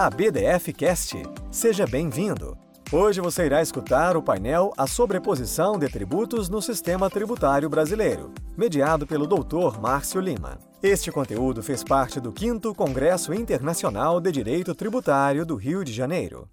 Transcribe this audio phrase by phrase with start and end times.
[0.00, 1.16] a BDF Cast.
[1.50, 2.56] Seja bem-vindo.
[2.92, 9.08] Hoje você irá escutar o painel A Sobreposição de Tributos no Sistema Tributário Brasileiro, mediado
[9.08, 9.80] pelo Dr.
[9.80, 10.56] Márcio Lima.
[10.80, 16.48] Este conteúdo fez parte do 5 Congresso Internacional de Direito Tributário do Rio de Janeiro.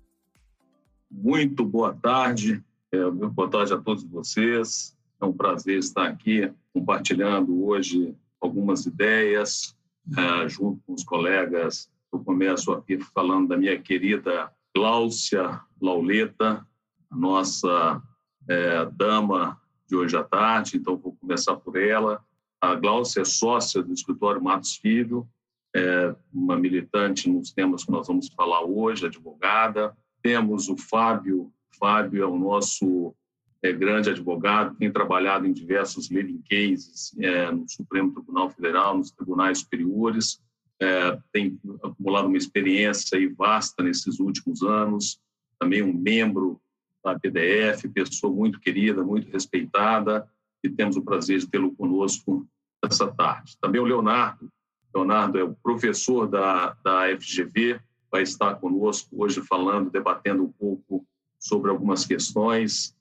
[1.11, 4.97] Muito boa tarde, é, boa tarde a todos vocês.
[5.21, 9.77] É um prazer estar aqui compartilhando hoje algumas ideias
[10.17, 11.93] é, junto com os colegas.
[12.15, 16.65] Eu começo aqui falando da minha querida Gláucia Lauleta,
[17.11, 18.01] a nossa
[18.47, 22.23] é, dama de hoje à tarde, então vou começar por ela.
[22.61, 25.27] A Gláucia é sócia do escritório Matos Filho,
[25.75, 29.93] é uma militante nos temas que nós vamos falar hoje, advogada.
[30.21, 33.13] Temos o Fábio, Fábio é o nosso
[33.61, 39.11] é, grande advogado, tem trabalhado em diversos living cases é, no Supremo Tribunal Federal, nos
[39.11, 40.41] tribunais superiores,
[40.81, 45.19] é, tem acumulado uma experiência vasta nesses últimos anos,
[45.59, 46.61] também um membro
[47.03, 50.27] da PDF, pessoa muito querida, muito respeitada,
[50.63, 52.47] e temos o prazer de tê-lo conosco
[52.83, 53.57] essa tarde.
[53.61, 54.49] Também o Leonardo,
[54.93, 61.05] Leonardo é o professor da, da FGV, vai estar conosco hoje falando, debatendo um pouco
[61.37, 62.95] sobre algumas questões.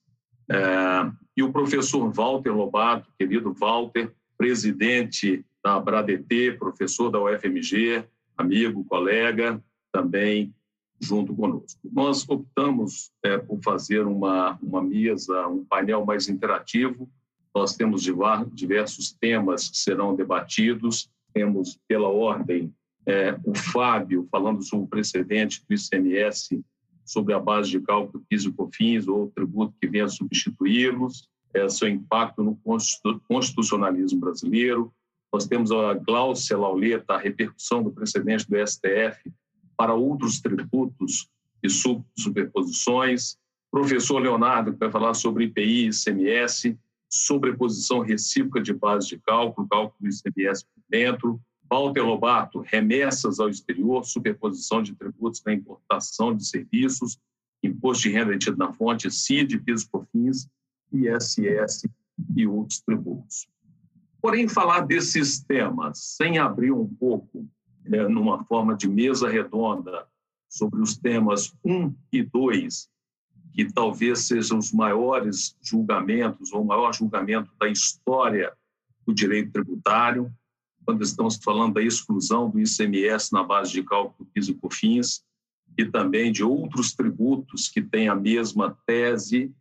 [0.51, 8.05] É, e o professor Walter Lobato, querido Walter, presidente da Abradt, professor da UFMG,
[8.37, 10.55] amigo, colega, também
[11.01, 11.81] junto conosco.
[11.91, 17.11] Nós optamos é, por fazer uma, uma mesa, um painel mais interativo.
[17.55, 18.03] Nós temos
[18.53, 21.11] diversos temas que serão debatidos.
[21.33, 22.73] Temos, pela ordem,
[23.07, 26.65] é, o Fábio falando sobre o precedente do ICMS
[27.05, 32.42] sobre a base de cálculo e COFINS ou tributo que venha substituí-los, é, seu impacto
[32.42, 32.59] no
[33.29, 34.92] constitucionalismo brasileiro.
[35.35, 39.33] Nós temos a Gláucia Lauleta, a repercussão do precedente do STF
[39.77, 41.29] para outros tributos
[41.61, 41.69] e
[42.17, 43.37] superposições.
[43.69, 46.79] Professor Leonardo, que vai falar sobre IPI ICMS,
[47.11, 51.41] sobreposição recíproca de base de cálculo, cálculo do ICMS por dentro.
[51.69, 57.19] Walter Lobato, remessas ao exterior, superposição de tributos na importação de serviços,
[57.61, 60.48] imposto de renda retido na fonte, CID, PIS, COFINS,
[60.92, 61.89] ISS
[62.37, 63.48] e outros tributos.
[64.24, 67.46] Porém, falar desses temas, sem abrir um pouco
[67.85, 70.07] é, numa forma de mesa redonda
[70.48, 72.89] sobre os temas 1 e 2,
[73.52, 78.51] que talvez sejam os maiores julgamentos, ou o maior julgamento da história
[79.07, 80.33] do direito tributário,
[80.86, 85.23] quando estamos falando da exclusão do ICMS na base de cálculo PIS e COFINS,
[85.77, 89.55] e também de outros tributos que têm a mesma tese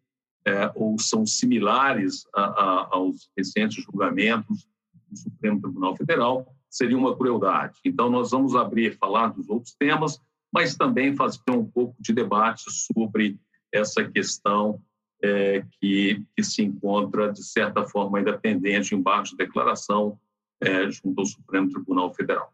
[0.46, 4.68] é, ou são similares a, a, aos recentes julgamentos
[5.10, 7.80] do Supremo Tribunal Federal, seria uma crueldade.
[7.86, 10.20] Então, nós vamos abrir, falar dos outros temas,
[10.52, 13.40] mas também fazer um pouco de debate sobre
[13.72, 14.82] essa questão
[15.24, 20.20] é, que, que se encontra, de certa forma, ainda pendente embaixo de declaração
[20.62, 22.54] é, junto ao Supremo Tribunal Federal.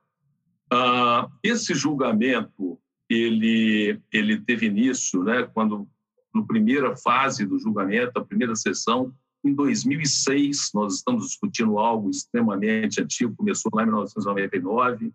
[0.72, 2.80] Ah, esse julgamento
[3.10, 5.88] ele ele teve início, né, quando
[6.34, 9.14] na primeira fase do julgamento, a primeira sessão,
[9.44, 15.14] em 2006, nós estamos discutindo algo extremamente antigo, começou lá em 1999,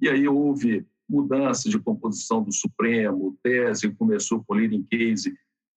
[0.00, 5.30] e aí houve mudança de composição do Supremo, tese começou com o leading case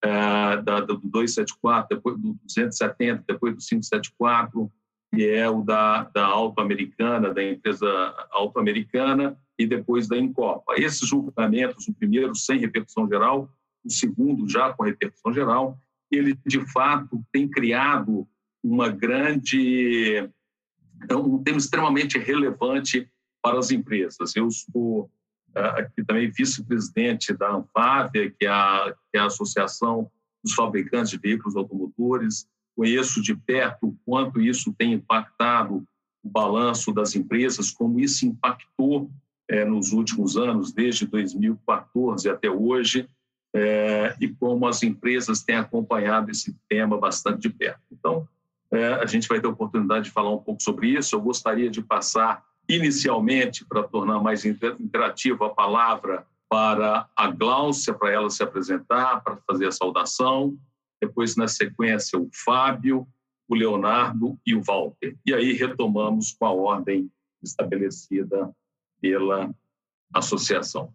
[0.04, 4.72] uh, da, do 274, depois do 270, depois do 574,
[5.14, 7.88] que é o da, da Auto-Americana, da empresa
[8.32, 10.74] Auto-Americana, e depois da Incopa.
[10.78, 13.50] Esses julgamentos, o primeiro sem repercussão geral,
[13.86, 15.78] o segundo já com repercussão geral,
[16.12, 18.28] ele de fato tem criado
[18.64, 20.28] uma grande,
[21.12, 23.10] um tema extremamente relevante
[23.42, 24.36] para as empresas.
[24.36, 25.10] Eu sou
[25.56, 30.10] ah, aqui também vice-presidente da Anfávia, que é, a, que é a Associação
[30.44, 35.88] dos Fabricantes de Veículos Automotores, conheço de perto o quanto isso tem impactado
[36.24, 39.10] o balanço das empresas, como isso impactou
[39.48, 43.08] é, nos últimos anos, desde 2014 até hoje,
[43.56, 47.80] é, e como as empresas têm acompanhado esse tema bastante de perto.
[47.90, 48.28] Então,
[48.70, 51.16] é, a gente vai ter a oportunidade de falar um pouco sobre isso.
[51.16, 58.12] Eu gostaria de passar inicialmente, para tornar mais interativa a palavra, para a Gláucia, para
[58.12, 60.58] ela se apresentar, para fazer a saudação,
[61.02, 63.08] depois, na sequência, o Fábio,
[63.48, 65.16] o Leonardo e o Walter.
[65.26, 67.10] E aí retomamos com a ordem
[67.42, 68.52] estabelecida
[69.00, 69.54] pela
[70.14, 70.92] associação.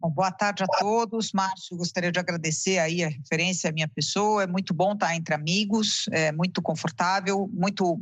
[0.00, 1.32] Bom, boa tarde a todos.
[1.32, 4.42] Márcio, gostaria de agradecer aí a referência à minha pessoa.
[4.42, 7.98] É muito bom estar entre amigos, é muito confortável, muito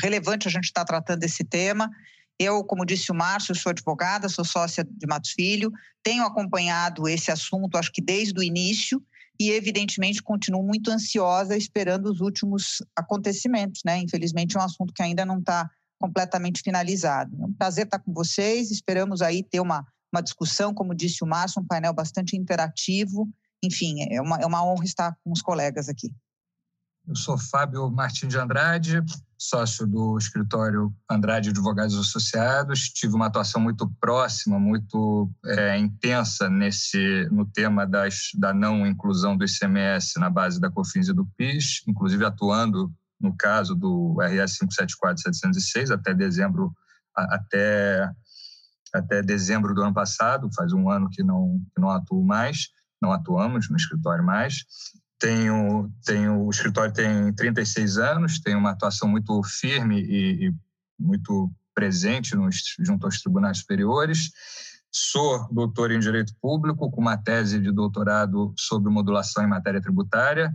[0.00, 1.90] relevante a gente estar tratando esse tema.
[2.38, 5.72] Eu, como disse o Márcio, sou advogada, sou sócia de Matos Filho,
[6.02, 9.02] tenho acompanhado esse assunto, acho que desde o início,
[9.38, 13.98] e evidentemente continuo muito ansiosa esperando os últimos acontecimentos, né?
[13.98, 17.36] Infelizmente é um assunto que ainda não está completamente finalizado.
[17.40, 21.26] É um prazer estar com vocês, esperamos aí ter uma, uma discussão, como disse o
[21.26, 23.28] Márcio, um painel bastante interativo,
[23.62, 26.14] enfim, é uma, é uma honra estar com os colegas aqui.
[27.06, 29.02] Eu sou Fábio Martins de Andrade,
[29.36, 32.88] sócio do escritório Andrade Advogados Associados.
[32.88, 39.36] Tive uma atuação muito próxima, muito é, intensa nesse no tema das, da não inclusão
[39.36, 42.90] do ICMS na base da COFINS e do PIS, inclusive atuando
[43.20, 46.72] no caso do RS 574-706 até dezembro
[47.14, 48.10] até
[48.94, 52.68] até dezembro do ano passado, faz um ano que não que não atuo mais,
[53.02, 54.64] não atuamos no escritório mais.
[55.18, 60.54] Tenho, tenho, o escritório tem 36 anos, tem uma atuação muito firme e, e
[60.98, 64.30] muito presente nos, junto aos tribunais superiores.
[64.92, 70.54] Sou doutor em Direito Público, com uma tese de doutorado sobre modulação em matéria tributária,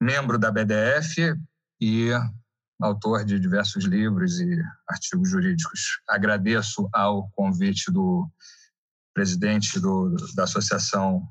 [0.00, 1.34] membro da BDF
[1.80, 2.10] e
[2.80, 6.00] autor de diversos livros e artigos jurídicos.
[6.08, 8.28] Agradeço ao convite do
[9.14, 11.26] presidente do, da Associação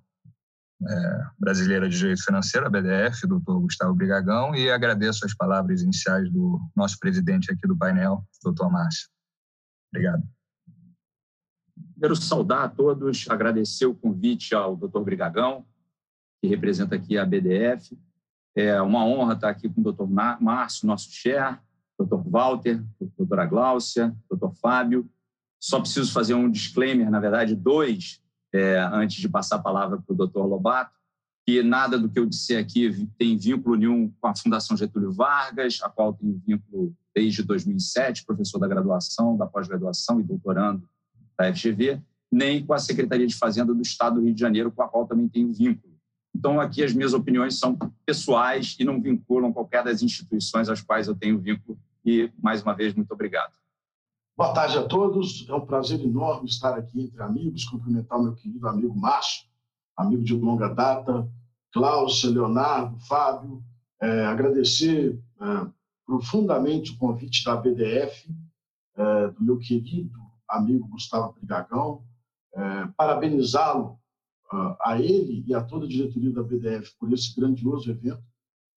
[0.87, 6.29] é, Brasileira de Direito Financeiro, a BDF, doutor Gustavo Brigagão, e agradeço as palavras iniciais
[6.31, 9.07] do nosso presidente aqui do painel, doutor Márcio.
[9.93, 10.23] Obrigado.
[11.99, 15.65] Quero saudar a todos, agradecer o convite ao doutor Brigagão,
[16.41, 17.97] que representa aqui a BDF.
[18.55, 21.59] É uma honra estar aqui com o doutor Márcio, nosso chair,
[21.97, 22.81] doutor Walter,
[23.17, 25.09] doutora Gláucia, doutor Fábio.
[25.59, 28.21] Só preciso fazer um disclaimer, na verdade, dois
[28.53, 30.95] é, antes de passar a palavra para o doutor Lobato,
[31.45, 35.79] que nada do que eu disser aqui tem vínculo nenhum com a Fundação Getúlio Vargas,
[35.83, 40.87] a qual tenho vínculo desde 2007, professor da graduação, da pós-graduação e doutorando
[41.37, 44.81] da FGV, nem com a Secretaria de Fazenda do Estado do Rio de Janeiro, com
[44.81, 45.94] a qual também tenho vínculo.
[46.35, 51.07] Então, aqui as minhas opiniões são pessoais e não vinculam qualquer das instituições às quais
[51.07, 51.79] eu tenho vínculo.
[52.05, 53.53] E, mais uma vez, muito obrigado.
[54.35, 55.47] Boa tarde a todos.
[55.47, 59.45] É um prazer enorme estar aqui entre amigos, cumprimentar o meu querido amigo Márcio,
[59.95, 61.25] amigo de longa data,
[61.71, 63.63] Cláudia, Leonardo, Fábio,
[64.01, 65.71] é, agradecer é,
[66.05, 68.29] profundamente o convite da BDF,
[68.97, 72.03] é, do meu querido amigo Gustavo Brigagão,
[72.53, 73.97] é, parabenizá-lo
[74.51, 78.23] a ele e a toda a diretoria da BDF por esse grandioso evento.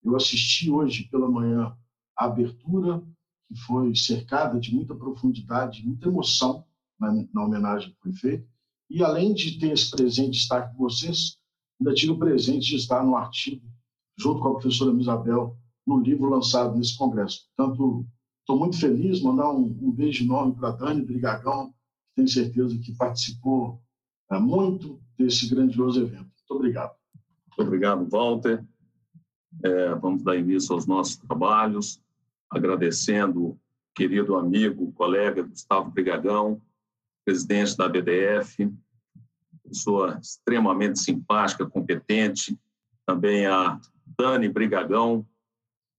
[0.03, 1.77] Eu assisti hoje pela manhã
[2.17, 3.03] a abertura,
[3.49, 6.65] que foi cercada de muita profundidade, muita emoção
[6.99, 8.49] na, na homenagem que foi feita.
[8.91, 11.37] E além de ter esse presente de estar com vocês,
[11.79, 13.67] ainda tive o presente de estar no artigo,
[14.19, 15.57] junto com a professora Isabel,
[15.87, 17.47] no livro lançado nesse congresso.
[17.55, 18.07] Portanto,
[18.41, 22.79] estou muito feliz, mandar um, um beijo enorme para a Dani Brigagão, que tenho certeza
[22.79, 23.83] que participou
[24.31, 26.31] é, muito desse grandioso evento.
[26.39, 26.95] Muito obrigado.
[27.49, 28.65] Muito obrigado, Walter.
[29.65, 32.01] É, vamos dar início aos nossos trabalhos
[32.51, 33.61] agradecendo o
[33.95, 36.63] querido amigo, colega Gustavo Brigagão,
[37.25, 38.73] presidente da BDF,
[39.63, 42.59] pessoa extremamente simpática, competente,
[43.05, 43.79] também a
[44.19, 45.27] Dani Brigagão,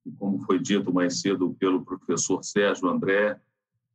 [0.03, 3.39] que, como foi dito mais cedo pelo professor Sérgio André,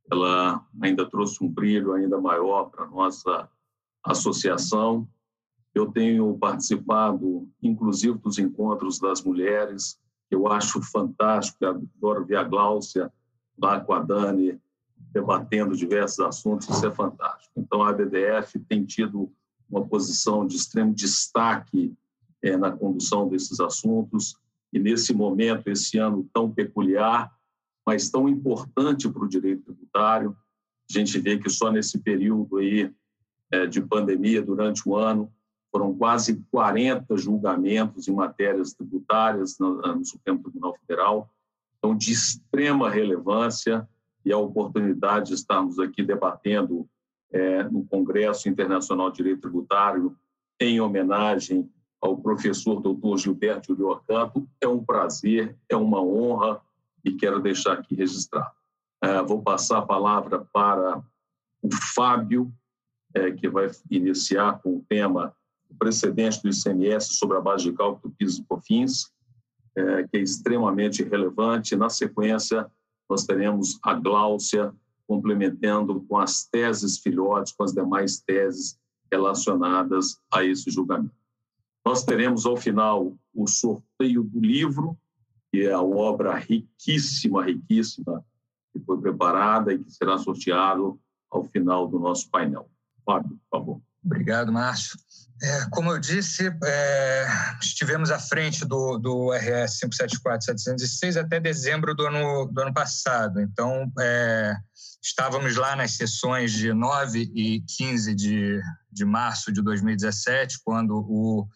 [0.09, 3.49] ela ainda trouxe um brilho ainda maior para a nossa
[4.03, 5.07] associação.
[5.75, 9.99] Eu tenho participado, inclusive, dos encontros das mulheres,
[10.31, 11.65] eu acho fantástico.
[11.65, 13.11] Adoro ver a Gláucia
[13.57, 14.59] lá com a Dani
[15.11, 17.53] debatendo diversos assuntos, isso é fantástico.
[17.57, 19.31] Então, a ABDF tem tido
[19.69, 21.93] uma posição de extremo destaque
[22.41, 24.37] é, na condução desses assuntos,
[24.71, 27.33] e nesse momento, esse ano tão peculiar,
[27.85, 30.35] mas tão importante para o direito tributário,
[30.89, 32.93] a gente vê que só nesse período aí
[33.51, 35.31] é, de pandemia, durante o ano,
[35.75, 41.29] foram quase 40 julgamentos em matérias tributárias no, no Supremo Tribunal Federal,
[41.77, 43.85] então de extrema relevância
[44.23, 46.87] e a oportunidade de estarmos aqui debatendo
[47.29, 50.15] é, no Congresso Internacional de Direito Tributário
[50.61, 54.47] em homenagem ao professor doutor Gilberto Julio Campo.
[54.61, 56.61] É um prazer, é uma honra
[57.03, 58.49] e quero deixar aqui registrado.
[59.03, 61.03] É, vou passar a palavra para
[61.61, 62.49] o Fábio,
[63.13, 65.35] é, que vai iniciar com o tema
[65.77, 69.11] precedente do ICMS sobre a base de cálculo do PIS e COFINS,
[69.75, 71.75] é, que é extremamente relevante.
[71.75, 72.69] Na sequência,
[73.09, 74.73] nós teremos a Gláucia
[75.07, 78.79] complementando com as teses filhotes, com as demais teses
[79.11, 81.13] relacionadas a esse julgamento.
[81.85, 84.97] Nós teremos, ao final, o sorteio do livro,
[85.51, 88.25] que é a obra riquíssima, riquíssima
[88.73, 92.69] que foi preparada e que será sorteado ao final do nosso painel.
[93.05, 93.81] Fábio, por favor.
[94.05, 94.99] Obrigado, Márcio.
[95.41, 97.27] É, como eu disse, é,
[97.61, 103.41] estivemos à frente do, do RS 574-706 até dezembro do ano, do ano passado.
[103.41, 104.55] Então, é,
[105.03, 111.47] estávamos lá nas sessões de 9 e 15 de, de março de 2017, quando o,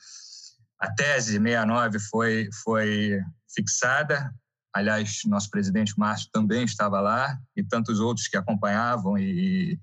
[0.78, 3.22] a tese 69 foi, foi
[3.56, 4.34] fixada.
[4.74, 9.80] Aliás, nosso presidente Márcio também estava lá, e tantos outros que acompanhavam e,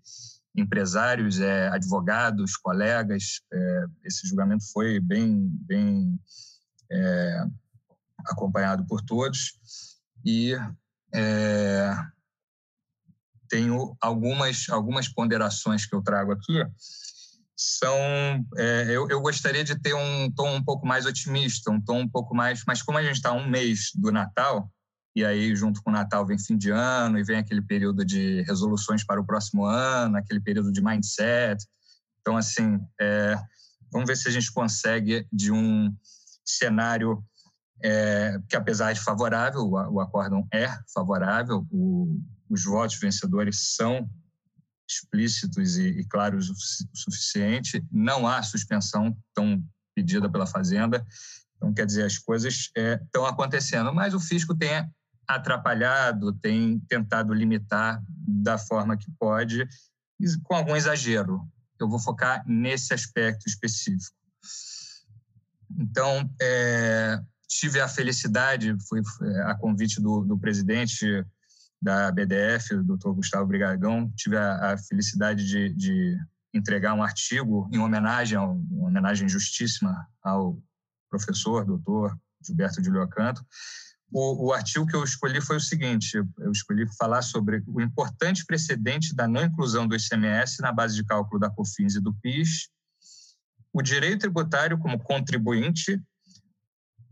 [0.57, 3.41] empresários, é, advogados, colegas.
[3.53, 6.19] É, esse julgamento foi bem, bem
[6.91, 7.45] é,
[8.27, 9.59] acompanhado por todos
[10.25, 10.55] e
[11.15, 11.95] é,
[13.49, 16.65] tenho algumas algumas ponderações que eu trago aqui.
[17.59, 17.97] São,
[18.59, 22.09] é, eu, eu gostaria de ter um tom um pouco mais otimista, um tom um
[22.09, 24.71] pouco mais, mas como a gente está um mês do Natal,
[25.17, 28.43] e aí junto com o Natal vem fim de ano e vem aquele período de
[28.43, 31.67] resoluções para o próximo ano, aquele período de mindset.
[32.21, 33.35] Então, assim, é,
[33.91, 35.91] vamos ver se a gente consegue de um
[36.45, 37.25] cenário
[37.83, 42.21] é, que, apesar de favorável, o, o acórdão é favorável, o,
[42.51, 44.07] os votos vencedores são
[44.87, 46.55] explícitos e, e claros o
[46.95, 51.05] suficiente, não há suspensão tão pedida pela Fazenda.
[51.57, 54.87] Então, quer dizer, as coisas estão é, acontecendo, mas o fisco tem
[55.27, 59.67] atrapalhado, tem tentado limitar da forma que pode,
[60.45, 61.41] com algum exagero.
[61.79, 64.17] Eu vou focar nesse aspecto específico.
[65.79, 69.03] Então, é, tive a felicidade, fui
[69.45, 71.25] a convite do, do presidente
[71.81, 76.19] da BDF, o doutor Gustavo Brigagão, tive a, a felicidade de, de,
[76.55, 80.59] entregar um artigo em homenagem, uma homenagem justíssima ao
[81.11, 83.45] professor, doutor Gilberto de Leocanto,
[84.11, 88.45] o, o, artigo que eu escolhi foi o seguinte: eu escolhi falar sobre o importante
[88.45, 92.69] precedente da não inclusão do ICMS na base de cálculo da COFINS e do PIS,
[93.73, 96.01] o direito tributário como contribuinte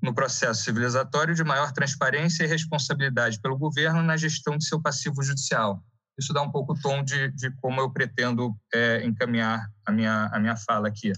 [0.00, 5.22] no processo civilizatório de maior transparência e responsabilidade pelo governo na gestão de seu passivo
[5.22, 5.82] judicial.
[6.18, 10.26] Isso dá um pouco o tom de, de como eu pretendo é, encaminhar a minha,
[10.32, 11.12] a minha fala aqui.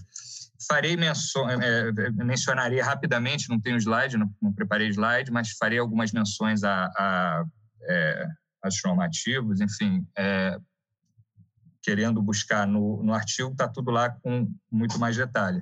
[0.67, 5.77] Farei menção, é, é, mencionaria rapidamente, não tenho slide, não, não, preparei slide, mas farei
[5.77, 7.45] algumas menções a, a,
[7.83, 8.27] é,
[8.63, 10.57] a normativos, enfim, é,
[11.81, 15.61] querendo buscar no, no artigo, está tudo lá com muito mais detalhe.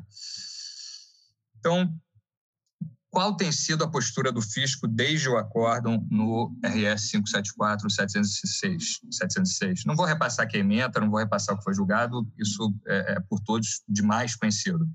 [1.59, 1.93] Então,
[3.15, 9.86] qual tem sido a postura do fisco desde o acórdão no RS 574 706, 706.
[9.86, 13.19] Não vou repassar a emenda, não vou repassar o que foi julgado, isso é, é
[13.22, 14.86] por todos demais conhecido.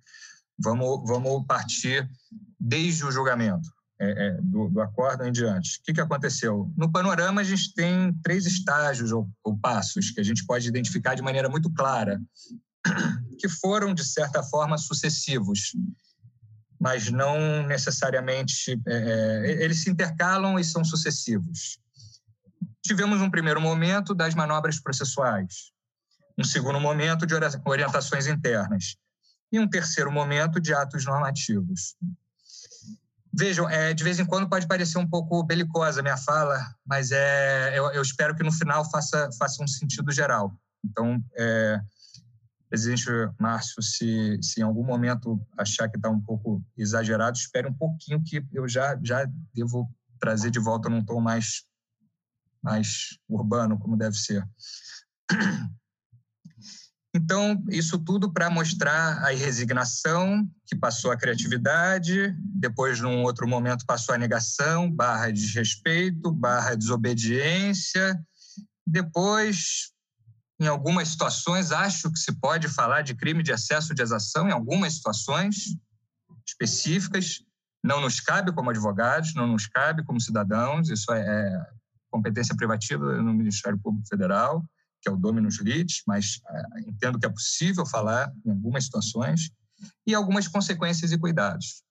[0.59, 2.07] Vamos, vamos partir
[2.61, 5.79] desde o julgamento é, é, do, do acórdão em diante.
[5.79, 6.71] O que, que aconteceu?
[6.77, 11.15] No panorama, a gente tem três estágios ou, ou passos que a gente pode identificar
[11.15, 12.21] de maneira muito clara,
[13.41, 15.73] que foram, de certa forma, sucessivos
[16.81, 18.81] mas não necessariamente.
[18.87, 21.79] É, é, eles se intercalam e são sucessivos.
[22.83, 25.73] Tivemos um primeiro momento das manobras processuais,
[26.39, 27.35] um segundo momento de
[27.67, 28.97] orientações internas
[29.53, 31.95] e um terceiro momento de atos normativos.
[33.33, 37.13] Vejam, é, de vez em quando pode parecer um pouco belicosa a minha fala, mas
[37.13, 40.57] é, eu, eu espero que no final faça, faça um sentido geral.
[40.85, 41.81] Então, é,
[42.71, 43.05] Presidente
[43.37, 48.23] Márcio, se, se em algum momento achar que está um pouco exagerado, espere um pouquinho
[48.23, 51.65] que eu já, já devo trazer de volta num tom mais,
[52.63, 54.49] mais urbano, como deve ser.
[57.13, 63.85] Então, isso tudo para mostrar a resignação, que passou a criatividade, depois, num outro momento,
[63.85, 68.17] passou a negação, barra desrespeito, barra desobediência,
[68.87, 69.91] depois
[70.61, 74.53] em algumas situações, acho que se pode falar de crime de excesso de exação, em
[74.53, 75.75] algumas situações
[76.47, 77.43] específicas.
[77.83, 81.67] Não nos cabe como advogados, não nos cabe como cidadãos, isso é, é
[82.11, 84.63] competência privativa no Ministério Público Federal,
[85.01, 89.51] que é o Dominus Lit, mas é, entendo que é possível falar em algumas situações,
[90.07, 91.83] e algumas consequências e cuidados.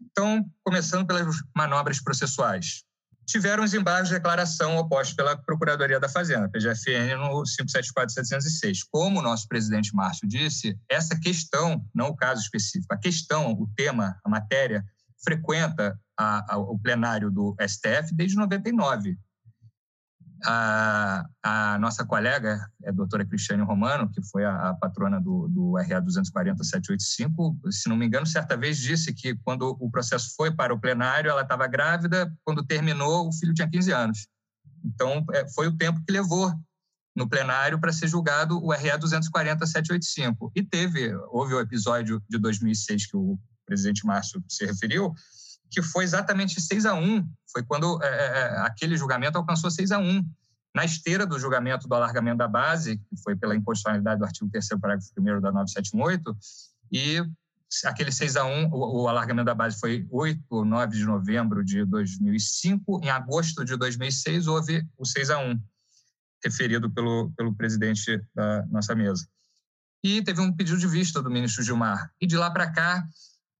[0.00, 1.26] Então, começando pelas
[1.56, 2.84] manobras processuais
[3.26, 8.80] tiveram os embargos de declaração opostos pela Procuradoria da Fazenda, PGFN, no 574-706.
[8.90, 13.68] Como o nosso presidente Márcio disse, essa questão, não o caso específico, a questão, o
[13.76, 14.84] tema, a matéria,
[15.22, 19.18] frequenta a, a, o plenário do STF desde 99
[20.44, 25.76] a, a nossa colega, a doutora Cristiane Romano, que foi a, a patrona do, do
[25.76, 30.74] RA 240-785, se não me engano, certa vez disse que quando o processo foi para
[30.74, 34.28] o plenário, ela estava grávida, quando terminou, o filho tinha 15 anos.
[34.84, 36.52] Então, é, foi o tempo que levou
[37.16, 40.50] no plenário para ser julgado o RE 240-785.
[40.54, 45.14] E teve, houve o episódio de 2006 que o presidente Márcio se referiu,
[45.74, 47.28] que foi exatamente 6 a 1.
[47.50, 50.24] Foi quando é, é, é aquele julgamento alcançou 6 a 1.
[50.72, 54.68] Na esteira do julgamento do alargamento da base, que foi pela inconstitucionalidade do artigo 3
[54.80, 56.36] parágrafo 1 da 978,
[56.90, 57.22] e
[57.84, 61.64] aquele 6 a 1, o, o, alargamento da base foi 8 ou 9 de novembro
[61.64, 63.00] de 2005.
[63.04, 65.60] Em agosto de 2006, houve o 6 a 1,
[66.44, 69.26] referido pelo, pelo presidente da nossa mesa.
[70.02, 72.10] E teve um pedido de vista do ministro Gilmar.
[72.20, 73.06] E de lá para cá,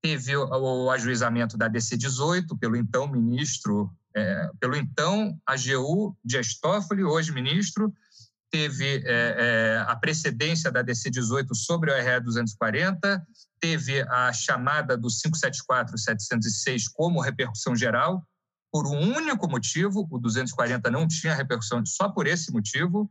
[0.05, 7.33] teve o, ajuizamento da DC-18 pelo então ministro, é, pelo então AGU Dias Toffoli, hoje
[7.33, 7.91] ministro,
[8.51, 13.27] teve é, é, a precedência da DC-18 sobre o RE 240,
[13.59, 18.23] teve a chamada do 574-706 como repercussão geral,
[18.71, 23.11] por um único motivo, o 240 não tinha repercussão só por esse motivo,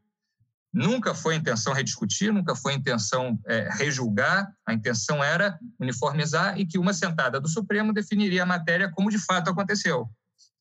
[0.73, 6.79] Nunca foi intenção rediscutir, nunca foi intenção é, rejulgar, a intenção era uniformizar e que
[6.79, 10.09] uma sentada do Supremo definiria a matéria como de fato aconteceu.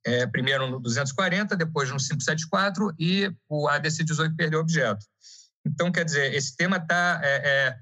[0.05, 5.07] É, primeiro no 240, depois no 574 e o ADC 18 perdeu objeto.
[5.65, 7.79] Então, quer dizer, esse tema tá, é, é,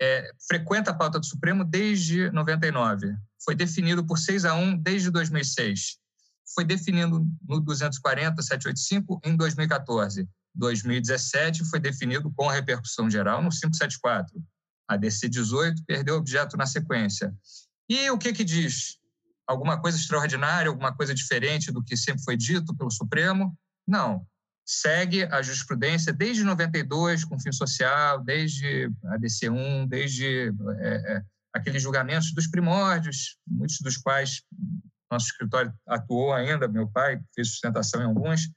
[0.00, 3.14] é, frequenta a pauta do Supremo desde 99.
[3.44, 5.98] Foi definido por 6 a 1 desde 2006.
[6.54, 14.42] Foi definido no 240, 785 em 2014 2017 foi definido com repercussão geral no 574.
[14.88, 17.34] A DC 18 perdeu objeto na sequência.
[17.88, 18.98] E o que que diz?
[19.46, 23.56] Alguma coisa extraordinária, alguma coisa diferente do que sempre foi dito pelo Supremo?
[23.86, 24.26] Não.
[24.64, 31.82] Segue a jurisprudência desde 92, com fim social, desde a DC1, desde é, é, aqueles
[31.82, 34.42] julgamentos dos primórdios, muitos dos quais
[35.10, 38.50] nosso escritório atuou ainda, meu pai fez sustentação em alguns,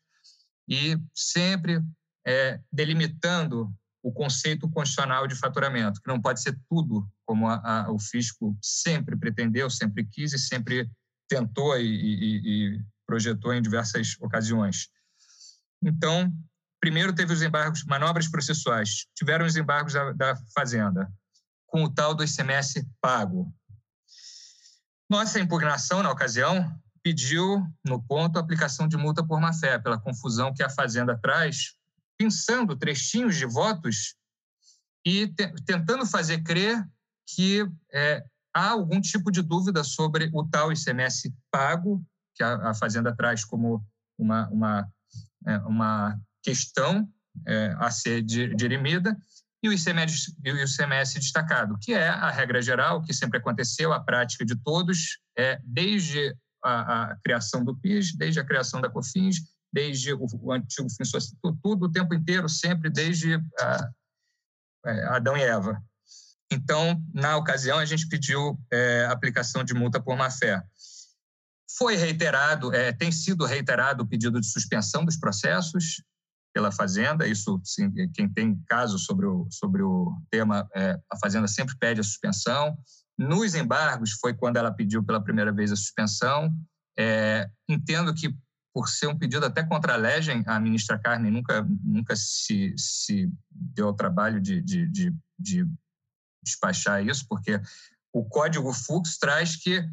[0.67, 1.81] e sempre
[2.25, 3.71] é, delimitando
[4.03, 8.55] o conceito constitucional de faturamento, que não pode ser tudo como a, a, o fisco
[8.61, 10.89] sempre pretendeu, sempre quis e sempre
[11.27, 14.89] tentou e, e, e projetou em diversas ocasiões.
[15.81, 16.31] Então,
[16.79, 21.11] primeiro teve os embargos, manobras processuais, tiveram os embargos da, da Fazenda,
[21.65, 23.51] com o tal do ICMS pago.
[25.09, 30.51] Nossa impugnação, na ocasião, pediu, no ponto, a aplicação de multa por má-fé, pela confusão
[30.51, 31.75] que a Fazenda traz,
[32.17, 34.15] pensando trechinhos de votos
[35.05, 36.83] e te, tentando fazer crer
[37.27, 37.63] que
[37.93, 43.15] é, há algum tipo de dúvida sobre o tal ICMS pago, que a, a Fazenda
[43.15, 43.85] traz como
[44.17, 44.89] uma, uma,
[45.45, 47.07] é, uma questão
[47.45, 49.15] é, a ser dirimida,
[49.61, 53.93] e o, ICMS, e o ICMS destacado, que é a regra geral, que sempre aconteceu,
[53.93, 56.35] a prática de todos, é, desde
[56.65, 59.37] a, a, criação do PIS, desde a criação da COFINS,
[59.71, 63.89] desde o, o antigo fim social, tudo o tempo inteiro, sempre desde a,
[64.85, 65.81] é, Adão e Eva.
[66.51, 70.63] Então, na ocasião, a gente pediu é, aplicação de multa por má-fé.
[71.77, 76.01] Foi reiterado, é, tem sido reiterado o pedido de suspensão dos processos
[76.53, 77.27] pela Fazenda.
[77.27, 81.99] Isso, sim, quem tem caso sobre o, sobre o tema, é, a Fazenda sempre pede
[81.99, 82.77] a suspensão.
[83.17, 86.53] Nos embargos foi quando ela pediu pela primeira vez a suspensão.
[86.97, 88.35] É, entendo que,
[88.73, 93.31] por ser um pedido até contra a legem, a ministra Carmen nunca, nunca se, se
[93.49, 95.65] deu ao trabalho de, de, de, de
[96.43, 97.59] despachar isso, porque
[98.13, 99.83] o código Fux traz que,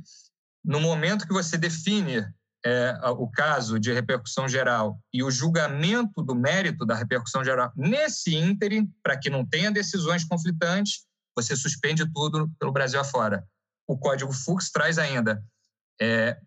[0.65, 2.25] no momento que você define
[2.65, 8.37] é, o caso de repercussão geral e o julgamento do mérito da repercussão geral nesse
[8.37, 13.47] ínterim, para que não tenha decisões conflitantes, você suspende tudo pelo Brasil afora.
[13.87, 15.43] O Código Fux traz ainda
[16.01, 16.39] é,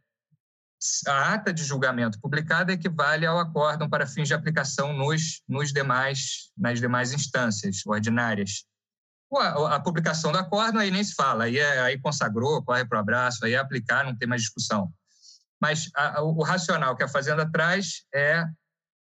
[1.07, 6.51] a ata de julgamento publicada equivale ao acórdão para fins de aplicação nos, nos demais,
[6.57, 8.65] nas demais instâncias ordinárias.
[9.33, 12.97] A, a publicação do acórdão aí nem se fala, aí, é, aí consagrou, corre para
[12.97, 14.91] o abraço, aí é aplicar, não tem mais discussão.
[15.59, 18.45] Mas a, o racional que a Fazenda traz é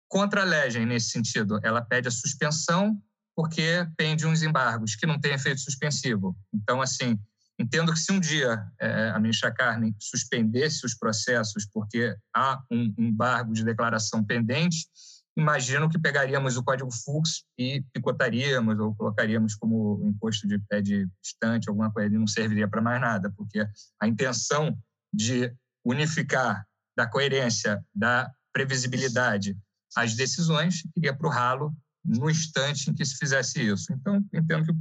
[0.08, 1.60] contra a legem nesse sentido.
[1.64, 3.02] Ela pede a suspensão
[3.40, 6.38] porque pende uns embargos que não têm efeito suspensivo.
[6.54, 7.18] Então, assim,
[7.58, 12.94] entendo que se um dia é, a ministra Carmen suspendesse os processos porque há um
[12.98, 14.90] embargo de declaração pendente,
[15.38, 21.08] imagino que pegaríamos o código Fux e picotaríamos ou colocaríamos como imposto de pé de
[21.24, 23.66] estante, alguma coisa, e não serviria para mais nada, porque
[24.02, 24.78] a intenção
[25.14, 25.50] de
[25.86, 29.58] unificar da coerência, da previsibilidade
[29.96, 31.74] as decisões iria para o ralo
[32.04, 33.92] no instante em que se fizesse isso.
[33.94, 34.72] Então, entendo que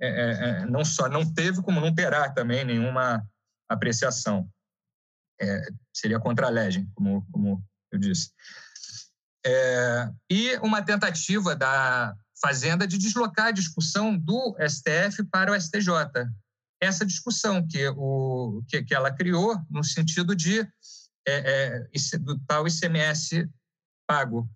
[0.00, 3.24] é, é, é, não só não teve, como não terá também nenhuma
[3.68, 4.48] apreciação.
[5.40, 8.30] É, seria contra a legem, como, como eu disse.
[9.44, 15.88] É, e uma tentativa da Fazenda de deslocar a discussão do STF para o STJ.
[16.80, 20.66] Essa discussão que, o, que, que ela criou no sentido de
[21.24, 21.86] é,
[22.18, 23.48] do tal ICMS
[24.08, 24.50] pago.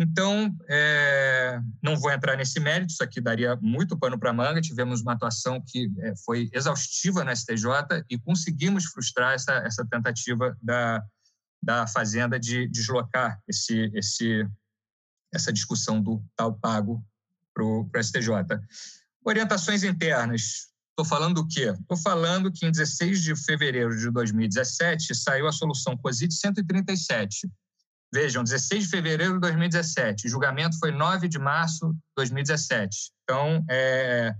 [0.00, 4.60] Então, é, não vou entrar nesse mérito, isso aqui daria muito pano para manga.
[4.60, 10.56] Tivemos uma atuação que é, foi exaustiva na STJ e conseguimos frustrar essa, essa tentativa
[10.62, 11.04] da,
[11.60, 14.46] da Fazenda de deslocar esse, esse,
[15.34, 17.04] essa discussão do tal pago
[17.52, 18.30] para o STJ.
[19.24, 20.68] Orientações internas.
[20.90, 21.74] Estou falando o quê?
[21.78, 27.48] Estou falando que em 16 de fevereiro de 2017 saiu a solução COSIT 137,
[28.12, 33.12] Vejam, 16 de fevereiro de 2017, o julgamento foi 9 de março de 2017.
[33.22, 34.34] Então, é,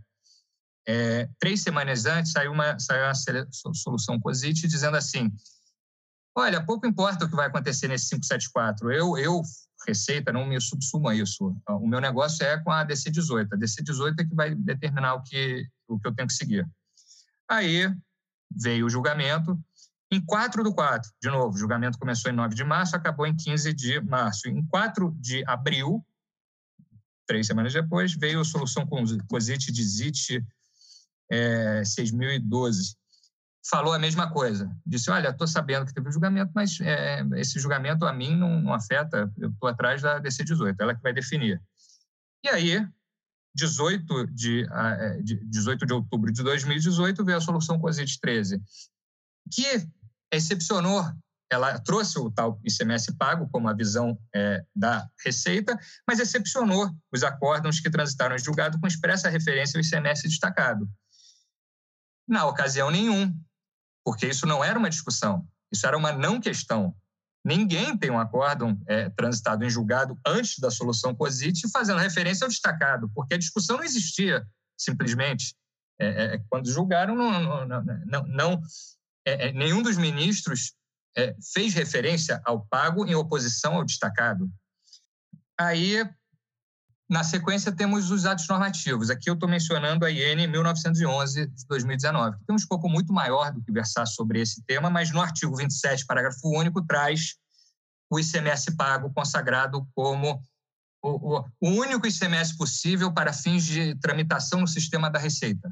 [0.87, 3.15] é, três semanas antes, saiu uma, saiu uma
[3.75, 5.31] solução COSIT dizendo assim:
[6.35, 9.43] olha, pouco importa o que vai acontecer nesse 574, eu, eu
[9.87, 11.57] Receita, não me subsuma isso.
[11.69, 13.49] O meu negócio é com a DC18.
[13.53, 16.69] A DC18 é que vai determinar o que, o que eu tenho que seguir.
[17.49, 17.91] Aí
[18.51, 19.59] veio o julgamento,
[20.11, 23.37] em 4 do 4, de novo, o julgamento começou em 9 de março, acabou em
[23.37, 24.49] 15 de março.
[24.49, 26.05] Em 4 de abril,
[27.27, 30.45] três semanas depois, veio a solução com COSIT de ZIT
[31.31, 32.97] é, 6012.
[33.71, 34.75] Falou a mesma coisa.
[34.87, 38.73] Disse, olha, estou sabendo que teve julgamento, mas é, esse julgamento a mim não, não
[38.73, 41.61] afeta, eu estou atrás da DC-18, ela que vai definir.
[42.43, 42.89] E aí,
[43.55, 48.63] 18 de, é, de, 18 de outubro de 2018, veio a solução COSIT 13,
[49.53, 49.87] que
[50.33, 51.05] excepcionou,
[51.51, 57.23] ela trouxe o tal ICMS pago como a visão é, da Receita, mas excepcionou os
[57.23, 60.89] acórdãos que transitaram em julgado com expressa referência ao ICMS destacado.
[62.29, 63.35] Na ocasião nenhum,
[64.05, 66.95] porque isso não era uma discussão, isso era uma não questão.
[67.43, 72.51] Ninguém tem um acórdão é, transitado em julgado antes da solução COSIT fazendo referência ao
[72.51, 75.55] destacado, porque a discussão não existia simplesmente.
[75.99, 78.63] É, é, é quando julgaram, não, não, não, não
[79.29, 80.73] é, é, nenhum dos ministros
[81.15, 84.51] é, fez referência ao pago em oposição ao destacado.
[85.61, 86.03] Aí,
[87.11, 89.11] na sequência, temos os atos normativos.
[89.11, 93.53] Aqui eu estou mencionando a IN 1911 de 2019, que tem um escopo muito maior
[93.53, 97.37] do que versar sobre esse tema, mas no artigo 27, parágrafo único, traz
[98.11, 100.43] o ICMS pago consagrado como
[101.03, 105.71] o, o, o único ICMS possível para fins de tramitação no sistema da Receita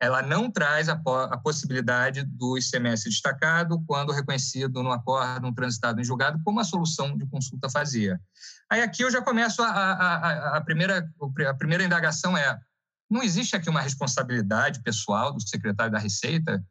[0.00, 6.04] ela não traz a, a, possibilidade do ICMS destacado quando reconhecido no acordo transitado em
[6.04, 8.18] julgado, como a solução de consulta fazia.
[8.70, 11.06] Aí aqui eu já começo a, a, a, primeira,
[11.46, 12.58] a primeira indagação é,
[13.10, 16.64] não existe aqui uma responsabilidade pessoal do secretário da Receita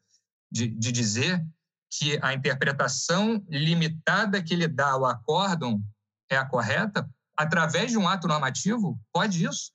[0.52, 1.46] de, de dizer
[1.92, 5.84] que a interpretação limitada que ele dá ao acórdão
[6.32, 7.08] é a correta?
[7.38, 9.00] Através de um ato normativo?
[9.14, 9.72] Pode isso?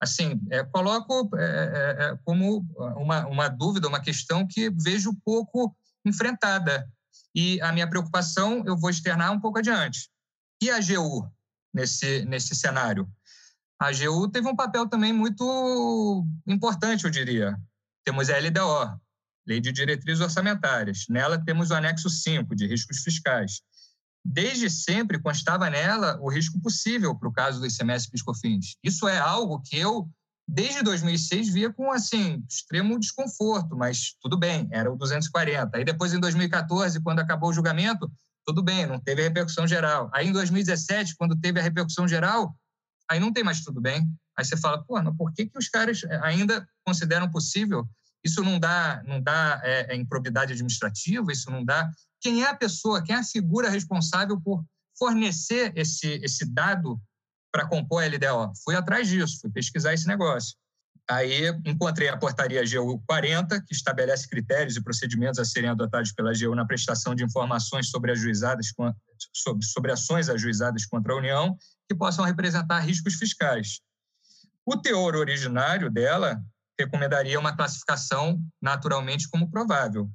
[0.00, 5.74] Assim, é, coloco é, é, é, como uma, uma dúvida, uma questão que vejo pouco
[6.04, 6.88] enfrentada.
[7.34, 10.08] E a minha preocupação eu vou externar um pouco adiante.
[10.62, 11.30] E a AGU
[11.72, 13.10] nesse, nesse cenário?
[13.80, 17.56] A AGU teve um papel também muito importante, eu diria.
[18.04, 19.00] Temos a LDO,
[19.46, 21.06] Lei de Diretrizes Orçamentárias.
[21.08, 23.62] Nela temos o anexo 5, de riscos fiscais.
[24.24, 28.76] Desde sempre constava nela o risco possível para o caso do ICMS Piscofins.
[28.82, 30.08] Isso é algo que eu,
[30.48, 35.76] desde 2006, via com assim extremo desconforto, mas tudo bem, era o 240.
[35.76, 38.10] Aí depois, em 2014, quando acabou o julgamento,
[38.46, 40.10] tudo bem, não teve repercussão geral.
[40.12, 42.56] Aí em 2017, quando teve a repercussão geral,
[43.10, 44.08] aí não tem mais tudo bem.
[44.36, 47.88] Aí você fala, pô, mas por que, que os caras ainda consideram possível?
[48.24, 51.90] Isso não dá, não dá é, é improbidade administrativa, isso não dá
[52.24, 54.64] quem é a pessoa, quem é a figura responsável por
[54.98, 56.98] fornecer esse, esse dado
[57.52, 58.52] para compor a LDO.
[58.64, 60.56] Fui atrás disso, fui pesquisar esse negócio.
[61.08, 66.32] Aí encontrei a portaria GU 40, que estabelece critérios e procedimentos a serem adotados pela
[66.32, 68.72] GU na prestação de informações sobre, ajuizadas,
[69.30, 71.54] sobre, sobre ações ajuizadas contra a União
[71.86, 73.80] que possam representar riscos fiscais.
[74.64, 76.42] O teor originário dela
[76.80, 80.10] recomendaria uma classificação naturalmente como provável,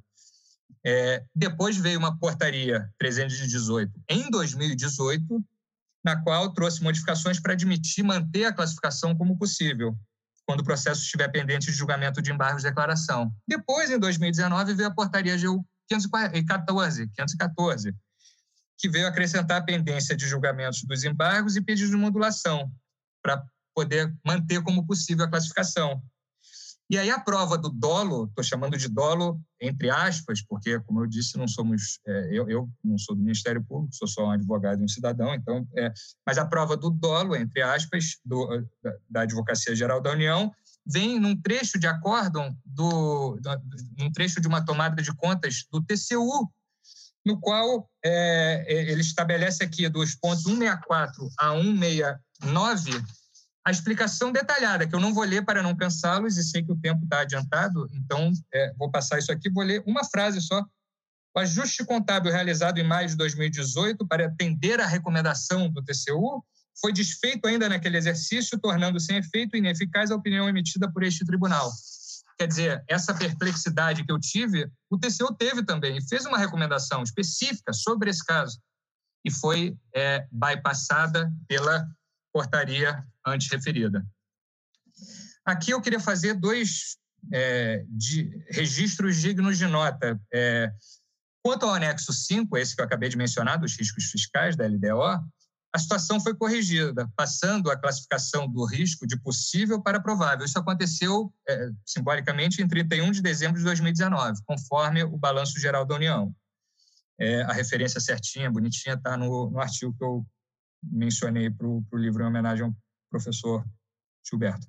[0.84, 5.44] é, depois veio uma portaria 318 em 2018,
[6.04, 9.96] na qual trouxe modificações para admitir manter a classificação como possível,
[10.46, 13.32] quando o processo estiver pendente de julgamento de embargos de declaração.
[13.46, 17.94] Depois, em 2019, veio a portaria GU 514, 514
[18.80, 22.72] que veio acrescentar a pendência de julgamentos dos embargos e pedidos de modulação,
[23.22, 26.02] para poder manter como possível a classificação.
[26.90, 31.06] E aí a prova do dolo, estou chamando de dolo entre aspas, porque, como eu
[31.06, 34.80] disse, não somos, é, eu, eu, não sou do Ministério Público, sou só um advogado
[34.80, 35.92] e um cidadão, então, é,
[36.26, 40.50] mas a prova do dolo, entre aspas, do, da, da Advocacia Geral da União,
[40.84, 43.50] vem num trecho de acórdão, do, do,
[43.98, 46.50] num trecho de uma tomada de contas do TCU,
[47.24, 53.04] no qual é, é, ele estabelece aqui dos pontos 164 a 169
[53.64, 56.76] a explicação detalhada, que eu não vou ler para não pensá-los, e sei que o
[56.76, 60.64] tempo está adiantado, então é, vou passar isso aqui, vou ler uma frase só.
[61.36, 66.44] O ajuste contábil realizado em maio de 2018 para atender à recomendação do TCU
[66.80, 71.70] foi desfeito ainda naquele exercício, tornando sem efeito ineficaz a opinião emitida por este tribunal.
[72.38, 77.02] Quer dizer, essa perplexidade que eu tive, o TCU teve também e fez uma recomendação
[77.02, 78.58] específica sobre esse caso
[79.24, 81.86] e foi é, bypassada pela
[82.32, 84.04] portaria antes referida.
[85.44, 86.96] Aqui eu queria fazer dois
[87.32, 90.20] é, de, registros dignos de nota.
[90.32, 90.72] É,
[91.42, 95.24] quanto ao anexo 5, esse que eu acabei de mencionar, dos riscos fiscais da LDO,
[95.72, 100.44] a situação foi corrigida, passando a classificação do risco de possível para provável.
[100.44, 105.94] Isso aconteceu, é, simbolicamente, em 31 de dezembro de 2019, conforme o Balanço Geral da
[105.94, 106.34] União.
[107.20, 110.26] É, a referência certinha, bonitinha, está no, no, artigo que eu
[110.82, 112.74] mencionei para o livro em homenagem ao
[113.10, 113.64] professor
[114.28, 114.66] Gilberto.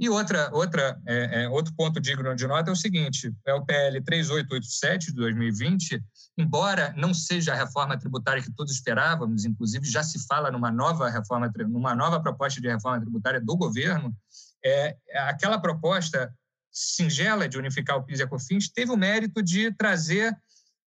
[0.00, 3.64] E outra, outra, é, é, outro ponto digno de nota é o seguinte: é o
[3.66, 6.02] PL 3887 de 2020,
[6.38, 11.10] embora não seja a reforma tributária que todos esperávamos, inclusive já se fala numa nova
[11.10, 14.16] reforma, numa nova proposta de reforma tributária do governo,
[14.64, 14.96] é,
[15.28, 16.32] aquela proposta
[16.72, 20.34] singela de unificar o PIS e a COFINS teve o mérito de trazer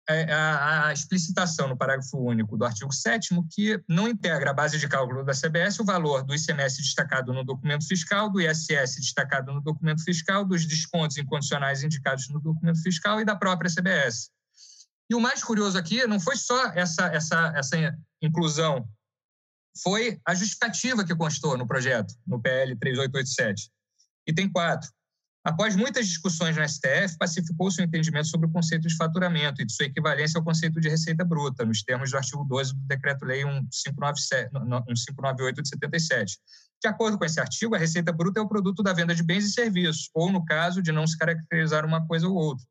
[0.07, 4.87] a, a explicitação no parágrafo único do artigo 7 que não integra a base de
[4.87, 9.61] cálculo da CBS o valor do ICMS destacado no documento fiscal, do ISS destacado no
[9.61, 14.29] documento fiscal, dos descontos incondicionais indicados no documento fiscal e da própria CBS.
[15.09, 18.87] E o mais curioso aqui não foi só essa, essa, essa inclusão,
[19.81, 23.69] foi a justificativa que constou no projeto, no PL 3887.
[24.27, 24.89] E tem quatro.
[25.47, 29.71] Após muitas discussões no STF, pacificou-se o entendimento sobre o conceito de faturamento e de
[29.71, 35.61] sua equivalência ao conceito de receita bruta, nos termos do artigo 12 do Decreto-Lei 1598
[35.61, 36.37] de 77.
[36.83, 39.45] De acordo com esse artigo, a receita bruta é o produto da venda de bens
[39.45, 42.65] e serviços, ou, no caso de não se caracterizar uma coisa ou outra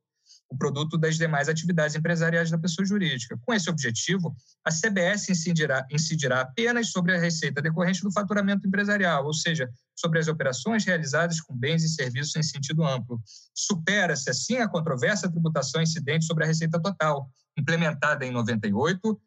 [0.48, 3.38] o produto das demais atividades empresariais da pessoa jurídica.
[3.44, 9.26] Com esse objetivo, a CBS incidirá, incidirá apenas sobre a receita decorrente do faturamento empresarial,
[9.26, 13.20] ou seja, sobre as operações realizadas com bens e serviços em sentido amplo.
[13.54, 19.20] Supera-se, assim, a controvérsia tributação incidente sobre a receita total, implementada em 98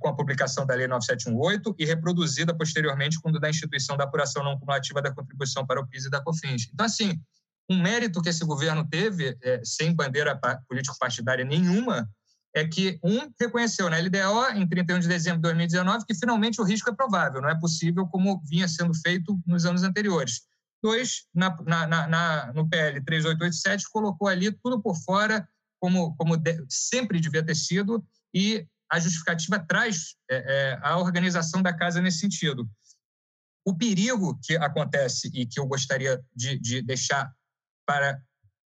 [0.00, 4.58] com a publicação da Lei 9718 e reproduzida posteriormente quando da instituição da apuração não
[4.58, 6.68] cumulativa da contribuição para o PIS e da COFINS.
[6.72, 7.20] Então, assim,
[7.68, 12.08] um mérito que esse governo teve, é, sem bandeira político-partidária nenhuma,
[12.54, 16.64] é que, um, reconheceu na LDO, em 31 de dezembro de 2019, que finalmente o
[16.64, 20.42] risco é provável, não é possível como vinha sendo feito nos anos anteriores.
[20.82, 25.46] Dois, na, na, na, no PL 3887, colocou ali tudo por fora,
[25.80, 31.62] como, como de, sempre devia ter sido, e a justificativa traz é, é, a organização
[31.62, 32.68] da casa nesse sentido.
[33.64, 37.30] O perigo que acontece e que eu gostaria de, de deixar
[37.88, 38.22] para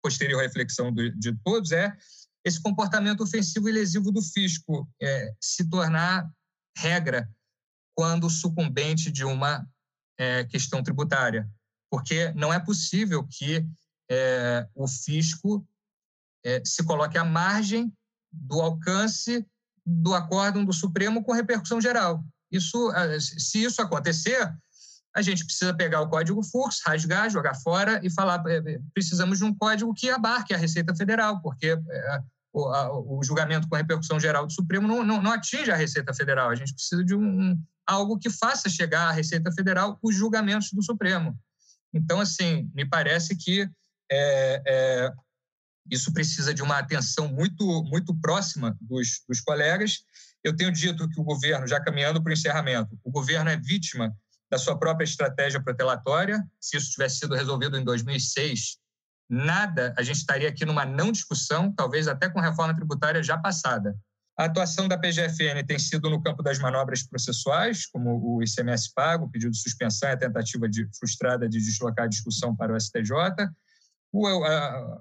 [0.02, 1.96] posterior reflexão de todos é
[2.44, 6.30] esse comportamento ofensivo e lesivo do fisco é, se tornar
[6.76, 7.28] regra
[7.96, 9.66] quando sucumbente de uma
[10.18, 11.50] é, questão tributária,
[11.90, 13.66] porque não é possível que
[14.08, 15.66] é, o fisco
[16.44, 17.92] é, se coloque à margem
[18.30, 19.44] do alcance
[19.84, 22.22] do acórdão do Supremo com repercussão geral.
[22.52, 24.54] Isso, se isso acontecer,
[25.16, 29.38] a gente precisa pegar o código FURS, rasgar, jogar fora e falar é, é, precisamos
[29.38, 33.76] de um código que abarque a Receita Federal, porque é, o, a, o, julgamento com
[33.76, 36.50] repercussão geral do Supremo não, não, não, atinge a Receita Federal.
[36.50, 40.82] A gente precisa de um, algo que faça chegar à Receita Federal os julgamentos do
[40.82, 41.34] Supremo.
[41.94, 43.66] Então, assim, me parece que
[44.12, 45.12] é, é,
[45.90, 50.00] isso precisa de uma atenção muito, muito próxima dos, dos colegas.
[50.44, 54.14] Eu tenho dito que o governo, já caminhando para o encerramento, o governo é vítima
[54.50, 56.42] da sua própria estratégia protelatória.
[56.60, 58.78] Se isso tivesse sido resolvido em 2006,
[59.28, 63.96] nada, a gente estaria aqui numa não discussão, talvez até com reforma tributária já passada.
[64.38, 69.24] A atuação da PGFN tem sido no campo das manobras processuais, como o ICMS pago,
[69.24, 72.78] o pedido de suspensão e a tentativa de, frustrada de deslocar a discussão para o
[72.78, 73.12] STJ.
[74.12, 75.00] O, a,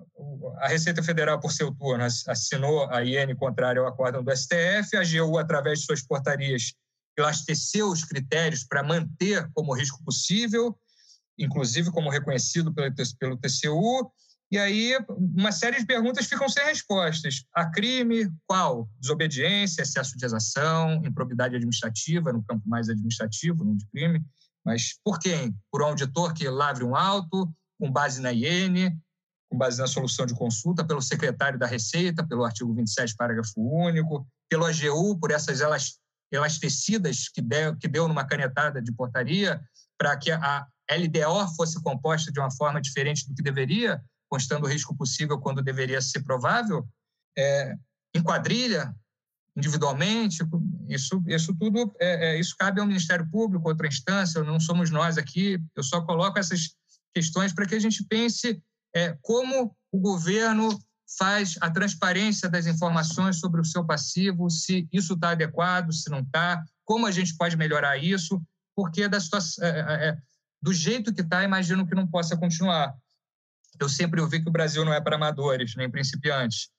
[0.60, 5.01] a, Receita Federal, por seu turno, assinou a IN contrária ao acórdão do STF, a
[5.01, 6.73] AGU, através de suas portarias,
[7.17, 10.78] elasteceu os critérios para manter como risco possível.
[11.38, 14.10] inclusive como reconhecido pelo, pelo TCU,
[14.51, 17.43] e aí uma série de perguntas ficam sem respostas.
[17.54, 18.89] A crime, qual?
[18.99, 24.23] Desobediência, excesso de exação, improbidade administrativa, no campo mais administrativo, não de crime,
[24.63, 25.54] mas por quem?
[25.71, 28.97] Por um auditor que lavre um auto, com base na IN,
[29.49, 34.28] com base na solução de consulta, pelo secretário da Receita, pelo artigo 27, parágrafo único,
[34.49, 35.62] pelo AGU, por essas
[36.32, 39.62] elasticidas que deu, que deu numa canetada de portaria,
[39.98, 44.70] para que a LDO fosse composta de uma forma diferente do que deveria, constando o
[44.70, 46.88] risco possível quando deveria ser provável,
[47.38, 47.76] é,
[48.14, 48.94] em quadrilha,
[49.56, 50.44] individualmente,
[50.90, 55.18] isso, isso tudo, é, é, isso cabe ao Ministério Público, outra instância, não somos nós
[55.18, 56.76] aqui, eu só coloco essas
[57.14, 58.62] questões para que a gente pense
[58.94, 60.78] é, como o governo
[61.18, 66.20] faz a transparência das informações sobre o seu passivo, se isso está adequado, se não
[66.20, 68.41] está, como a gente pode melhorar isso,
[68.76, 70.18] porque da situação, é, é, é,
[70.62, 72.96] do jeito que está, imagino que não possa continuar.
[73.80, 76.70] Eu sempre ouvi que o Brasil não é para amadores, nem principiantes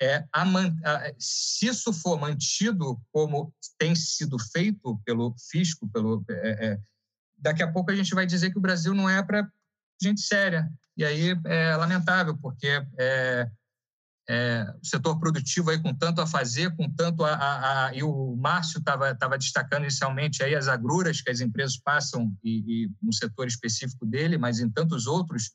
[0.00, 6.66] é, a, a, se isso for mantido como tem sido feito pelo fisco, pelo, é,
[6.66, 6.80] é,
[7.38, 9.48] daqui a pouco a gente vai dizer que o Brasil não é para
[10.02, 10.68] gente séria.
[10.96, 12.68] E aí é lamentável, porque
[14.28, 18.02] é, o setor produtivo aí com tanto a fazer, com tanto a, a, a e
[18.02, 22.90] o Márcio estava tava destacando inicialmente aí as agruras que as empresas passam e, e
[23.02, 25.50] no setor específico dele, mas em tantos outros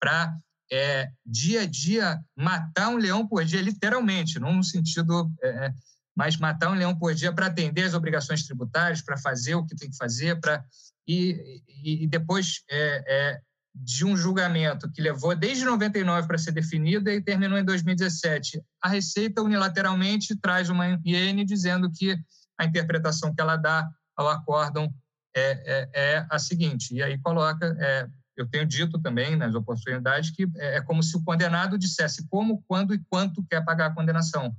[0.00, 0.36] para
[0.70, 5.74] é, dia a dia, matar um leão por dia, literalmente, não no sentido, é, é
[6.14, 9.74] mas matar um leão por dia para atender as obrigações tributárias, para fazer o que
[9.74, 10.64] tem que fazer, para
[11.06, 13.40] e, e, e, depois é, é,
[13.74, 18.88] de um julgamento que levou desde 99 para ser definido e terminou em 2017, a
[18.88, 22.16] Receita unilateralmente traz uma IN dizendo que
[22.58, 24.92] a interpretação que ela dá ao acórdão
[25.34, 28.06] é, é, é a seguinte, e aí coloca é,
[28.36, 32.62] eu tenho dito também nas oportunidades que é, é como se o condenado dissesse como,
[32.66, 34.54] quando e quanto quer pagar a condenação.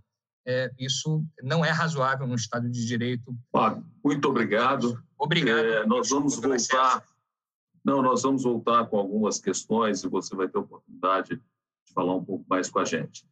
[0.45, 3.35] É, isso não é razoável no Estado de Direito.
[3.55, 5.01] Ah, muito obrigado.
[5.17, 5.59] Obrigado.
[5.59, 7.03] É, nós vamos voltar.
[7.83, 12.23] Não, nós vamos voltar com algumas questões e você vai ter oportunidade de falar um
[12.23, 13.27] pouco mais com a gente.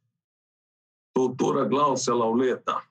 [1.16, 2.82] Doutora Glaucia Lauleta.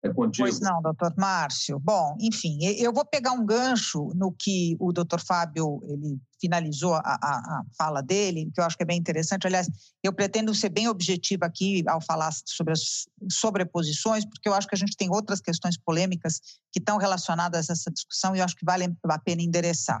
[0.00, 0.46] É contigo.
[0.46, 1.78] Pois não, doutor Márcio.
[1.80, 7.00] Bom, enfim, eu vou pegar um gancho no que o doutor Fábio ele finalizou a,
[7.00, 9.48] a, a, fala dele, que eu acho que é bem interessante.
[9.48, 9.68] Aliás,
[10.04, 14.74] eu pretendo ser bem objetiva aqui ao falar sobre as sobreposições, porque eu acho que
[14.76, 16.40] a gente tem outras questões polêmicas
[16.72, 20.00] que estão relacionadas a essa discussão e eu acho que vale a pena endereçar.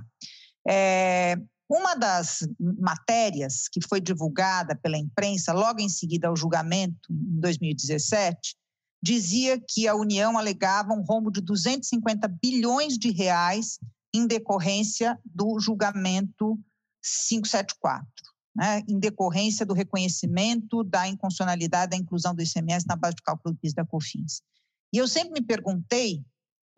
[0.66, 1.36] É,
[1.68, 8.56] uma das matérias que foi divulgada pela imprensa logo em seguida ao julgamento, em 2017,
[9.02, 13.78] dizia que a União alegava um rombo de 250 bilhões de reais
[14.14, 16.58] em decorrência do julgamento
[17.28, 18.08] 574,
[18.56, 23.54] né, em decorrência do reconhecimento da inconstitucionalidade da inclusão do ICMS na base de cálculo
[23.54, 24.42] do PIS da COFINS.
[24.92, 26.24] E eu sempre me perguntei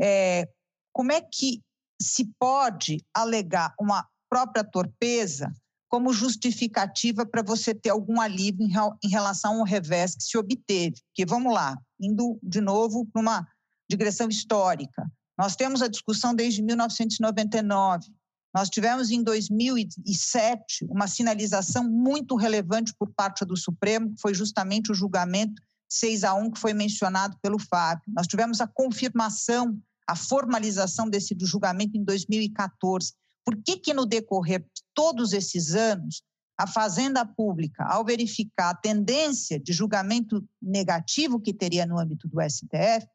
[0.01, 0.49] é,
[0.93, 1.63] como é que
[2.01, 5.53] se pode alegar uma própria torpeza
[5.89, 8.67] como justificativa para você ter algum alívio
[9.03, 10.97] em, relação ao revés que se obteve.
[11.09, 13.49] Porque vamos lá, indo de novo para uma
[13.89, 15.11] digressão histórica.
[15.37, 18.07] Nós temos a discussão desde 1999.
[18.55, 24.93] Nós tivemos em 2007 uma sinalização muito relevante por parte do Supremo, que foi justamente
[24.93, 28.05] o julgamento 6 a 1 que foi mencionado pelo Fábio.
[28.09, 29.77] Nós tivemos a confirmação,
[30.11, 33.15] a formalização desse julgamento em 2014.
[33.45, 36.25] Por que, que no decorrer de todos esses anos,
[36.59, 42.41] a Fazenda Pública, ao verificar a tendência de julgamento negativo que teria no âmbito do
[42.43, 43.07] STF,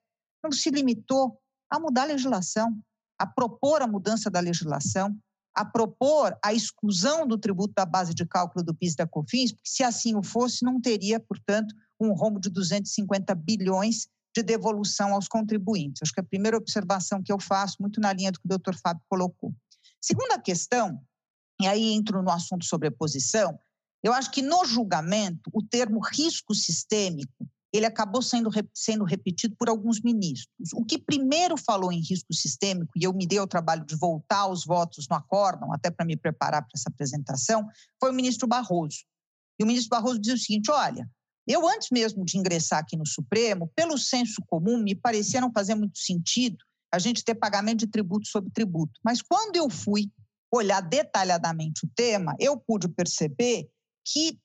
[0.41, 1.37] não se limitou
[1.69, 2.79] a mudar a legislação,
[3.19, 5.13] a propor a mudança da legislação,
[5.53, 9.69] a propor a exclusão do tributo da base de cálculo do PIS da COFINS, porque
[9.69, 15.27] se assim o fosse, não teria, portanto, um rombo de 250 bilhões de devolução aos
[15.27, 16.01] contribuintes.
[16.03, 18.75] Acho que a primeira observação que eu faço, muito na linha do que o doutor
[18.75, 19.53] Fábio colocou.
[20.01, 21.01] Segunda questão,
[21.61, 23.57] e aí entro no assunto sobre posição,
[24.03, 29.67] eu acho que no julgamento o termo risco sistêmico ele acabou sendo, sendo repetido por
[29.67, 30.69] alguns ministros.
[30.73, 34.41] O que primeiro falou em risco sistêmico, e eu me dei o trabalho de voltar
[34.41, 37.67] aos votos no acórdão, até para me preparar para essa apresentação,
[37.99, 38.99] foi o ministro Barroso.
[39.59, 41.09] E o ministro Barroso dizia o seguinte: olha,
[41.47, 45.75] eu antes mesmo de ingressar aqui no Supremo, pelo senso comum, me parecia não fazer
[45.75, 46.57] muito sentido
[46.91, 48.99] a gente ter pagamento de tributo sobre tributo.
[49.03, 50.09] Mas quando eu fui
[50.51, 53.67] olhar detalhadamente o tema, eu pude perceber
[54.05, 54.39] que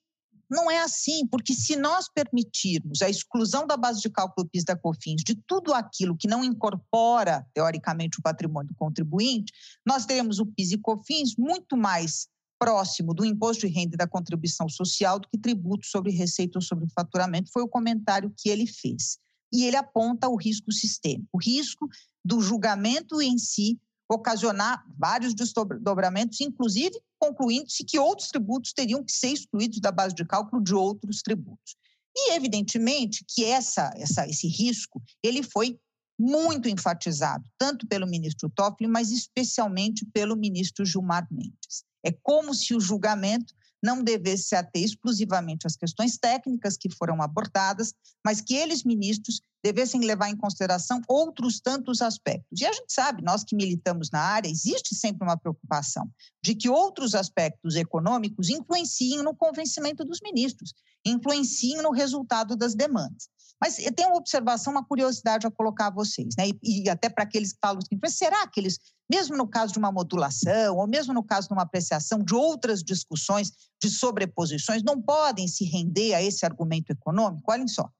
[0.50, 4.76] não é assim, porque se nós permitirmos a exclusão da base de cálculo PIS da
[4.76, 9.52] COFINS de tudo aquilo que não incorpora, teoricamente, o patrimônio do contribuinte,
[9.86, 12.26] nós teremos o PIS e COFINS muito mais
[12.60, 16.62] próximo do imposto de renda e da contribuição social do que tributo sobre receita ou
[16.62, 19.18] sobre faturamento, foi o comentário que ele fez.
[19.50, 21.88] E ele aponta o risco sistêmico, o risco
[22.22, 29.28] do julgamento em si ocasionar vários desdobramentos, inclusive concluindo-se que outros tributos teriam que ser
[29.28, 31.76] excluídos da base de cálculo de outros tributos.
[32.14, 35.78] E, evidentemente, que essa, essa, esse risco ele foi
[36.18, 41.84] muito enfatizado, tanto pelo ministro Toffoli, mas especialmente pelo ministro Gilmar Mendes.
[42.04, 47.22] É como se o julgamento não devesse se ater exclusivamente às questões técnicas que foram
[47.22, 47.94] abordadas,
[48.24, 52.60] mas que eles, ministros, devessem levar em consideração outros tantos aspectos.
[52.60, 56.10] E a gente sabe, nós que militamos na área, existe sempre uma preocupação
[56.42, 60.74] de que outros aspectos econômicos influenciem no convencimento dos ministros,
[61.04, 63.28] influenciem no resultado das demandas.
[63.60, 66.48] Mas eu tenho uma observação, uma curiosidade a colocar a vocês, né?
[66.48, 68.78] e, e até para aqueles que falam assim, será que eles,
[69.10, 72.82] mesmo no caso de uma modulação, ou mesmo no caso de uma apreciação de outras
[72.82, 73.52] discussões
[73.82, 77.52] de sobreposições, não podem se render a esse argumento econômico?
[77.52, 77.90] Olhem só.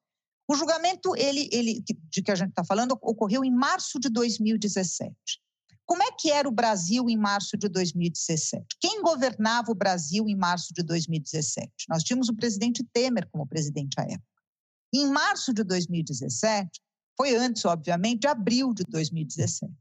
[0.49, 5.15] O julgamento ele, ele, de que a gente está falando ocorreu em março de 2017.
[5.87, 8.65] Como é que era o Brasil em março de 2017?
[8.81, 11.71] Quem governava o Brasil em março de 2017?
[11.89, 14.30] Nós tínhamos o presidente Temer como presidente à época.
[14.93, 16.81] Em março de 2017,
[17.17, 19.73] foi antes, obviamente, de abril de 2017,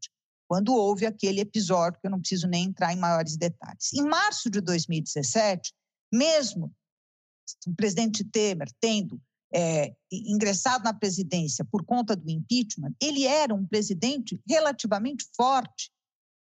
[0.48, 3.94] quando houve aquele episódio que eu não preciso nem entrar em maiores detalhes.
[3.94, 5.74] Em março de 2017,
[6.12, 6.74] mesmo
[7.66, 9.20] o presidente Temer tendo
[9.54, 15.92] é, ingressado na presidência por conta do impeachment, ele era um presidente relativamente forte,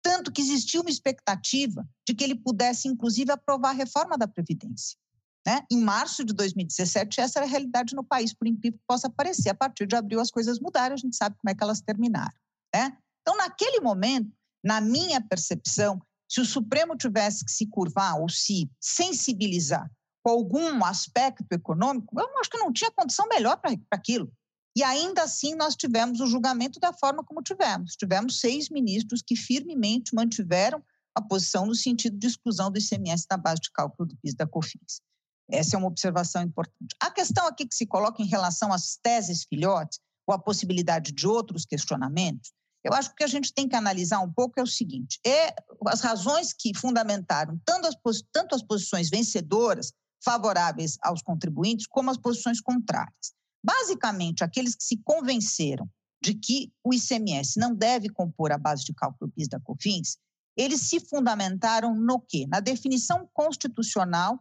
[0.02, 4.98] tanto que existia uma expectativa de que ele pudesse, inclusive, aprovar a reforma da Previdência.
[5.46, 5.64] Né?
[5.72, 9.50] Em março de 2017, essa era a realidade no país, por incrível que possa parecer.
[9.50, 12.36] A partir de abril, as coisas mudaram, a gente sabe como é que elas terminaram.
[12.74, 12.98] Né?
[13.22, 14.32] Então, naquele momento,
[14.64, 19.90] na minha percepção, se o Supremo tivesse que se curvar ou se sensibilizar
[20.24, 24.32] com algum aspecto econômico, eu acho que não tinha condição melhor para aquilo.
[24.76, 27.96] E ainda assim, nós tivemos o julgamento da forma como tivemos.
[27.96, 30.84] Tivemos seis ministros que firmemente mantiveram
[31.14, 34.46] a posição no sentido de exclusão do ICMS da base de cálculo do PIS da
[34.46, 35.02] COFINS.
[35.50, 36.96] Essa é uma observação importante.
[37.00, 41.28] A questão aqui que se coloca em relação às teses filhotes, ou a possibilidade de
[41.28, 42.52] outros questionamentos,
[42.84, 45.20] eu acho que o que a gente tem que analisar um pouco é o seguinte:
[45.26, 45.56] é
[45.88, 47.96] as razões que fundamentaram tanto as,
[48.32, 49.92] tanto as posições vencedoras,
[50.24, 53.34] favoráveis aos contribuintes, como as posições contrárias.
[53.64, 55.90] Basicamente, aqueles que se convenceram
[56.22, 60.18] de que o ICMS não deve compor a base de cálculo PIS da COFINS,
[60.58, 62.46] eles se fundamentaram no quê?
[62.48, 64.40] Na definição constitucional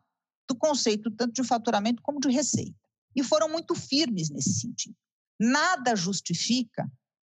[0.48, 2.74] do conceito tanto de faturamento como de receita.
[3.14, 4.96] E foram muito firmes nesse sentido.
[5.38, 6.90] Nada justifica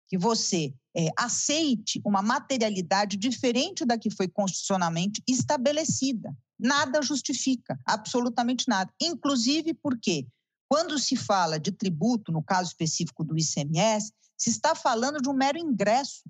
[0.08, 6.36] que você é, aceite uma materialidade diferente da que foi constitucionalmente estabelecida.
[6.60, 8.92] Nada justifica, absolutamente nada.
[9.00, 10.28] Inclusive porque,
[10.70, 15.34] quando se fala de tributo, no caso específico do ICMS, se está falando de um
[15.34, 16.24] mero ingresso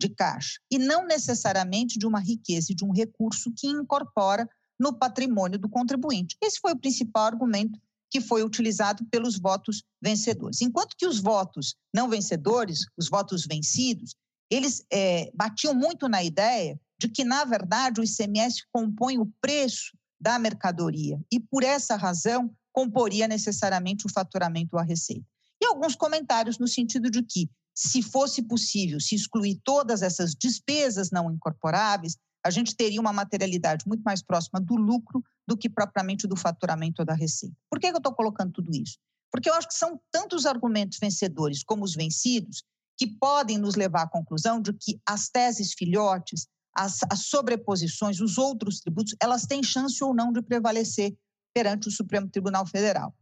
[0.00, 4.48] de caixa e não necessariamente de uma riqueza e de um recurso que incorpora
[4.80, 6.36] no patrimônio do contribuinte.
[6.42, 7.78] Esse foi o principal argumento
[8.10, 10.62] que foi utilizado pelos votos vencedores.
[10.62, 14.16] Enquanto que os votos não vencedores, os votos vencidos,
[14.50, 19.96] eles é, batiam muito na ideia de que, na verdade, o ICMS compõe o preço
[20.20, 25.24] da mercadoria e, por essa razão, comporia necessariamente o faturamento ou a receita.
[25.62, 31.10] E alguns comentários no sentido de que, se fosse possível se excluir todas essas despesas
[31.10, 36.26] não incorporáveis, a gente teria uma materialidade muito mais próxima do lucro do que propriamente
[36.26, 37.54] do faturamento ou da receita.
[37.68, 38.98] Por que eu estou colocando tudo isso?
[39.30, 42.64] Porque eu acho que são tantos argumentos vencedores como os vencidos
[42.96, 48.38] que podem nos levar à conclusão de que as teses filhotes, as, as sobreposições, os
[48.38, 51.16] outros tributos, elas têm chance ou não de prevalecer
[51.54, 53.14] perante o Supremo Tribunal Federal.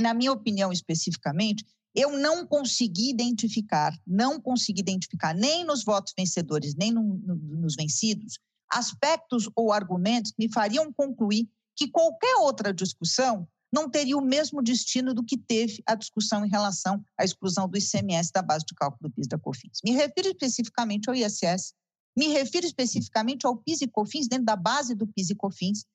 [0.00, 1.64] Na minha opinião, especificamente,
[1.94, 7.74] eu não consegui identificar, não consegui identificar nem nos votos vencedores, nem no, no, nos
[7.74, 8.38] vencidos,
[8.70, 14.62] aspectos ou argumentos que me fariam concluir que qualquer outra discussão não teria o mesmo
[14.62, 18.74] destino do que teve a discussão em relação à exclusão do ICMS da base de
[18.74, 19.80] cálculo do PIS da COFINS.
[19.82, 21.72] Me refiro especificamente ao ISS,
[22.16, 25.86] me refiro especificamente ao PIS e COFINS dentro da base do PIS e COFINS.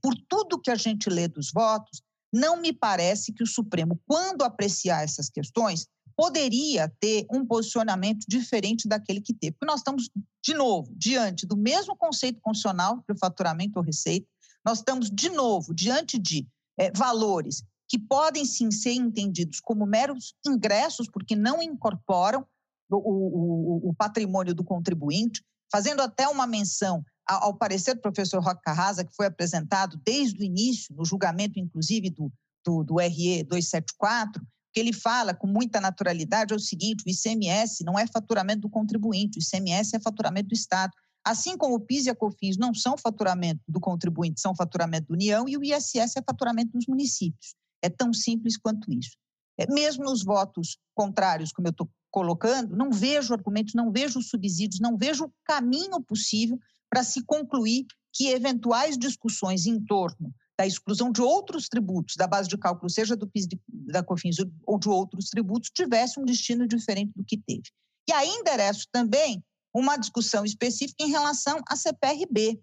[0.00, 2.00] Por tudo que a gente lê dos votos,
[2.34, 8.88] não me parece que o Supremo, quando apreciar essas questões, poderia ter um posicionamento diferente
[8.88, 9.52] daquele que teve.
[9.52, 10.10] Porque nós estamos,
[10.44, 14.26] de novo, diante do mesmo conceito constitucional de faturamento ou receita,
[14.66, 20.34] nós estamos, de novo, diante de é, valores que podem sim ser entendidos como meros
[20.44, 22.44] ingressos, porque não incorporam
[22.90, 28.62] o, o, o patrimônio do contribuinte, fazendo até uma menção ao, parecer do professor Roque
[28.62, 32.32] Carrasa, que foi apresentado desde o início, no julgamento, inclusive, do,
[32.64, 37.84] do, do RE 274, que ele fala com muita naturalidade é o seguinte: o ICMS
[37.84, 40.92] não é faturamento do contribuinte, o ICMS é faturamento do Estado.
[41.24, 45.14] Assim como o PIS e a COFINS não são faturamento do contribuinte, são faturamento da
[45.14, 47.54] União, e o ISS é faturamento dos municípios.
[47.82, 49.16] É tão simples quanto isso.
[49.58, 54.80] É, mesmo nos votos contrários, como eu estou colocando, não vejo argumentos, não vejo subsídios,
[54.80, 56.58] não vejo caminho possível
[56.94, 62.48] para se concluir que eventuais discussões em torno da exclusão de outros tributos da base
[62.48, 67.12] de cálculo, seja do PIS da COFINS ou de outros tributos, tivesse um destino diferente
[67.16, 67.64] do que teve.
[68.08, 69.42] E aí endereço também
[69.74, 72.62] uma discussão específica em relação à CPRB,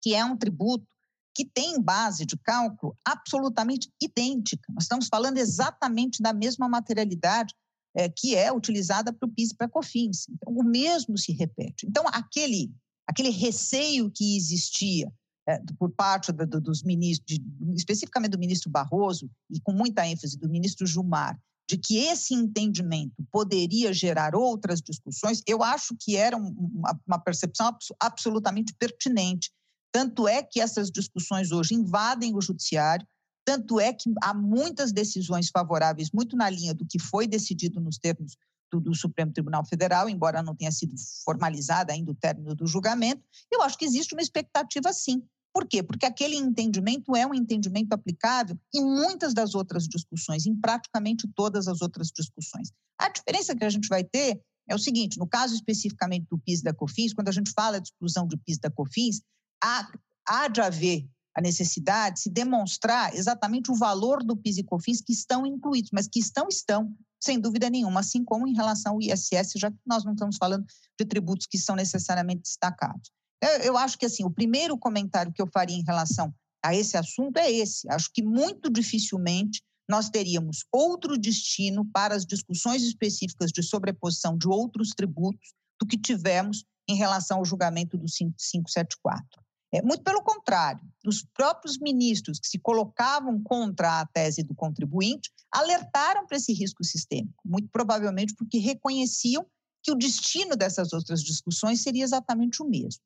[0.00, 0.86] que é um tributo
[1.34, 4.72] que tem base de cálculo absolutamente idêntica.
[4.72, 7.52] Nós estamos falando exatamente da mesma materialidade
[7.96, 10.26] é, que é utilizada para o PIS e para a COFINS.
[10.28, 11.84] Então, o mesmo se repete.
[11.84, 12.70] Então, aquele,
[13.08, 15.10] aquele receio que existia
[15.48, 17.42] é, por parte do, do, dos ministros, de,
[17.74, 23.26] especificamente do ministro Barroso, e com muita ênfase do ministro Gilmar, de que esse entendimento
[23.32, 29.50] poderia gerar outras discussões, eu acho que era uma, uma percepção absolutamente pertinente.
[29.90, 33.06] Tanto é que essas discussões hoje invadem o judiciário,
[33.44, 37.96] tanto é que há muitas decisões favoráveis, muito na linha do que foi decidido nos
[37.96, 38.36] termos
[38.70, 40.94] do, do, Supremo Tribunal Federal, embora não tenha sido
[41.24, 43.22] formalizada ainda o término do julgamento.
[43.50, 45.82] Eu acho que existe uma expectativa, sim, por quê?
[45.82, 51.66] Porque aquele entendimento é um entendimento aplicável em muitas das outras discussões, em praticamente todas
[51.66, 52.70] as outras discussões.
[52.98, 56.62] A diferença que a gente vai ter é o seguinte: no caso especificamente do PIS
[56.62, 59.22] da COFINS, quando a gente fala de exclusão do PIS da COFINS,
[59.62, 59.90] há,
[60.26, 65.00] há de haver a necessidade de se demonstrar exatamente o valor do PIS e COFINS
[65.00, 69.02] que estão incluídos, mas que estão, estão, sem dúvida nenhuma, assim como em relação ao
[69.02, 70.64] ISS, já que nós não estamos falando
[70.98, 73.10] de tributos que são necessariamente destacados.
[73.42, 76.96] Eu, eu acho que assim, o primeiro comentário que eu faria em relação a esse
[76.96, 77.90] assunto é esse.
[77.90, 84.46] Acho que muito dificilmente nós teríamos outro destino para as discussões específicas de sobreposição de
[84.46, 89.47] outros tributos do que tivemos em relação ao julgamento do 574.
[89.72, 95.30] É, muito pelo contrário, os próprios ministros que se colocavam contra a tese do contribuinte
[95.52, 99.46] alertaram para esse risco sistêmico, muito provavelmente porque reconheciam
[99.82, 103.02] que o destino dessas outras discussões seria exatamente o mesmo.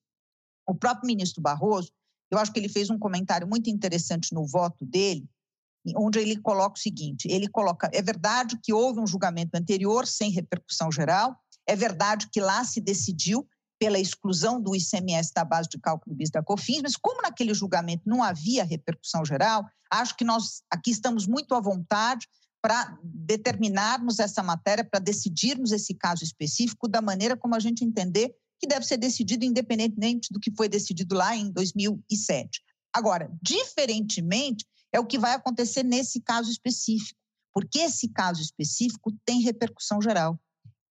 [0.66, 1.90] O próprio ministro Barroso,
[2.30, 5.28] eu acho que ele fez um comentário muito interessante no voto dele,
[5.96, 10.30] onde ele coloca o seguinte: ele coloca, é verdade que houve um julgamento anterior sem
[10.30, 11.36] repercussão geral,
[11.66, 13.46] é verdade que lá se decidiu
[13.82, 18.04] pela exclusão do ICMS da base de cálculo bis da COFINS, mas como naquele julgamento
[18.06, 22.28] não havia repercussão geral, acho que nós aqui estamos muito à vontade
[22.62, 28.32] para determinarmos essa matéria, para decidirmos esse caso específico da maneira como a gente entender
[28.60, 32.62] que deve ser decidido independentemente do que foi decidido lá em 2007.
[32.94, 37.18] Agora, diferentemente, é o que vai acontecer nesse caso específico,
[37.52, 40.38] porque esse caso específico tem repercussão geral.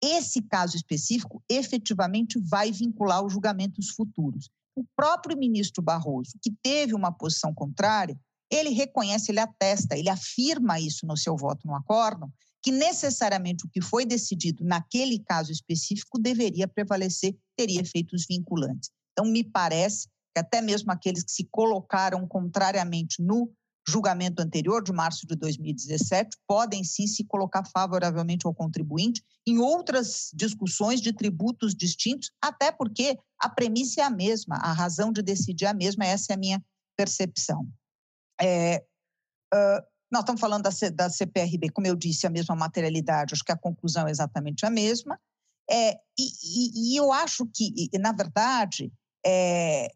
[0.02, 4.48] Esse caso específico efetivamente vai vincular os julgamentos futuros.
[4.76, 8.18] O próprio ministro Barroso, que teve uma posição contrária,
[8.50, 12.32] ele reconhece, ele atesta, ele afirma isso no seu voto no acórdão,
[12.62, 18.90] que necessariamente o que foi decidido naquele caso específico deveria prevalecer, teria efeitos vinculantes.
[19.12, 23.52] Então, me parece que até mesmo aqueles que se colocaram contrariamente no
[23.90, 30.30] julgamento anterior, de março de 2017, podem sim se colocar favoravelmente ao contribuinte em outras
[30.34, 35.64] discussões de tributos distintos, até porque a premissa é a mesma, a razão de decidir
[35.64, 36.62] é a mesma, essa é a minha
[36.96, 37.66] percepção.
[38.40, 38.84] É,
[39.54, 43.44] uh, nós estamos falando da, C, da CPRB, como eu disse, a mesma materialidade, acho
[43.44, 45.18] que a conclusão é exatamente a mesma.
[45.70, 48.90] É, e, e, e, eu acho que, na verdade,
[49.24, 49.88] é,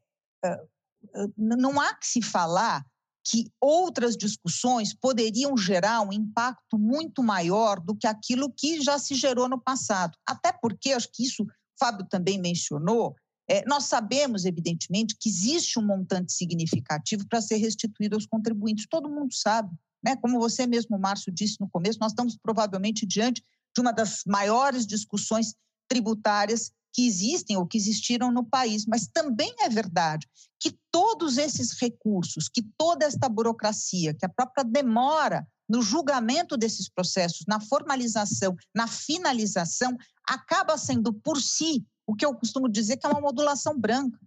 [1.37, 2.85] não há que se falar
[3.25, 9.15] que outras discussões poderiam gerar um impacto muito maior do que aquilo que já se
[9.15, 10.17] gerou no passado.
[10.27, 11.47] Até porque, acho que isso o
[11.79, 13.15] Fábio também mencionou,
[13.49, 19.11] é, nós sabemos, evidentemente, que existe um montante significativo para ser restituído aos contribuintes, todo
[19.11, 19.71] mundo sabe.
[20.05, 20.17] Né?
[20.17, 23.43] Como você mesmo, Márcio, disse no começo, nós estamos provavelmente diante
[23.75, 25.55] de uma das maiores discussões
[25.89, 30.29] tributárias que existem ou que existiram no país, mas também é verdade
[30.61, 36.89] que todos esses recursos, que toda esta burocracia, que a própria demora no julgamento desses
[36.89, 39.97] processos, na formalização, na finalização,
[40.29, 44.19] acaba sendo por si o que eu costumo dizer que é uma modulação branca.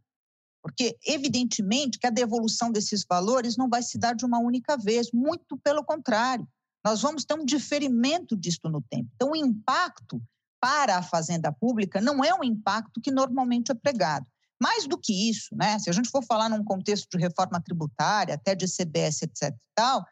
[0.61, 5.11] porque evidentemente que a devolução desses valores não vai se dar de uma única vez,
[5.13, 6.47] muito pelo contrário.
[6.83, 9.07] Nós vamos ter um diferimento disto no tempo.
[9.13, 10.19] Então, o impacto
[10.65, 14.25] para a fazenda pública não é um impacto que normalmente é pregado.
[14.59, 15.77] Mais do que isso, né?
[15.77, 19.51] se a gente for falar num contexto de reforma tributária, até de CBS, etc.
[19.51, 20.03] E tal,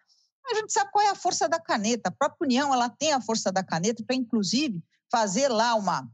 [0.45, 2.09] a gente sabe qual é a força da caneta.
[2.09, 4.79] A própria União ela tem a força da caneta para, inclusive,
[5.11, 6.07] fazer lá uma,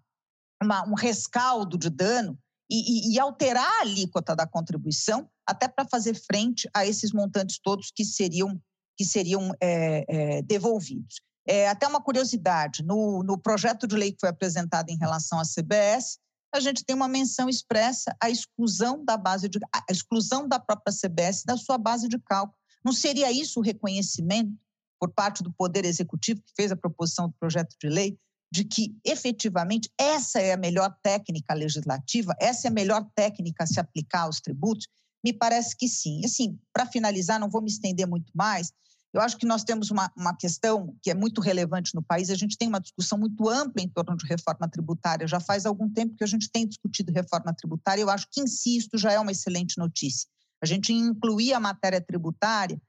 [0.64, 2.40] uma, um rescaldo de dano
[2.72, 7.60] e, e, e alterar a alíquota da contribuição até para fazer frente a esses montantes
[7.62, 8.58] todos que seriam,
[8.96, 11.16] que seriam é, é, devolvidos.
[11.50, 15.44] É, até uma curiosidade, no, no projeto de lei que foi apresentado em relação à
[15.44, 16.20] CBS,
[16.54, 19.58] a gente tem uma menção expressa à exclusão da base de
[19.90, 22.56] exclusão da própria CBS da sua base de cálculo.
[22.86, 24.54] Não seria isso o reconhecimento
[25.00, 28.16] por parte do Poder Executivo que fez a proposição do projeto de lei
[28.52, 33.68] de que efetivamente essa é a melhor técnica legislativa, essa é a melhor técnica a
[33.68, 34.88] se aplicar aos tributos?
[35.26, 36.22] Me parece que sim.
[36.24, 38.72] Assim, para finalizar, não vou me estender muito mais.
[39.14, 42.30] Eu acho que nós temos uma, uma questão que é muito relevante no país.
[42.30, 45.28] A gente tem uma discussão muito ampla em torno de reforma tributária.
[45.28, 48.02] Já faz algum tempo que a gente tem discutido reforma tributária.
[48.02, 50.28] Eu acho que, insisto, já é uma excelente notícia.
[50.62, 52.80] A gente incluir a matéria tributária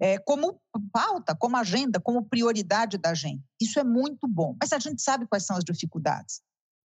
[0.00, 0.60] é, como
[0.92, 3.42] pauta, como agenda, como prioridade da gente.
[3.60, 4.56] Isso é muito bom.
[4.60, 6.40] Mas a gente sabe quais são as dificuldades.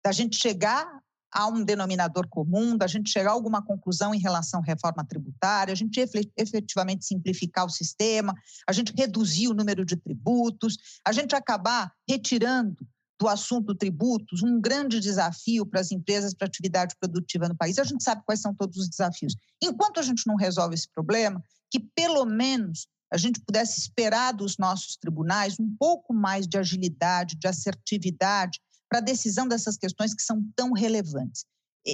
[0.04, 0.88] Da gente chegar
[1.32, 5.72] a um denominador comum, da gente chegar a alguma conclusão em relação à reforma tributária,
[5.72, 6.00] a gente
[6.38, 8.34] efetivamente simplificar o sistema,
[8.68, 12.88] a gente reduzir o número de tributos, a gente acabar retirando
[13.20, 17.80] do assunto tributos um grande desafio para as empresas, para a atividade produtiva no país.
[17.80, 19.36] A gente sabe quais são todos os desafios.
[19.62, 24.58] Enquanto a gente não resolve esse problema, que pelo menos a gente pudesse esperar dos
[24.58, 28.60] nossos tribunais um pouco mais de agilidade, de assertividade
[28.90, 31.46] para a decisão dessas questões que são tão relevantes.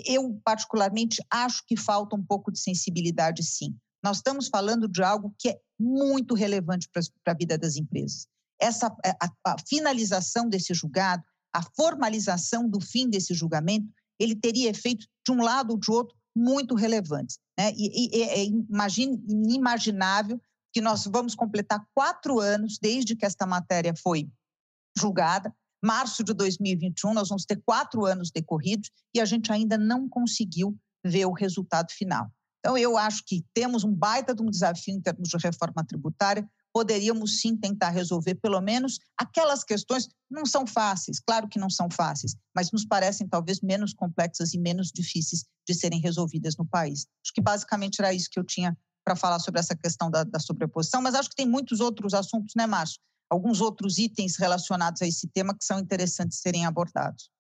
[0.06, 3.76] Eu, particularmente, acho que falta um pouco de sensibilidade, sim.
[4.04, 8.28] Nós estamos falando de algo que é muito relevante para a vida das empresas.
[8.60, 11.24] Essa, a, a finalização desse julgado,
[11.54, 13.88] a formalização do fim desse julgamento,
[14.20, 17.38] ele teria efeito de um lado ou de outro muito relevantes.
[17.58, 17.72] Né?
[17.76, 20.42] E, e é inimaginável
[20.74, 24.28] que nós vamos completar quatro anos desde que esta matéria foi
[24.98, 25.56] julgada.
[25.84, 30.78] Março de 2021, nós vamos ter quatro anos decorridos e a gente ainda não conseguiu
[31.06, 32.32] ver o resultado final.
[32.60, 36.48] Então, eu acho que temos um baita de um desafio em termos de reforma tributária.
[36.72, 41.90] Poderíamos sim tentar resolver pelo menos aquelas questões não são fáceis, claro que não são
[41.92, 47.06] fáceis, mas nos parecem talvez menos complexas e menos difíceis de serem resolvidas no país.
[47.24, 50.40] Acho que basicamente era isso que eu tinha para falar sobre essa questão da, da,
[50.40, 53.02] sobreposição, mas acho que tem muitos outros assuntos, né, Márcio?
[53.30, 57.32] Alguns outros itens relacionados a esse tema que são interessantes serem abordados.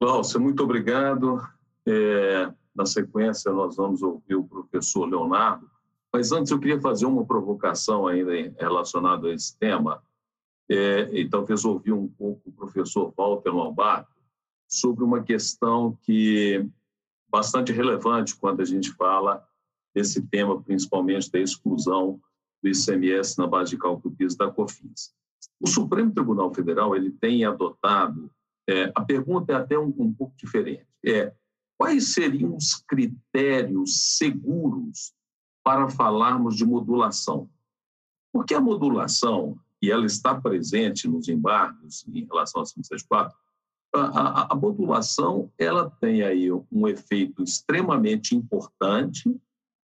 [0.00, 1.42] Cláudia, muito obrigado.
[1.86, 5.68] É, na sequência, nós vamos ouvir o professor Leonardo,
[6.12, 10.02] mas antes eu queria fazer uma provocação ainda relacionada a esse tema,
[10.70, 14.08] é, e talvez ouvir um pouco o professor Walter Lombardo
[14.68, 16.68] sobre uma questão que
[17.28, 19.42] bastante relevante quando a gente fala
[19.94, 22.20] desse tema, principalmente da exclusão
[22.62, 25.12] do ICMS na base de cálculo PIS da COFINS.
[25.60, 28.30] O Supremo Tribunal Federal ele tem adotado,
[28.68, 31.32] é, a pergunta é até um, um pouco diferente, é
[31.76, 35.12] quais seriam os critérios seguros
[35.64, 37.48] para falarmos de modulação?
[38.32, 43.36] Porque a modulação, e ela está presente nos embargos em relação a 564,
[43.94, 49.34] a, a, a modulação ela tem aí um efeito extremamente importante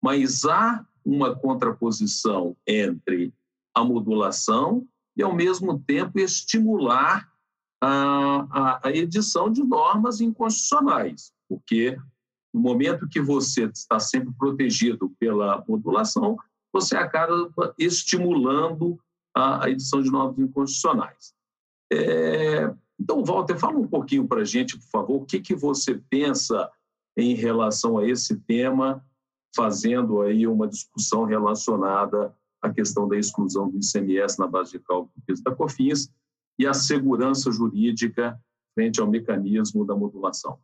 [0.03, 3.33] mas há uma contraposição entre
[3.75, 4.87] a modulação
[5.17, 7.31] e, ao mesmo tempo, estimular
[7.81, 11.99] a, a, a edição de normas inconstitucionais, porque
[12.55, 16.37] no momento que você está sempre protegido pela modulação,
[16.73, 18.99] você acaba estimulando
[19.35, 21.35] a, edição de normas inconstitucionais.
[21.93, 26.01] É, então, Walter, fala um pouquinho para a gente, por favor, o que, que você
[26.09, 26.71] pensa
[27.17, 29.05] em relação a esse tema
[29.55, 35.13] fazendo aí uma discussão relacionada à questão da exclusão do ICMS na base de cálculo
[35.45, 36.11] da COFINS
[36.59, 38.41] e a segurança jurídica
[38.75, 40.59] frente ao mecanismo da modulação.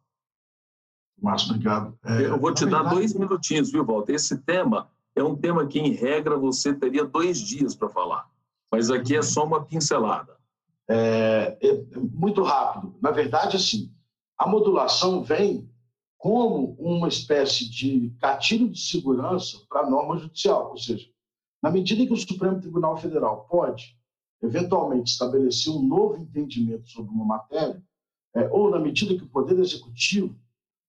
[1.21, 1.99] Márcio, obrigado.
[2.05, 2.95] É, Eu vou te dar verdade...
[2.97, 4.15] dois minutinhos, viu, Walter?
[4.15, 8.29] Esse tema é um tema que, em regra, você teria dois dias para falar,
[8.71, 10.37] mas aqui é só uma pincelada.
[10.89, 12.95] É, é, muito rápido.
[13.03, 13.93] Na verdade, assim,
[14.39, 15.69] a modulação vem
[16.19, 20.71] como uma espécie de gatilho de segurança para a norma judicial.
[20.71, 21.09] Ou seja,
[21.63, 23.97] na medida que o Supremo Tribunal Federal pode,
[24.43, 27.83] eventualmente, estabelecer um novo entendimento sobre uma matéria,
[28.35, 30.37] é, ou na medida que o Poder Executivo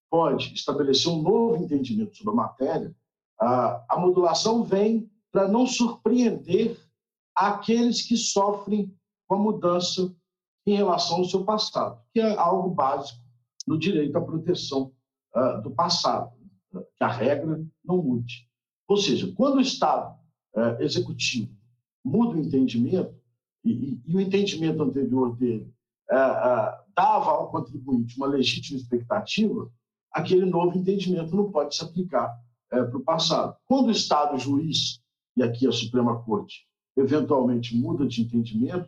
[0.10, 2.96] pode estabelecer um novo entendimento sobre a matéria,
[3.40, 6.76] a, a modulação vem para não surpreender
[7.36, 8.94] aqueles que sofrem
[9.28, 10.14] com a mudança
[10.66, 13.20] em relação ao seu passado, que é algo básico
[13.68, 14.92] no direito à proteção
[15.36, 16.32] uh, do passado,
[16.72, 18.48] que a regra não mude.
[18.88, 20.16] Ou seja, quando o Estado
[20.56, 21.52] uh, executivo
[22.04, 23.16] muda o entendimento,
[23.64, 25.74] e, e, o entendimento anterior dele
[26.10, 29.70] uh, dava ao contribuinte uma legítima expectativa,
[30.12, 32.36] aquele novo entendimento não pode se aplicar
[32.70, 33.56] para o passado.
[33.66, 35.02] Quando o Estado juiz,
[35.36, 38.88] e aqui a Suprema Corte, eventualmente muda de entendimento,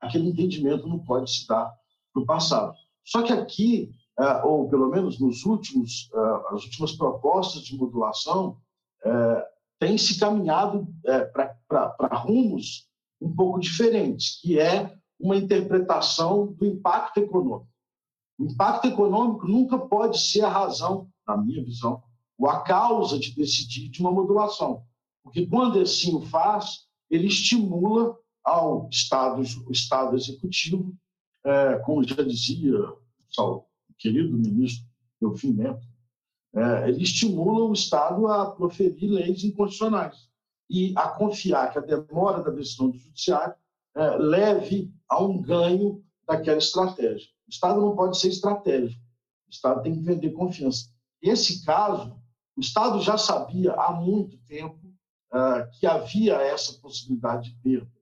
[0.00, 1.72] aquele entendimento não pode se dar
[2.12, 2.74] para o passado.
[3.04, 4.07] Só que aqui, é,
[4.44, 8.58] ou pelo menos nos últimos, é, as últimas propostas de modulação,
[9.04, 9.46] é,
[9.78, 10.88] tem se caminhado
[11.28, 12.88] para rumos
[13.20, 17.68] um pouco diferentes, que é uma interpretação do impacto econômico.
[18.38, 22.02] O impacto econômico nunca pode ser a razão, na minha visão,
[22.38, 24.84] ou a causa de decidir de uma modulação.
[25.22, 30.94] Porque quando assim o faz, ele estimula ao Estado, o Estado Executivo,
[31.44, 32.78] é, como já dizia
[33.98, 34.86] querido ministro
[35.20, 35.86] Delfim Neto,
[36.54, 40.28] é, ele estimula o Estado a proferir leis inconstitucionais
[40.70, 43.54] e a confiar que a demora da decisão do Judiciário
[43.94, 47.28] é, leve a um ganho daquela estratégia.
[47.46, 49.00] O Estado não pode ser estratégico,
[49.46, 50.90] o Estado tem que vender confiança.
[51.20, 52.16] Esse caso,
[52.56, 54.78] o Estado já sabia há muito tempo
[55.32, 57.98] é, que havia essa possibilidade de perda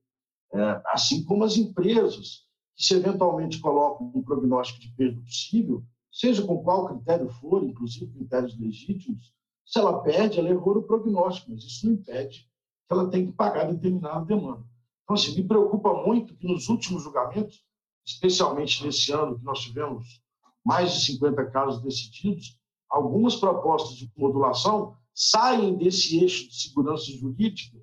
[0.55, 2.46] é, assim como as empresas
[2.77, 8.13] que se eventualmente colocam um prognóstico de perda possível, seja com qual critério for, inclusive
[8.13, 12.41] critérios legítimos, se ela perde, ela errou no prognóstico, mas isso não impede
[12.87, 14.65] que ela tenha que pagar determinada demanda.
[15.03, 17.65] Então, assim, me preocupa muito que nos últimos julgamentos,
[18.07, 20.23] especialmente nesse ano que nós tivemos
[20.65, 22.59] mais de 50 casos decididos,
[22.89, 27.79] algumas propostas de modulação saem desse eixo de segurança jurídica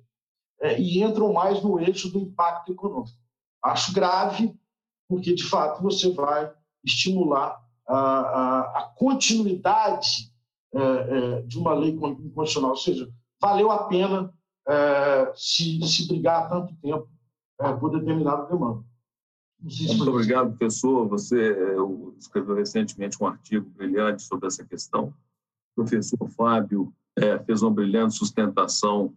[0.60, 3.16] é, e entram mais no eixo do impacto econômico.
[3.62, 4.54] Acho grave,
[5.08, 6.52] porque, de fato, você vai
[6.84, 10.32] estimular a, a, a continuidade
[10.74, 13.08] é, é, de uma lei inconstitucional, ou seja,
[13.40, 14.32] valeu a pena
[14.66, 17.08] é, se, se brigar tanto tempo
[17.60, 18.84] é, por determinada demanda.
[19.60, 21.08] Muito obrigado, professor.
[21.08, 21.76] Você é,
[22.18, 25.14] escreveu recentemente um artigo brilhante sobre essa questão.
[25.76, 26.92] O professor Fábio
[27.46, 29.14] fez uma brilhante sustentação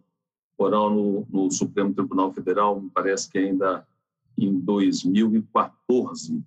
[0.56, 3.86] oral no, no Supremo Tribunal Federal, me parece que ainda
[4.38, 6.42] em 2014,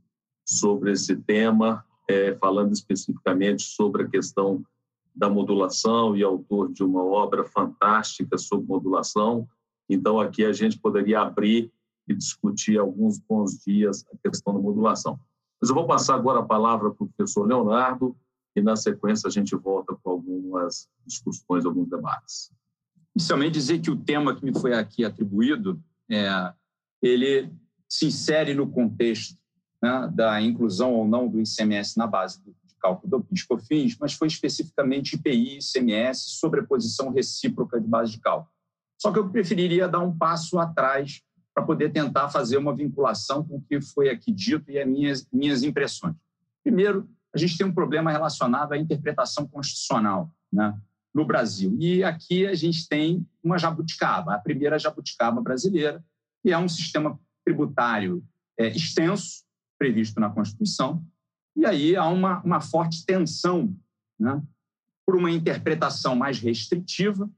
[0.45, 4.63] sobre esse tema, é, falando especificamente sobre a questão
[5.13, 9.47] da modulação e autor de uma obra fantástica sobre modulação.
[9.89, 11.71] Então, aqui a gente poderia abrir
[12.07, 15.19] e discutir alguns bons dias a questão da modulação.
[15.61, 18.15] Mas eu vou passar agora a palavra para o professor Leonardo
[18.55, 22.51] e, na sequência, a gente volta com algumas discussões, alguns debates.
[23.15, 26.53] Inicialmente, dizer que o tema que me foi aqui atribuído, é,
[27.01, 27.51] ele
[27.91, 29.35] se insere no contexto
[29.83, 34.13] né, da inclusão ou não do ICMS na base do, de cálculo do PIS-COFINS, mas
[34.13, 38.49] foi especificamente IPI e ICMS, sobreposição recíproca de base de cálculo.
[38.97, 41.21] Só que eu preferiria dar um passo atrás
[41.53, 45.27] para poder tentar fazer uma vinculação com o que foi aqui dito e as minhas,
[45.29, 46.15] minhas impressões.
[46.63, 50.31] Primeiro, a gente tem um problema relacionado à interpretação constitucional.
[50.51, 50.73] Né?
[51.13, 51.75] no Brasil.
[51.77, 56.01] E aqui a gente tem uma jabuticaba, a primeira jabuticaba brasileira,
[56.41, 58.23] que é um sistema tributário
[58.57, 59.43] é, extenso,
[59.77, 61.03] previsto na Constituição,
[61.55, 63.75] e aí há uma, uma forte tensão
[64.19, 64.41] né,
[65.05, 67.29] por uma interpretação mais restritiva,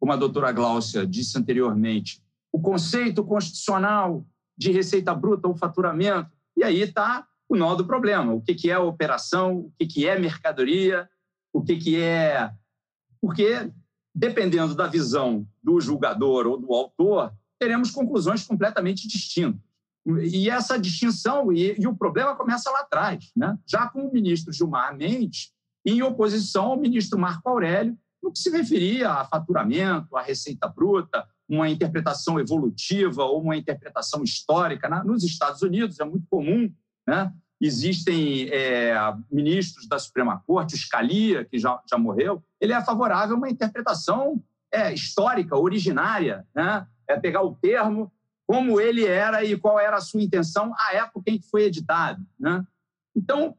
[0.00, 2.22] como a doutora Gláucia disse anteriormente,
[2.52, 4.26] o conceito constitucional
[4.56, 8.78] de receita bruta ou faturamento, e aí está o nó do problema, o que é
[8.78, 11.08] operação, o que é mercadoria,
[11.52, 12.52] o que é
[13.24, 13.72] porque,
[14.14, 19.60] dependendo da visão do julgador ou do autor, teremos conclusões completamente distintas.
[20.06, 23.58] E essa distinção, e, e o problema começa lá atrás, né?
[23.66, 25.50] já com o ministro Gilmar Mendes,
[25.86, 31.26] em oposição ao ministro Marco Aurélio, no que se referia a faturamento, a receita bruta,
[31.48, 34.88] uma interpretação evolutiva ou uma interpretação histórica.
[34.88, 35.02] Né?
[35.04, 36.70] Nos Estados Unidos é muito comum
[37.06, 37.32] né?
[37.60, 38.94] existem é,
[39.30, 43.50] ministros da Suprema Corte, o Scalia, que já, já morreu, ele é favorável a uma
[43.50, 44.42] interpretação
[44.74, 46.86] é, histórica, originária, né?
[47.08, 48.12] é pegar o termo
[48.46, 52.22] como ele era e qual era a sua intenção à época em que foi editado.
[52.38, 52.62] Né?
[53.16, 53.56] Então,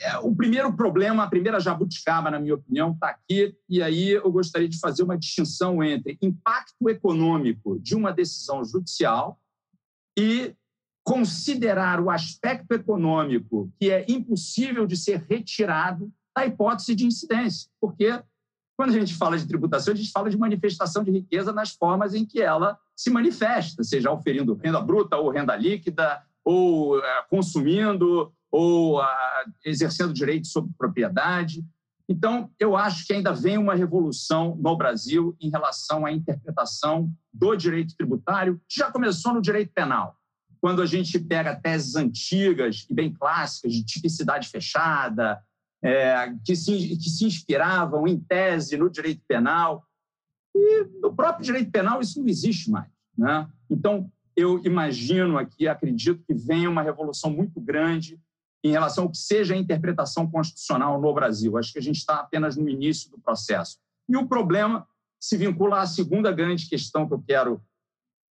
[0.00, 4.30] é, o primeiro problema, a primeira jabuticaba, na minha opinião, está aqui, e aí eu
[4.30, 9.40] gostaria de fazer uma distinção entre impacto econômico de uma decisão judicial
[10.18, 10.54] e
[11.02, 18.20] considerar o aspecto econômico que é impossível de ser retirado da hipótese de incidência, porque
[18.76, 22.14] quando a gente fala de tributação, a gente fala de manifestação de riqueza nas formas
[22.14, 28.32] em que ela se manifesta, seja oferindo renda bruta ou renda líquida, ou é, consumindo,
[28.50, 31.64] ou a, exercendo direitos sobre propriedade.
[32.08, 37.56] Então, eu acho que ainda vem uma revolução no Brasil em relação à interpretação do
[37.56, 40.16] direito tributário, que já começou no direito penal.
[40.60, 45.42] Quando a gente pega teses antigas e bem clássicas de tipicidade fechada,
[45.82, 49.86] é, que, se, que se inspiravam, em tese, no direito penal.
[50.54, 52.90] E no próprio direito penal isso não existe mais.
[53.16, 53.48] Né?
[53.70, 58.20] Então, eu imagino aqui, acredito que venha uma revolução muito grande
[58.62, 61.56] em relação ao que seja a interpretação constitucional no Brasil.
[61.56, 63.78] Acho que a gente está apenas no início do processo.
[64.08, 64.86] E o problema
[65.20, 67.62] se vincula à segunda grande questão que eu quero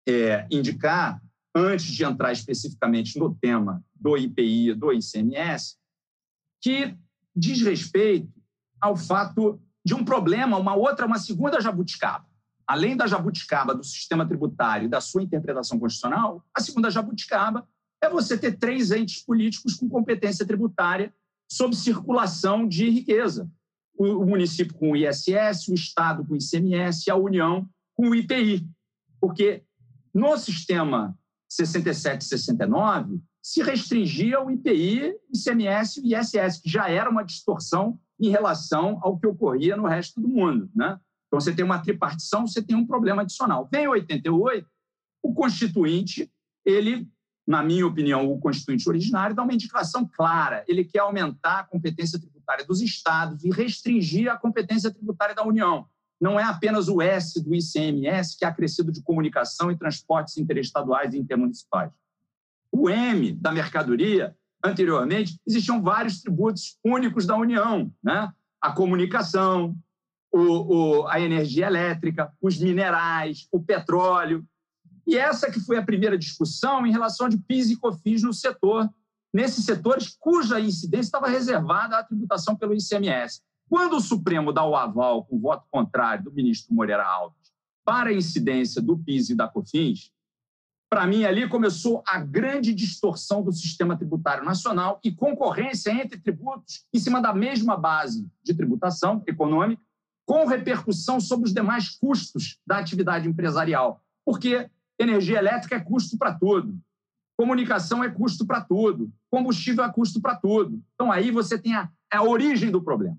[0.08, 1.22] é, indicar,
[1.56, 5.78] antes de entrar especificamente no tema do IPI, do ICMS,
[6.62, 6.98] que
[7.36, 8.32] diz respeito
[8.80, 12.26] ao fato de um problema, uma outra, uma segunda jabuticaba.
[12.66, 17.68] Além da jabuticaba do sistema tributário e da sua interpretação constitucional, a segunda jabuticaba
[18.02, 21.14] é você ter três entes políticos com competência tributária
[21.50, 23.50] sob circulação de riqueza.
[23.98, 28.16] O município com o ISS, o Estado com o ICMS e a União com o
[28.16, 28.68] IPI.
[29.20, 29.64] Porque
[30.14, 31.18] no sistema
[31.50, 38.00] 67 e 69, se restringia ao IPI, ICMS e ISS, que já era uma distorção
[38.18, 40.72] em relação ao que ocorria no resto do mundo.
[40.74, 40.98] Né?
[41.28, 43.68] Então, você tem uma tripartição, você tem um problema adicional.
[43.70, 44.66] Vem 88,
[45.22, 46.32] o Constituinte,
[46.64, 47.06] ele,
[47.46, 50.64] na minha opinião, o Constituinte originário, dá uma indicação clara.
[50.66, 55.86] Ele quer aumentar a competência tributária dos estados e restringir a competência tributária da União.
[56.22, 61.14] Não é apenas o S do ICMS, que é acrescido de comunicação e transportes interestaduais
[61.14, 61.92] e intermunicipais
[62.74, 68.34] o M da mercadoria, anteriormente, existiam vários tributos únicos da União, né?
[68.60, 69.76] a comunicação,
[70.32, 70.40] o,
[71.02, 74.44] o, a energia elétrica, os minerais, o petróleo.
[75.06, 78.90] E essa que foi a primeira discussão em relação de PIS e COFINS no setor,
[79.32, 83.42] nesses setores cuja incidência estava reservada à tributação pelo ICMS.
[83.70, 87.52] Quando o Supremo dá o aval com voto contrário do ministro Moreira Alves
[87.86, 90.12] para a incidência do PIS e da COFINS,
[90.94, 96.86] para mim, ali começou a grande distorção do sistema tributário nacional e concorrência entre tributos
[96.94, 99.82] em cima da mesma base de tributação econômica,
[100.24, 104.04] com repercussão sobre os demais custos da atividade empresarial.
[104.24, 104.70] Porque
[105.00, 106.78] energia elétrica é custo para tudo,
[107.36, 110.80] comunicação é custo para tudo, combustível é custo para tudo.
[110.94, 113.18] Então, aí você tem a, a origem do problema.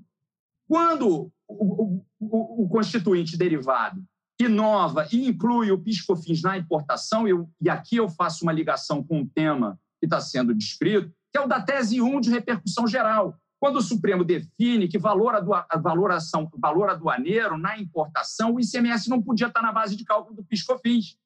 [0.69, 4.01] Quando o, o, o constituinte derivado
[4.41, 9.21] inova e inclui o PiscoFins na importação, eu, e aqui eu faço uma ligação com
[9.21, 13.37] um tema que está sendo descrito, que é o da tese 1 de repercussão geral.
[13.61, 19.23] Quando o Supremo define que valor, adua, valoração, valor aduaneiro na importação, o ICMS não
[19.23, 21.17] podia estar na base de cálculo do PiscoFins.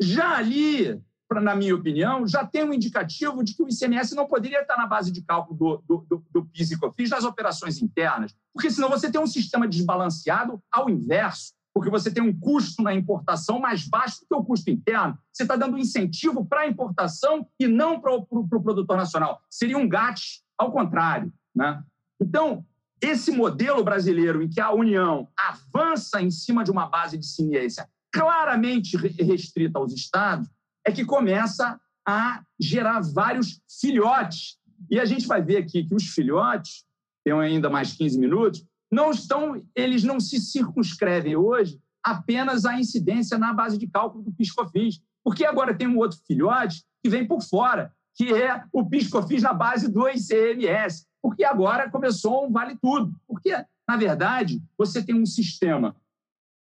[0.00, 1.00] Já ali,
[1.30, 4.86] na minha opinião, já tem um indicativo de que o ICMS não poderia estar na
[4.86, 8.88] base de cálculo do, do, do, do PIS e COFINS nas operações internas, porque senão
[8.88, 13.86] você tem um sistema desbalanceado ao inverso porque você tem um custo na importação mais
[13.88, 15.18] baixo do que o custo interno.
[15.32, 19.42] Você está dando incentivo para a importação e não para o pro, pro produtor nacional.
[19.50, 21.32] Seria um GAT ao contrário.
[21.54, 21.82] Né?
[22.22, 22.64] Então,
[23.00, 27.88] esse modelo brasileiro em que a União avança em cima de uma base de ciência
[28.12, 30.48] claramente restrita aos estados,
[30.86, 34.56] é que começa a gerar vários filhotes.
[34.88, 36.84] E a gente vai ver aqui que os filhotes,
[37.24, 38.64] tem ainda mais 15 minutos,
[38.94, 44.32] não estão, eles não se circunscrevem hoje apenas à incidência na base de cálculo do
[44.32, 49.42] PiscoFins, porque agora tem um outro filhote que vem por fora, que é o PiscoFins
[49.42, 53.12] na base do ICMS, porque agora começou um vale tudo.
[53.26, 53.50] Porque,
[53.88, 55.96] na verdade, você tem um sistema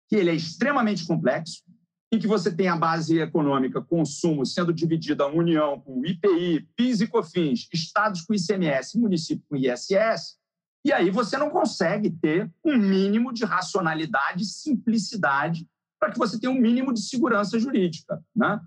[0.07, 1.63] que ele é extremamente complexo,
[2.11, 7.01] em que você tem a base econômica, consumo, sendo dividida a União com IPI, PIS
[7.01, 10.38] e COFINS, estados com ICMS, município com ISS,
[10.83, 15.67] e aí você não consegue ter um mínimo de racionalidade, simplicidade,
[15.99, 18.23] para que você tenha um mínimo de segurança jurídica.
[18.35, 18.59] Né?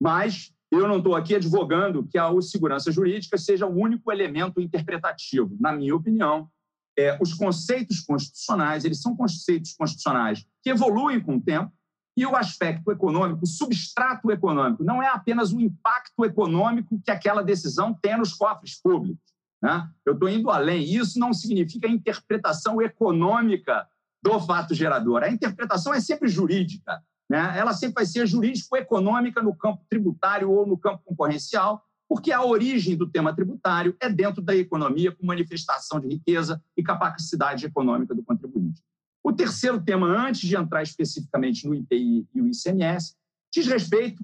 [0.00, 5.56] Mas eu não estou aqui advogando que a segurança jurídica seja o único elemento interpretativo.
[5.60, 6.50] Na minha opinião,
[6.98, 11.72] é, os conceitos constitucionais eles são conceitos constitucionais que evoluem com o tempo
[12.16, 17.42] e o aspecto econômico, o substrato econômico, não é apenas o impacto econômico que aquela
[17.42, 19.35] decisão tem nos cofres públicos
[19.66, 19.90] né?
[20.04, 20.84] Eu estou indo além.
[20.84, 23.84] Isso não significa interpretação econômica
[24.22, 25.24] do fato gerador.
[25.24, 27.02] A interpretação é sempre jurídica.
[27.28, 27.58] Né?
[27.58, 32.96] Ela sempre vai ser jurídico-econômica no campo tributário ou no campo concorrencial, porque a origem
[32.96, 38.22] do tema tributário é dentro da economia, com manifestação de riqueza e capacidade econômica do
[38.22, 38.80] contribuinte.
[39.20, 43.16] O terceiro tema, antes de entrar especificamente no IPI e o ICMS,
[43.52, 44.22] diz respeito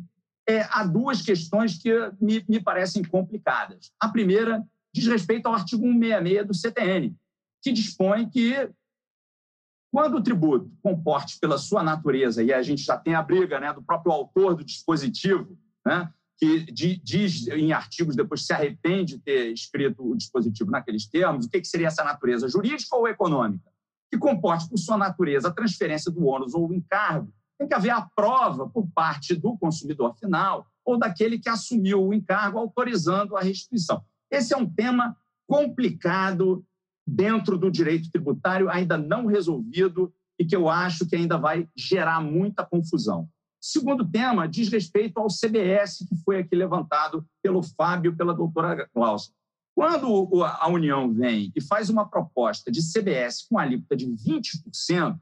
[0.48, 3.90] é, a duas questões que me, me parecem complicadas.
[3.98, 4.64] A primeira
[4.94, 7.16] diz respeito ao artigo 166 do CTN,
[7.62, 8.70] que dispõe que
[9.92, 13.72] quando o tributo comporte pela sua natureza, e a gente já tem a briga né,
[13.72, 19.52] do próprio autor do dispositivo, né, que diz em artigos depois se arrepende de ter
[19.52, 23.70] escrito o dispositivo naqueles termos, o que seria essa natureza jurídica ou econômica?
[24.10, 27.90] Que comporte por sua natureza a transferência do ônus ou o encargo, tem que haver
[27.90, 33.40] a prova por parte do consumidor final ou daquele que assumiu o encargo autorizando a
[33.40, 34.02] restituição.
[34.32, 35.14] Esse é um tema
[35.46, 36.64] complicado
[37.06, 42.20] dentro do direito tributário, ainda não resolvido e que eu acho que ainda vai gerar
[42.22, 43.28] muita confusão.
[43.60, 49.32] Segundo tema diz respeito ao CBS, que foi aqui levantado pelo Fábio, pela doutora Klaus.
[49.74, 55.18] Quando a União vem e faz uma proposta de CBS com alíquota de 20%,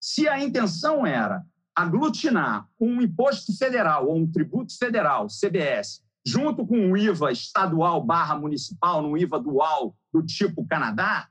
[0.00, 1.44] se a intenção era
[1.76, 8.38] aglutinar um imposto federal ou um tributo federal, CBS, junto com um IVA estadual barra
[8.38, 11.28] municipal, no IVA dual do tipo Canadá,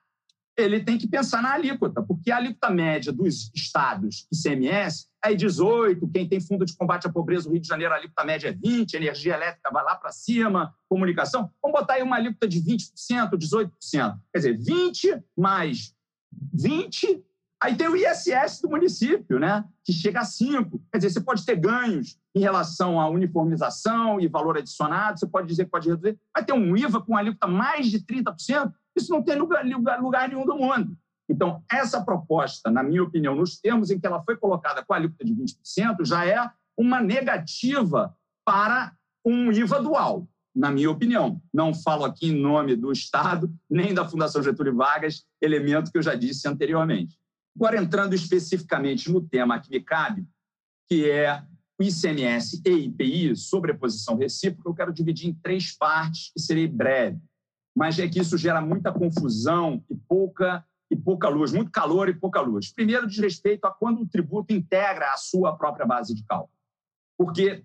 [0.56, 6.08] ele tem que pensar na alíquota, porque a alíquota média dos estados ICMS é 18,
[6.10, 8.52] quem tem fundo de combate à pobreza no Rio de Janeiro, a alíquota média é
[8.52, 11.50] 20, energia elétrica vai lá para cima, comunicação.
[11.62, 13.72] Vamos botar aí uma alíquota de 20%, 18%.
[14.32, 15.96] Quer dizer, 20 mais
[16.54, 17.24] 20
[17.64, 19.64] Aí tem o ISS do município, né?
[19.86, 20.82] que chega a 5.
[20.92, 25.48] Quer dizer, você pode ter ganhos em relação à uniformização e valor adicionado, você pode
[25.48, 26.20] dizer que pode reduzir.
[26.36, 30.28] Vai ter um IVA com alíquota mais de 30%, isso não tem lugar, lugar, lugar
[30.28, 30.98] nenhum do mundo.
[31.30, 34.98] Então, essa proposta, na minha opinião, nos termos em que ela foi colocada com a
[34.98, 36.46] alíquota de 20%, já é
[36.78, 38.92] uma negativa para
[39.26, 41.42] um IVA dual, na minha opinião.
[41.54, 46.04] Não falo aqui em nome do Estado, nem da Fundação Getúlio Vargas, elemento que eu
[46.04, 47.18] já disse anteriormente.
[47.56, 50.26] Agora, entrando especificamente no tema que me cabe,
[50.88, 51.44] que é
[51.80, 57.20] o ICMS e IPI, sobreposição recíproca, eu quero dividir em três partes e serei breve.
[57.76, 62.14] Mas é que isso gera muita confusão e pouca, e pouca luz, muito calor e
[62.14, 62.72] pouca luz.
[62.72, 66.54] Primeiro, diz respeito a quando o tributo integra a sua própria base de cálculo.
[67.18, 67.64] Porque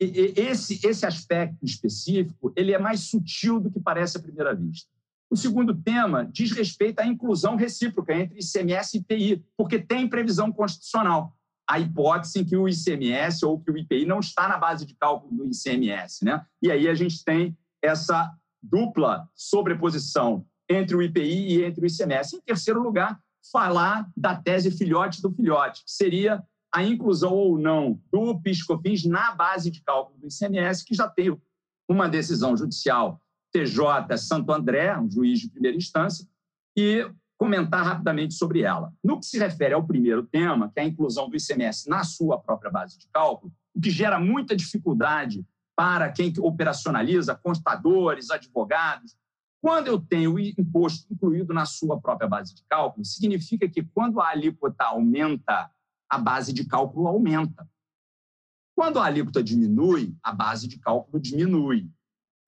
[0.00, 4.88] esse, esse aspecto específico ele é mais sutil do que parece à primeira vista.
[5.30, 10.50] O segundo tema diz respeito à inclusão recíproca entre ICMS e IPI, porque tem previsão
[10.50, 11.34] constitucional.
[11.68, 14.94] A hipótese em que o ICMS ou que o IPI não está na base de
[14.94, 16.24] cálculo do ICMS.
[16.24, 16.42] Né?
[16.62, 22.36] E aí a gente tem essa dupla sobreposição entre o IPI e entre o ICMS.
[22.36, 23.20] Em terceiro lugar,
[23.52, 29.34] falar da tese filhote do filhote, que seria a inclusão ou não do PIS/COFINS na
[29.34, 31.38] base de cálculo do ICMS, que já tem
[31.88, 33.20] uma decisão judicial
[33.52, 36.26] TJ Santo André, um juiz de primeira instância,
[36.76, 38.92] e comentar rapidamente sobre ela.
[39.02, 42.38] No que se refere ao primeiro tema, que é a inclusão do ICMS na sua
[42.38, 45.46] própria base de cálculo, o que gera muita dificuldade
[45.76, 49.16] para quem operacionaliza, constadores, advogados.
[49.62, 54.20] Quando eu tenho o imposto incluído na sua própria base de cálculo, significa que quando
[54.20, 55.70] a alíquota aumenta,
[56.10, 57.68] a base de cálculo aumenta.
[58.74, 61.88] Quando a alíquota diminui, a base de cálculo diminui.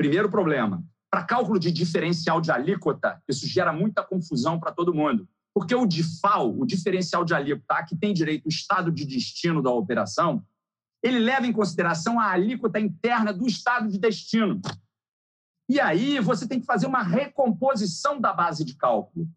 [0.01, 5.29] Primeiro problema, para cálculo de diferencial de alíquota, isso gera muita confusão para todo mundo.
[5.55, 9.71] Porque o DIFAL, o diferencial de alíquota, que tem direito o estado de destino da
[9.71, 10.43] operação,
[11.03, 14.59] ele leva em consideração a alíquota interna do estado de destino.
[15.69, 19.29] E aí você tem que fazer uma recomposição da base de cálculo.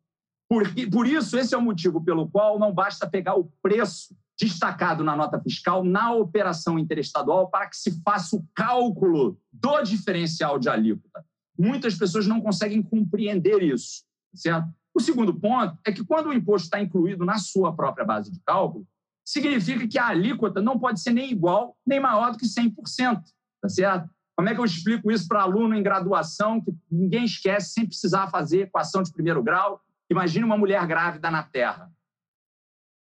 [0.47, 5.03] Por, por isso, esse é o motivo pelo qual não basta pegar o preço destacado
[5.03, 10.69] na nota fiscal na operação interestadual para que se faça o cálculo do diferencial de
[10.69, 11.23] alíquota.
[11.57, 14.03] Muitas pessoas não conseguem compreender isso,
[14.33, 14.67] certo?
[14.93, 18.39] O segundo ponto é que quando o imposto está incluído na sua própria base de
[18.45, 18.87] cálculo,
[19.25, 23.23] significa que a alíquota não pode ser nem igual nem maior do que 100%,
[23.61, 24.09] tá certo?
[24.35, 28.29] Como é que eu explico isso para aluno em graduação que ninguém esquece sem precisar
[28.29, 29.81] fazer equação de primeiro grau?
[30.09, 31.91] Imagine uma mulher grávida na Terra.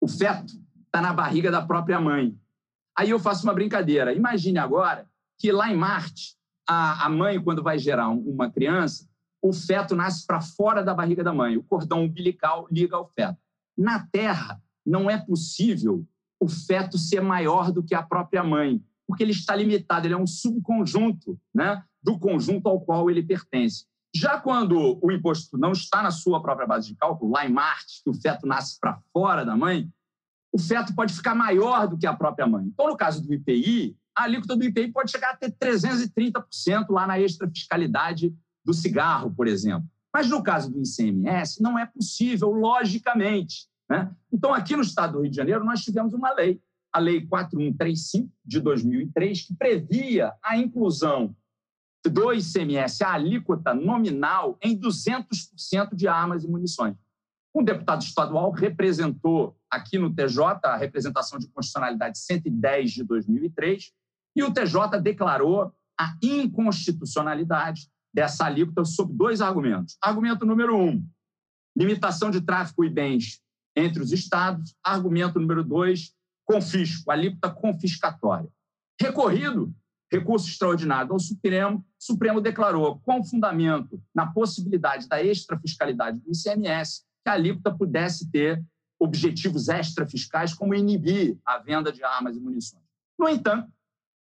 [0.02, 0.54] O feto
[0.88, 2.36] está na barriga da própria mãe.
[2.98, 4.14] Aí eu faço uma brincadeira.
[4.14, 5.08] Imagine agora
[5.38, 6.36] que lá em Marte
[6.68, 9.08] a, a mãe, quando vai gerar uma criança,
[9.42, 11.56] o feto nasce para fora da barriga da mãe.
[11.56, 13.38] O cordão umbilical liga ao feto.
[13.78, 16.06] Na Terra, não é possível
[16.40, 20.18] o feto ser maior do que a própria mãe, porque ele está limitado, ele é
[20.18, 23.86] um subconjunto né, do conjunto ao qual ele pertence.
[24.16, 28.02] Já quando o imposto não está na sua própria base de cálculo, lá em Marte,
[28.04, 29.92] que o feto nasce para fora da mãe,
[30.52, 32.66] o feto pode ficar maior do que a própria mãe.
[32.66, 37.06] Então, no caso do IPI, a alíquota do IPI pode chegar a ter 330% lá
[37.06, 38.34] na extrafiscalidade
[38.66, 39.88] do cigarro, por exemplo.
[40.14, 43.68] Mas no caso do ICMS, não é possível, logicamente.
[43.90, 44.12] Né?
[44.32, 46.60] Então, aqui no estado do Rio de Janeiro, nós tivemos uma lei,
[46.92, 51.36] a Lei 4135 de 2003, que previa a inclusão
[52.04, 56.96] do ICMS, a alíquota nominal, em 200% de armas e munições.
[57.54, 63.92] Um deputado estadual representou aqui no TJ a representação de constitucionalidade 110 de 2003
[64.36, 69.98] e o TJ declarou a inconstitucionalidade dessa alíquota sob dois argumentos.
[70.02, 71.06] Argumento número um,
[71.76, 73.42] limitação de tráfico e bens
[73.76, 74.76] entre os estados.
[74.84, 76.14] Argumento número dois,
[76.46, 78.50] confisco, alíquota confiscatória.
[79.00, 79.74] Recorrido,
[80.12, 87.34] recurso extraordinário ao Supremo, Supremo declarou com fundamento na possibilidade da extrafiscalidade do ICMS a
[87.34, 88.64] alíquota pudesse ter
[89.00, 92.84] objetivos extrafiscais, como inibir a venda de armas e munições.
[93.18, 93.72] No entanto,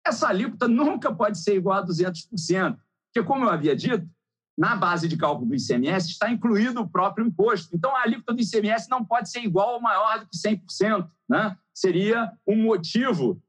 [0.07, 2.77] essa alíquota nunca pode ser igual a 200%,
[3.07, 4.09] porque, como eu havia dito,
[4.57, 7.75] na base de cálculo do ICMS está incluído o próprio imposto.
[7.75, 11.09] Então, a alíquota do ICMS não pode ser igual ou maior do que 100%.
[11.29, 11.57] Né?
[11.73, 13.41] Seria um motivo,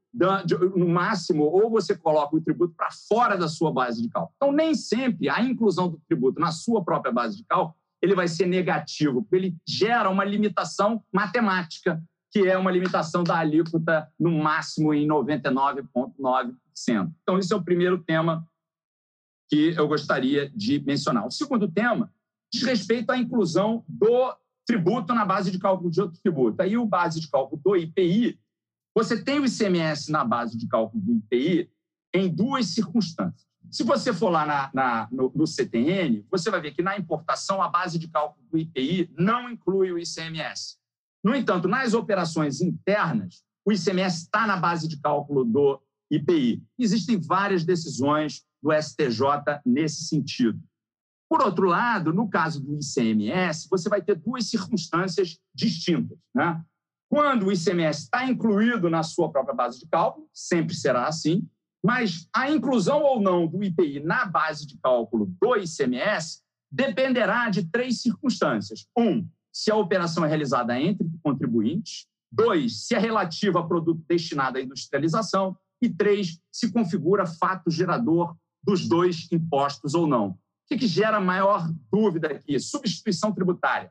[0.76, 4.32] no máximo, ou você coloca o tributo para fora da sua base de cálculo.
[4.36, 8.28] Então, nem sempre a inclusão do tributo na sua própria base de cálculo ele vai
[8.28, 14.30] ser negativo, porque ele gera uma limitação matemática, que é uma limitação da alíquota no
[14.30, 16.54] máximo em 99,9%.
[17.22, 18.46] Então, esse é o primeiro tema
[19.48, 21.26] que eu gostaria de mencionar.
[21.26, 22.12] O segundo tema
[22.52, 24.34] diz respeito à inclusão do
[24.64, 26.62] tributo na base de cálculo de outro tributo.
[26.62, 28.38] Aí, o base de cálculo do IPI,
[28.94, 31.68] você tem o ICMS na base de cálculo do IPI
[32.14, 33.49] em duas circunstâncias.
[33.70, 37.62] Se você for lá na, na, no, no, CTN, você vai ver que na importação
[37.62, 40.76] a base de cálculo do IPI não inclui o ICMS.
[41.22, 46.62] No entanto, nas operações internas, o ICMS está na base de cálculo do IPI.
[46.78, 50.60] Existem várias decisões do STJ nesse sentido.
[51.28, 56.18] Por outro lado, no caso do ICMS, você vai ter duas circunstâncias distintas.
[56.34, 56.60] Né?
[57.08, 61.48] Quando o ICMS está incluído na sua própria base de cálculo, sempre será assim,
[61.82, 67.64] mas a inclusão ou não do IPI na base de cálculo do ICMS dependerá de
[67.64, 68.86] três circunstâncias.
[68.96, 72.06] Um, se a operação é realizada entre contribuintes.
[72.30, 75.56] Dois, se é relativa a produto destinado à industrialização.
[75.82, 80.28] E três, se configura fato gerador dos dois impostos ou não.
[80.28, 82.60] O que, que gera maior dúvida aqui?
[82.60, 83.90] Substituição tributária.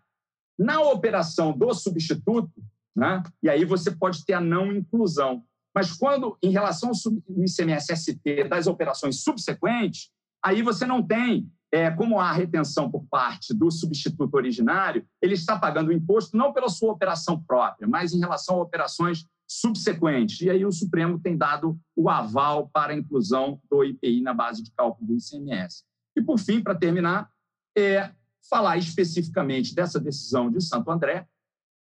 [0.57, 2.51] Na operação do substituto,
[2.95, 5.43] né, e aí você pode ter a não inclusão.
[5.73, 10.09] Mas quando, em relação ao ICMS-ST das operações subsequentes,
[10.43, 15.57] aí você não tem, é, como há retenção por parte do substituto originário, ele está
[15.57, 20.41] pagando o imposto não pela sua operação própria, mas em relação a operações subsequentes.
[20.41, 24.63] E aí o Supremo tem dado o aval para a inclusão do IPI na base
[24.63, 25.83] de cálculo do ICMS.
[26.15, 27.29] E, por fim, para terminar,
[27.77, 28.11] é
[28.49, 31.27] falar especificamente dessa decisão de Santo André,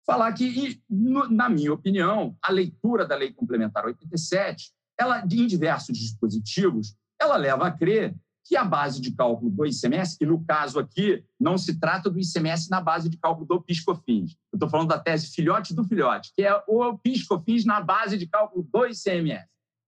[0.10, 6.96] falar que, na minha opinião, a leitura da Lei Complementar 87, ela, em diversos dispositivos,
[7.22, 11.24] ela leva a crer que a base de cálculo do ICMS, e no caso aqui,
[11.40, 14.32] não se trata do ICMS na base de cálculo do PiscoFins.
[14.52, 18.26] Eu estou falando da tese filhote do filhote, que é o PiscoFins na base de
[18.26, 19.46] cálculo do ICMS.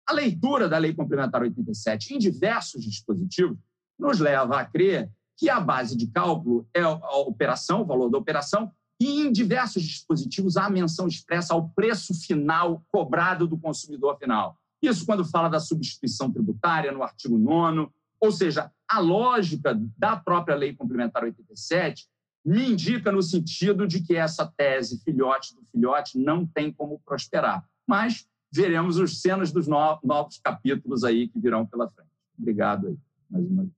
[0.07, 3.57] A leitura da Lei Complementar 87 em diversos dispositivos
[3.99, 8.17] nos leva a crer que a base de cálculo é a operação, o valor da
[8.17, 8.71] operação,
[9.05, 14.57] e em diversos dispositivos há menção expressa ao preço final cobrado do consumidor final.
[14.81, 17.87] Isso quando fala da substituição tributária, no artigo 9.
[18.19, 22.07] Ou seja, a lógica da própria Lei Complementar 87
[22.43, 27.63] me indica no sentido de que essa tese filhote do filhote não tem como prosperar.
[27.85, 32.09] Mas veremos os cenas dos novos capítulos aí que virão pela frente.
[32.39, 32.97] Obrigado aí,
[33.29, 33.73] mais uma vez.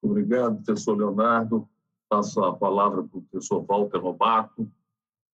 [0.00, 1.68] Obrigado, professor Leonardo.
[2.08, 4.70] Passo a palavra para o professor Walter Robato,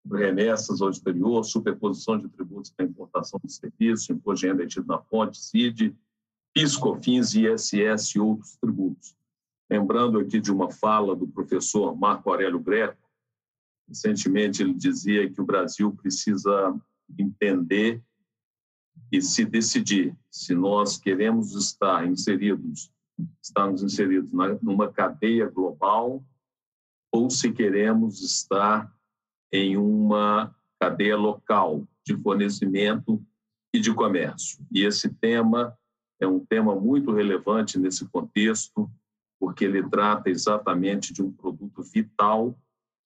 [0.08, 4.98] remessas ao exterior, superposição de tributos para importação de serviços, imposto de renda detido na
[4.98, 5.94] fonte, CID,
[6.54, 9.16] PIS, COFINS, ISS e outros tributos.
[9.68, 13.08] Lembrando aqui de uma fala do professor Marco Aurélio Greco,
[13.88, 16.74] recentemente ele dizia que o Brasil precisa
[17.18, 18.02] entender
[19.12, 22.92] e se decidir se nós queremos estar inseridos,
[23.42, 24.30] estarmos inseridos
[24.62, 26.24] numa cadeia global
[27.12, 28.92] ou se queremos estar
[29.52, 33.22] em uma cadeia local de fornecimento
[33.74, 34.64] e de comércio.
[34.72, 35.76] E esse tema
[36.20, 38.90] é um tema muito relevante nesse contexto,
[39.38, 42.56] porque ele trata exatamente de um produto vital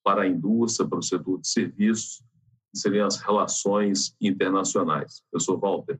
[0.03, 2.23] para a indústria, para o setor de serviços,
[2.71, 5.23] que seriam as relações internacionais.
[5.31, 5.99] Professor Walter,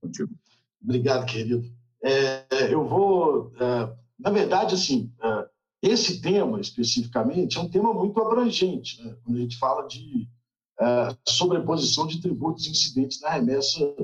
[0.00, 0.34] contigo.
[0.82, 1.64] Obrigado, querido.
[2.02, 5.48] É, eu vou, é, na verdade, assim, é,
[5.84, 9.14] esse tema especificamente é um tema muito abrangente, né?
[9.22, 10.26] quando a gente fala de
[10.80, 13.94] é, sobreposição de tributos incidentes na remessa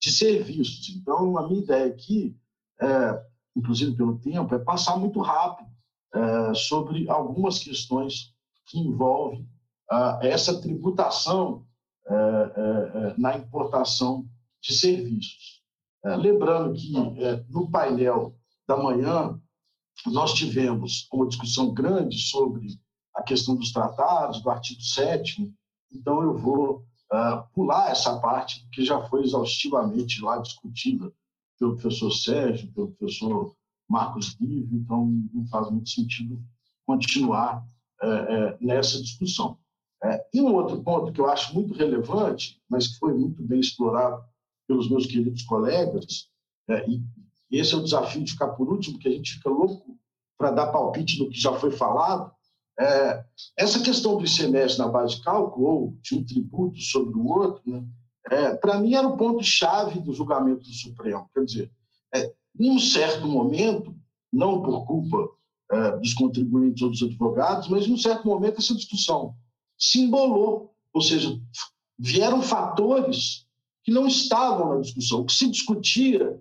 [0.00, 0.88] de serviços.
[0.96, 2.34] Então, a minha ideia aqui,
[2.80, 3.22] é,
[3.54, 5.68] inclusive pelo tempo, é passar muito rápido
[6.14, 8.34] é, sobre algumas questões
[8.64, 9.46] que envolvem
[10.20, 11.64] essa tributação
[13.16, 14.28] na importação
[14.60, 15.62] de serviços.
[16.04, 16.92] lembrando que
[17.48, 18.36] no painel
[18.66, 19.40] da manhã
[20.06, 22.78] nós tivemos uma discussão grande sobre
[23.14, 25.54] a questão dos tratados, do artigo 7
[25.92, 31.12] então eu vou uh, pular essa parte, que já foi exaustivamente lá discutida
[31.58, 33.54] pelo professor Sérgio, pelo professor
[33.88, 36.42] Marcos Livre, então não faz muito sentido
[36.84, 37.64] continuar
[38.02, 39.58] uh, uh, nessa discussão.
[40.04, 43.60] É, e um outro ponto que eu acho muito relevante, mas que foi muito bem
[43.60, 44.22] explorado
[44.68, 46.28] pelos meus queridos colegas,
[46.68, 47.00] e
[47.50, 49.96] esse é o desafio de ficar por último, que a gente fica louco
[50.36, 52.30] para dar palpite no que já foi falado,
[52.78, 53.24] é,
[53.56, 57.62] essa questão do ICMS na base de cálculo, ou de um tributo sobre o outro,
[57.64, 57.82] né,
[58.30, 61.30] é, para mim era o ponto-chave do julgamento do Supremo.
[61.32, 61.72] Quer dizer,
[62.14, 63.94] é, em um certo momento,
[64.32, 65.30] não por culpa
[65.70, 69.34] é, dos contribuintes ou dos advogados, mas em um certo momento essa discussão
[69.78, 71.38] se embolou, ou seja,
[71.98, 73.46] vieram fatores
[73.84, 75.20] que não estavam na discussão.
[75.20, 76.40] O que se discutia,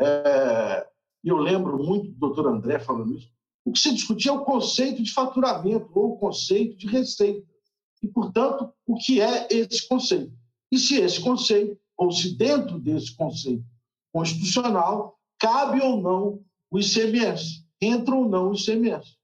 [0.00, 0.86] é,
[1.24, 3.30] eu lembro muito do doutor André falando isso,
[3.64, 7.44] o que se discutia é o conceito de faturamento ou o conceito de receita.
[8.02, 10.32] E, portanto, o que é esse conceito?
[10.70, 13.64] E se esse conceito, ou se dentro desse conceito
[14.12, 16.40] constitucional, cabe ou não
[16.70, 19.16] o ICMS, entra ou não o ICMS.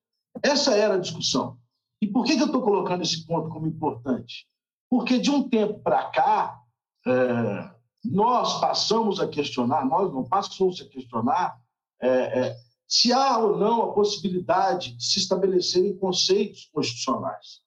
[0.42, 1.56] Essa era a discussão.
[2.00, 4.48] E por que, eu estou colocando esse ponto como importante?
[4.90, 6.60] Porque de um tempo para cá,
[7.06, 7.70] é,
[8.04, 11.60] nós passamos a questionar, nós não passamos a questionar
[12.00, 12.56] é, é,
[12.86, 17.60] se há ou não a possibilidade de se estabelecerem conceitos constitucionais.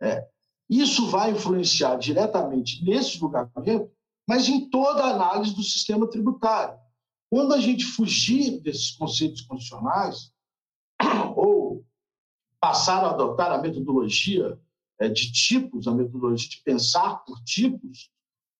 [0.00, 0.26] É,
[0.68, 3.90] isso vai influenciar diretamente nesse julgamento,
[4.28, 6.78] mas em toda a análise do sistema tributário.
[7.30, 10.32] Quando a gente fugir desses conceitos constitucionais,
[11.34, 11.84] ou
[12.60, 14.58] passar a adotar a metodologia
[14.98, 18.10] é, de tipos, a metodologia de pensar por tipos,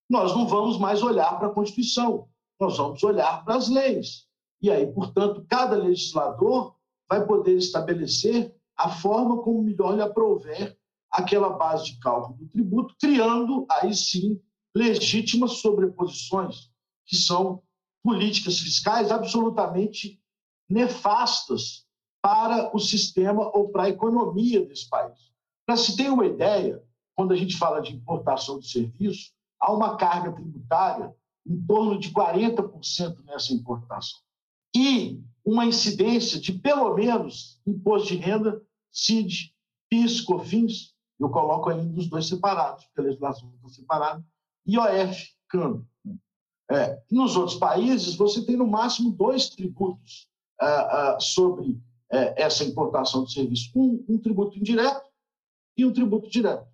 [0.08, 2.28] nós não vamos mais olhar para a Constituição,
[2.58, 4.26] nós vamos olhar para as leis.
[4.60, 6.74] E aí, portanto, cada legislador
[7.08, 10.76] vai poder estabelecer a forma como melhor lhe aprouver
[11.10, 14.40] aquela base de cálculo do tributo, criando, aí sim,
[14.74, 16.70] legítimas sobreposições,
[17.06, 17.62] que são
[18.02, 20.20] políticas fiscais absolutamente
[20.68, 21.86] nefastas
[22.22, 25.18] para o sistema ou para a economia desse país.
[25.66, 26.82] Para se ter uma ideia,
[27.14, 31.14] quando a gente fala de importação de serviço, há uma carga tributária
[31.46, 34.20] em torno de 40% nessa importação
[34.74, 38.62] e uma incidência de pelo menos imposto de renda,
[38.92, 39.54] CID,
[39.88, 44.24] PIS, COFINS, eu coloco ainda os dois separados, porque a legislação está separada,
[44.66, 45.86] IOF, câmbio.
[46.70, 50.28] É, nos outros países, você tem no máximo dois tributos
[50.60, 50.66] ah,
[51.14, 51.80] ah, sobre
[52.12, 55.08] é, essa importação de serviço: um, um, tributo indireto
[55.76, 56.66] e um tributo direto.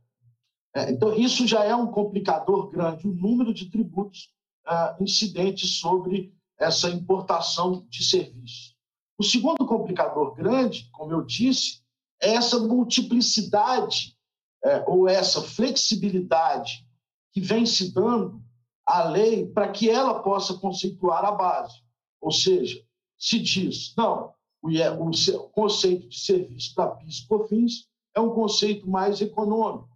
[0.75, 4.31] É, então, isso já é um complicador grande, o número de tributos
[4.67, 8.75] ah, incidentes sobre essa importação de serviços.
[9.17, 11.83] O segundo complicador grande, como eu disse,
[12.21, 14.17] é essa multiplicidade
[14.65, 16.87] é, ou essa flexibilidade
[17.33, 18.43] que vem se dando
[18.87, 21.83] à lei para que ela possa conceituar a base.
[22.21, 22.83] Ou seja,
[23.19, 24.33] se diz, não,
[24.63, 29.94] o conceito de serviço para PIS e COFINS é um conceito mais econômico.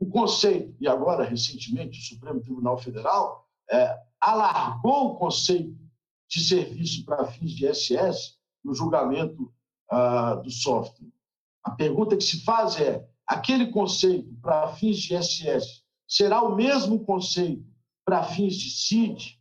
[0.00, 5.78] O conceito, e agora recentemente o Supremo Tribunal Federal é, alargou o conceito
[6.26, 9.52] de serviço para fins de SS no julgamento
[9.90, 11.08] ah, do software.
[11.62, 17.04] A pergunta que se faz é: aquele conceito para fins de SS será o mesmo
[17.04, 17.64] conceito
[18.04, 19.38] para fins de CID,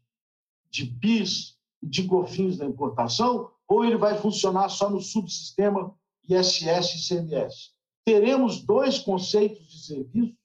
[0.69, 5.95] de PIS e de COFINS da importação, ou ele vai funcionar só no subsistema
[6.27, 7.71] ISS e CMS?
[8.03, 10.38] Teremos dois conceitos de serviço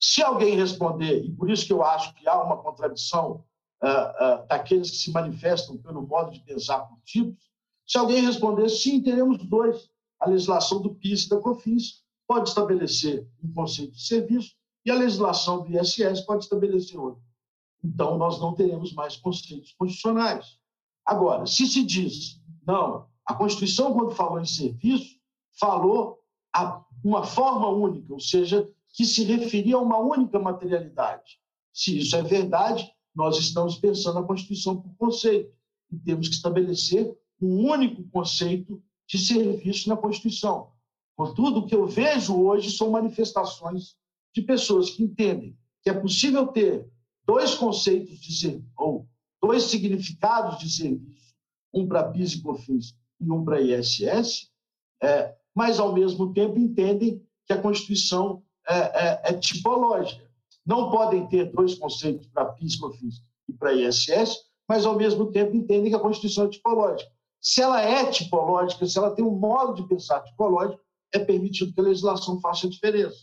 [0.00, 3.44] se alguém responder, e por isso que eu acho que há uma contradição
[3.82, 7.48] uh, uh, daqueles que se manifestam pelo modo de pensar por tipos,
[7.86, 9.90] se alguém responder sim, teremos dois.
[10.20, 14.54] A legislação do PIS e da COFINS pode estabelecer um conceito de serviço
[14.84, 17.22] e a legislação do ISS pode estabelecer outro.
[17.82, 20.58] Então, nós não teremos mais conceitos constitucionais.
[21.06, 25.16] Agora, se se diz, não, a Constituição, quando falou em serviço,
[25.58, 26.18] falou
[27.02, 28.68] uma forma única, ou seja,
[28.98, 31.38] que se referia a uma única materialidade.
[31.72, 35.54] Se isso é verdade, nós estamos pensando a Constituição por conceito
[35.88, 40.72] e temos que estabelecer um único conceito de serviço na Constituição.
[41.16, 43.94] Contudo, o que eu vejo hoje são manifestações
[44.34, 46.90] de pessoas que entendem que é possível ter
[47.24, 49.06] dois conceitos de serviço, ou
[49.40, 51.36] dois significados de serviço,
[51.72, 54.50] um para PIS e COFINS e um para ISS,
[55.00, 60.28] é, mas, ao mesmo tempo, entendem que a Constituição é, é, é tipológica.
[60.66, 64.36] Não podem ter dois conceitos para PIS, COFINS e para ISS,
[64.68, 67.10] mas, ao mesmo tempo, entendem que a Constituição é tipológica.
[67.40, 70.82] Se ela é tipológica, se ela tem um modo de pensar tipológico,
[71.12, 73.16] é permitido que a legislação faça a diferença.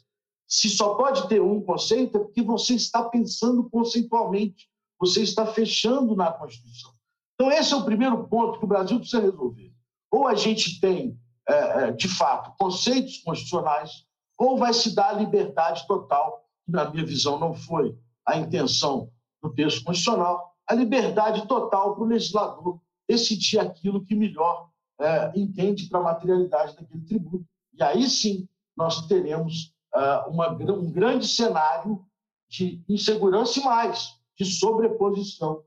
[0.48, 4.68] Se só pode ter um conceito, é porque você está pensando conceitualmente,
[5.00, 6.92] você está fechando na Constituição.
[7.36, 9.72] Então, esse é o primeiro ponto que o Brasil precisa resolver.
[10.10, 14.06] Ou a gente tem, é, é de fato, conceitos constitucionais,
[14.38, 19.10] ou vai se dar a liberdade total, que, na minha visão, não foi a intenção
[19.42, 25.88] do texto constitucional, a liberdade total para o legislador decidir aquilo que melhor é, entende
[25.88, 27.46] para a materialidade daquele tributo.
[27.74, 32.04] E aí sim nós teremos uh, uma, um grande cenário
[32.50, 35.64] de insegurança e mais, de sobreposição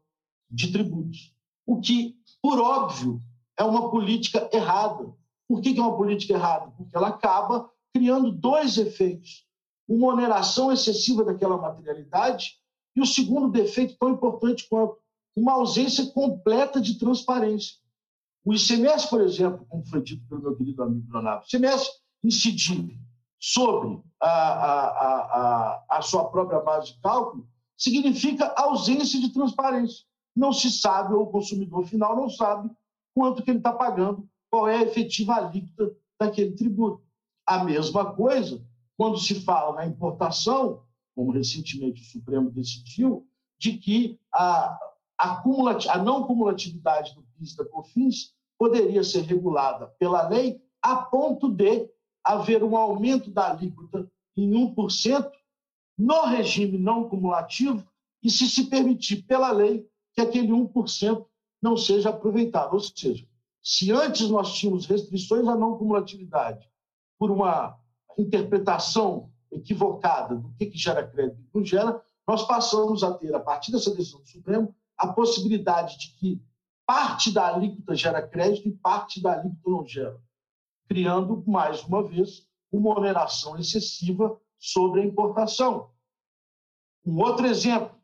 [0.50, 1.34] de tributos.
[1.66, 3.22] O que, por óbvio,
[3.56, 5.12] é uma política errada.
[5.46, 6.70] Por que é uma política errada?
[6.76, 9.44] Porque ela acaba criando dois efeitos:
[9.88, 12.52] uma oneração excessiva daquela materialidade
[12.94, 14.96] e o segundo defeito, tão importante quanto
[15.36, 17.76] uma ausência completa de transparência.
[18.44, 21.90] O ICMS, por exemplo, como foi dito pelo meu querido amigo Leonardo, o ICMS
[22.24, 22.98] incidir
[23.38, 27.46] sobre a, a, a, a, sua própria base de cálculo
[27.76, 30.04] significa ausência de transparência.
[30.34, 32.70] Não se sabe, ou o consumidor final não sabe,
[33.14, 37.07] quanto que ele está pagando, qual é a efetiva alíquota daquele tributo.
[37.48, 38.62] A mesma coisa
[38.94, 40.82] quando se fala na importação,
[41.14, 43.26] como recentemente o Supremo decidiu,
[43.58, 44.78] de que a,
[45.18, 45.42] a,
[45.88, 51.48] a não cumulatividade do PIS e da COFINS poderia ser regulada pela lei a ponto
[51.48, 51.88] de
[52.22, 54.06] haver um aumento da alíquota
[54.36, 55.30] em 1%
[55.96, 57.82] no regime não cumulativo
[58.22, 61.24] e se se permitir pela lei que aquele 1%
[61.62, 62.74] não seja aproveitado.
[62.74, 63.26] Ou seja,
[63.62, 66.68] se antes nós tínhamos restrições à não cumulatividade
[67.18, 67.78] por uma
[68.16, 73.40] interpretação equivocada do que, que gera crédito e não gera, nós passamos a ter, a
[73.40, 76.42] partir dessa decisão do Supremo, a possibilidade de que
[76.86, 80.20] parte da alíquota gera crédito e parte da alíquota não gera,
[80.86, 85.90] criando, mais uma vez, uma oneração excessiva sobre a importação.
[87.04, 87.96] Um outro exemplo,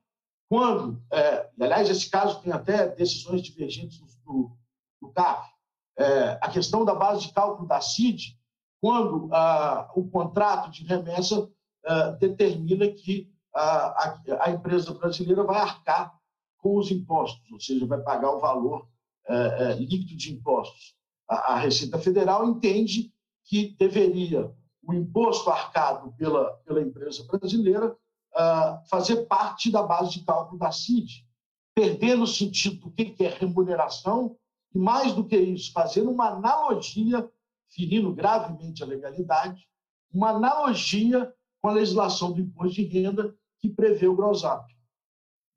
[0.49, 4.57] quando, é, aliás, esse caso tem até decisões divergentes do,
[5.01, 5.51] do CAF,
[5.97, 8.39] é, a questão da base de cálculo da CID,
[8.85, 11.51] quando ah, o contrato de remessa
[11.87, 16.15] ah, determina que a, a, a, empresa brasileira vai arcar
[16.59, 18.87] com os impostos, ou seja, vai pagar o valor
[19.27, 20.95] é, é, líquido de impostos.
[21.27, 23.11] A, a, Receita Federal entende
[23.45, 24.53] que deveria
[24.83, 27.97] o imposto arcado pela, pela empresa brasileira
[28.37, 31.27] ah, fazer parte da base de cálculo da CID,
[31.75, 34.37] perdendo o sentido do que é remuneração
[34.75, 37.27] e, mais do que isso, fazendo uma analogia,
[37.75, 39.67] ferindo gravemente a legalidade,
[40.13, 44.65] uma analogia com a legislação do imposto de renda que prevê o gross up.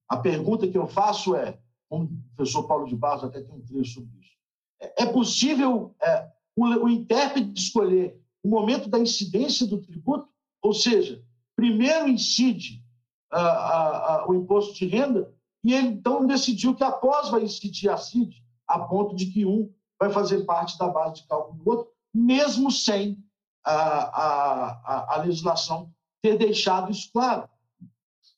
[0.10, 3.96] A pergunta que eu faço é, o professor Paulo de Barros até tem um trecho
[3.96, 4.32] sobre isso,
[4.80, 10.30] é, é possível é, o, o intérprete escolher o momento da incidência do tributo?
[10.62, 11.24] Ou seja,
[11.56, 12.84] primeiro incide
[13.32, 15.34] a, a, a, o imposto de renda
[15.64, 19.72] e ele então decidiu que após vai incidir a CID, a ponto de que um
[20.00, 23.18] vai fazer parte da base de cálculo do outro, mesmo sem
[23.64, 27.48] a, a legislação ter deixado isso claro.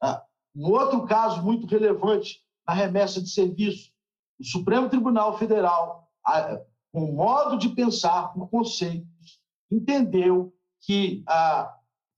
[0.01, 0.23] Ah,
[0.55, 3.91] um outro caso muito relevante na remessa de serviço,
[4.39, 6.09] o Supremo Tribunal Federal,
[6.91, 9.39] com o modo de pensar por conceitos,
[9.71, 11.75] entendeu que ah,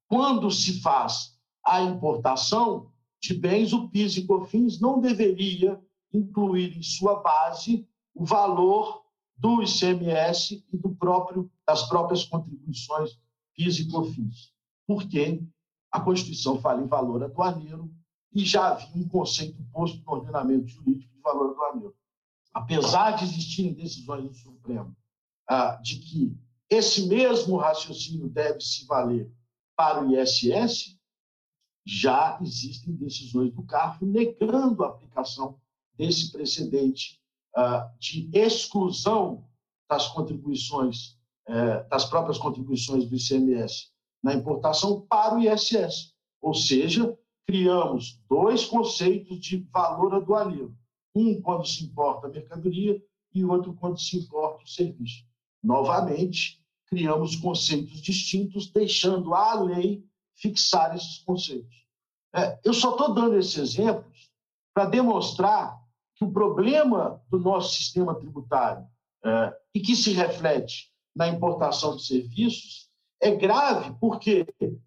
[0.07, 2.91] quando se faz a importação
[3.21, 5.79] de bens, o PIS e COFINS não deveria
[6.13, 9.00] incluir em sua base o valor
[9.41, 13.19] do ICMS e do próprio, das próprias contribuições
[13.55, 14.53] PIS e COFINS,
[14.85, 15.43] porque
[15.91, 17.91] a Constituição fala em valor aduaneiro
[18.31, 21.95] e já havia um conceito posto no ordenamento jurídico de valor aduaneiro.
[22.53, 24.95] Apesar de existirem decisões do Supremo
[25.49, 26.37] ah, de que
[26.69, 29.29] esse mesmo raciocínio deve se valer
[29.75, 30.97] para o ISS,
[31.83, 35.59] já existem decisões do CARF negando a aplicação
[35.97, 37.20] desse precedente
[37.99, 39.45] de exclusão
[39.89, 41.17] das contribuições,
[41.47, 43.91] eh, das próprias contribuições do ICMS
[44.23, 46.13] na importação para o ISS.
[46.41, 50.73] Ou seja, criamos dois conceitos de valor aduaneiro.
[51.13, 53.03] Um quando se importa a mercadoria
[53.33, 55.25] e outro quando se importa o serviço.
[55.61, 60.05] Novamente, criamos conceitos distintos, deixando a lei
[60.35, 61.85] fixar esses conceitos.
[62.33, 64.31] É, eu só estou dando esses exemplos
[64.73, 65.80] para demonstrar
[66.21, 68.85] que o problema do nosso sistema tributário
[69.25, 74.45] é, e que se reflete na importação de serviços é grave porque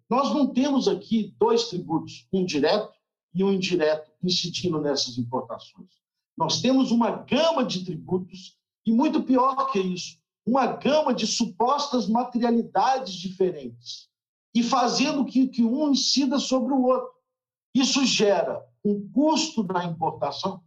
[0.09, 2.93] nós não temos aqui dois tributos, um direto
[3.33, 5.89] e um indireto, incidindo nessas importações.
[6.37, 12.07] Nós temos uma gama de tributos e, muito pior que isso, uma gama de supostas
[12.07, 14.07] materialidades diferentes
[14.53, 17.11] e fazendo que, que um incida sobre o outro.
[17.73, 20.63] Isso gera um custo na importação,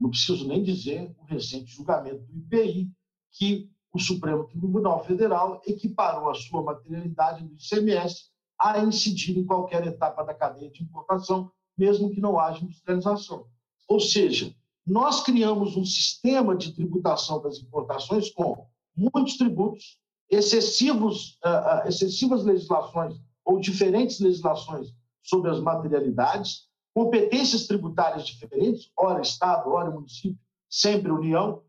[0.00, 2.90] não preciso nem dizer o recente julgamento do IPI,
[3.32, 9.86] que o Supremo Tribunal Federal equiparou a sua materialidade do ICMS a incidir em qualquer
[9.86, 13.46] etapa da cadeia de importação, mesmo que não haja industrialização.
[13.88, 14.54] Ou seja,
[14.86, 18.66] nós criamos um sistema de tributação das importações com
[18.96, 19.98] muitos tributos,
[20.30, 24.88] excessivos, uh, excessivas legislações ou diferentes legislações
[25.22, 30.38] sobre as materialidades, competências tributárias diferentes, ora Estado, ora município,
[30.68, 31.62] sempre União,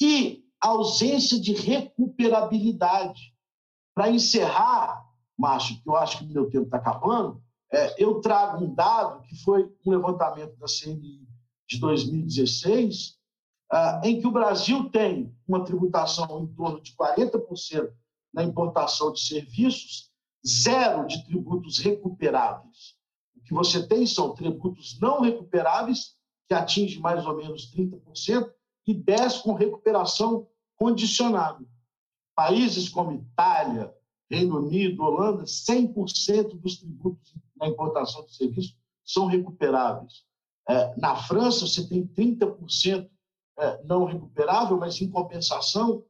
[0.00, 3.34] e ausência de recuperabilidade.
[3.94, 5.04] Para encerrar,
[5.38, 7.42] Márcio, que eu acho que meu tempo está acabando,
[7.72, 11.26] é, eu trago um dado que foi um levantamento da CNI
[11.68, 13.16] de 2016,
[13.72, 17.92] ah, em que o Brasil tem uma tributação em torno de 40%
[18.34, 20.10] na importação de serviços,
[20.46, 22.96] zero de tributos recuperáveis.
[23.50, 26.14] Que você tem são tributos não recuperáveis,
[26.46, 28.48] que atingem mais ou menos 30%,
[28.86, 30.46] e 10% com recuperação
[30.76, 31.68] condicionado.
[32.32, 33.92] Países como Itália,
[34.30, 40.24] Reino Unido, Holanda, 100% dos tributos na importação de serviços são recuperáveis.
[40.68, 43.10] É, na França, você tem 30%
[43.58, 46.04] é, não recuperável, mas em compensação,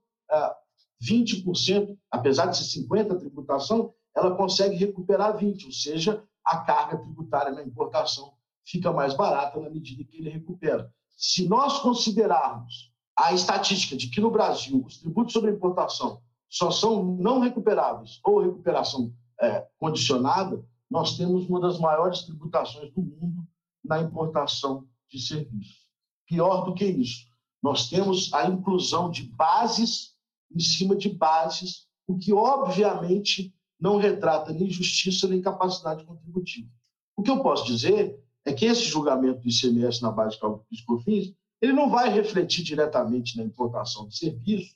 [1.03, 6.59] 20%, é, apesar de ser 50% a tributação, ela consegue recuperar 20%, ou seja, a
[6.59, 8.33] carga tributária na importação
[8.65, 10.93] fica mais barata na medida que ele recupera.
[11.17, 17.05] Se nós considerarmos a estatística de que no Brasil os tributos sobre importação só são
[17.17, 23.47] não recuperáveis ou recuperação é, condicionada, nós temos uma das maiores tributações do mundo
[23.85, 25.89] na importação de serviços.
[26.27, 27.27] Pior do que isso,
[27.63, 30.15] nós temos a inclusão de bases
[30.55, 36.69] em cima de bases, o que obviamente não retrata nem justiça nem capacidade contributiva.
[37.17, 40.67] O que eu posso dizer é que esse julgamento do ICMS na base de cálculo
[40.71, 44.75] dos cofins ele não vai refletir diretamente na importação de serviços,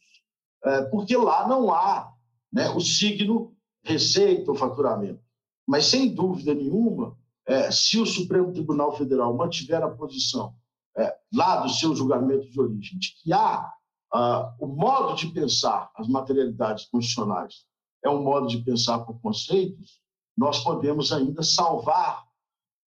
[0.63, 2.13] é, porque lá não há
[2.53, 5.21] né, o signo receita ou faturamento.
[5.67, 7.17] Mas, sem dúvida nenhuma,
[7.47, 10.55] é, se o Supremo Tribunal Federal mantiver a posição
[10.97, 13.73] é, lá do seu julgamento de origem, de que há
[14.15, 17.65] uh, o modo de pensar as materialidades constitucionais
[18.05, 20.01] é um modo de pensar por conceitos,
[20.37, 22.25] nós podemos ainda salvar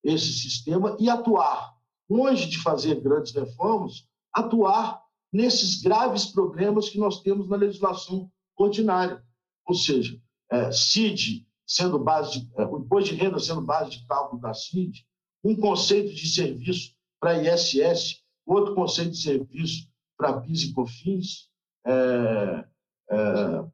[0.03, 1.75] esse sistema e atuar
[2.09, 5.01] longe de fazer grandes reformas, atuar
[5.33, 9.21] nesses graves problemas que nós temos na legislação ordinária.
[9.65, 10.17] Ou seja,
[10.49, 14.53] é, CID sendo base de, é, o imposto de renda sendo base de cálculo da
[14.53, 15.05] CID,
[15.43, 21.49] um conceito de serviço para ISS, outro conceito de serviço para PIS e COFINS,
[21.85, 22.65] é,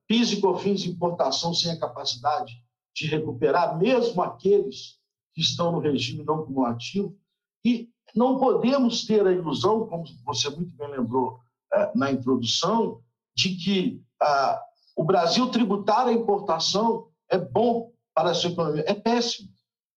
[0.08, 2.54] PIS e COFINS importação sem a capacidade
[2.96, 5.00] de recuperar, mesmo aqueles
[5.34, 7.18] que estão no regime não cumulativo,
[7.66, 11.40] e não podemos ter a ilusão, como você muito bem lembrou
[11.74, 13.02] é, na introdução,
[13.36, 14.62] de que ah,
[14.96, 18.84] o Brasil tributar a importação é bom para a sua economia.
[18.86, 19.50] É péssimo,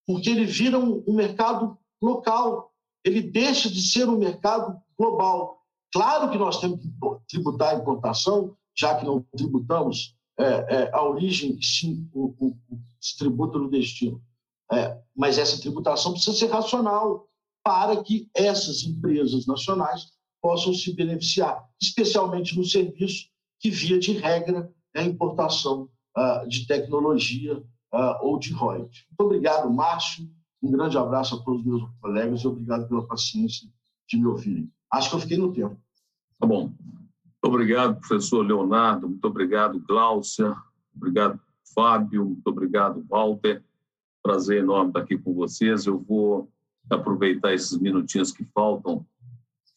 [0.07, 2.73] porque ele vira um mercado local,
[3.05, 5.61] ele deixa de ser um mercado global.
[5.93, 6.89] Claro que nós temos que
[7.29, 12.57] tributar a importação, já que não tributamos é, é, a origem, sim, o, o,
[13.01, 14.23] se tributa no destino.
[14.71, 17.29] É, mas essa tributação precisa ser racional
[17.65, 20.13] para que essas empresas nacionais
[20.43, 23.27] possam se beneficiar, especialmente no serviço
[23.59, 29.05] que, via de regra, é a importação uh, de tecnologia uh, ou de royalties.
[29.09, 30.29] Muito obrigado, Márcio.
[30.63, 33.69] Um grande abraço a todos os meus colegas e obrigado pela paciência
[34.09, 34.71] de me ouvirem.
[34.93, 35.77] Acho que eu fiquei no tempo.
[36.39, 36.73] Tá bom.
[37.47, 39.09] Obrigado, professor Leonardo.
[39.09, 40.53] Muito obrigado, Gláucia.
[40.93, 41.39] Obrigado,
[41.73, 42.25] Fábio.
[42.25, 43.63] Muito obrigado, Walter.
[44.21, 45.87] Prazer enorme estar aqui com vocês.
[45.87, 46.51] Eu vou
[46.91, 49.07] aproveitar esses minutinhos que faltam,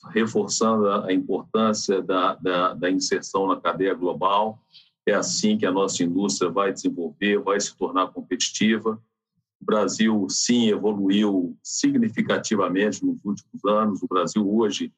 [0.10, 4.60] reforçando a importância da, da, da inserção na cadeia global.
[5.06, 9.00] É assim que a nossa indústria vai desenvolver, vai se tornar competitiva.
[9.62, 14.02] O Brasil, sim, evoluiu significativamente nos últimos anos.
[14.02, 14.92] O Brasil, hoje,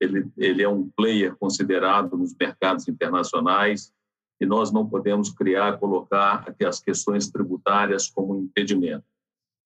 [0.00, 3.92] ele, ele é um player considerado nos mercados internacionais
[4.40, 9.04] e nós não podemos criar, colocar as questões tributárias como impedimento.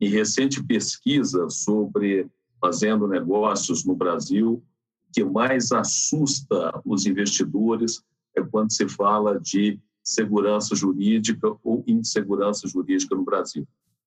[0.01, 2.29] Em recente pesquisa sobre
[2.61, 4.63] fazendo negócios no Brasil,
[5.09, 8.03] o que mais assusta os investidores
[8.37, 13.67] é quando se fala de segurança jurídica ou insegurança jurídica no Brasil.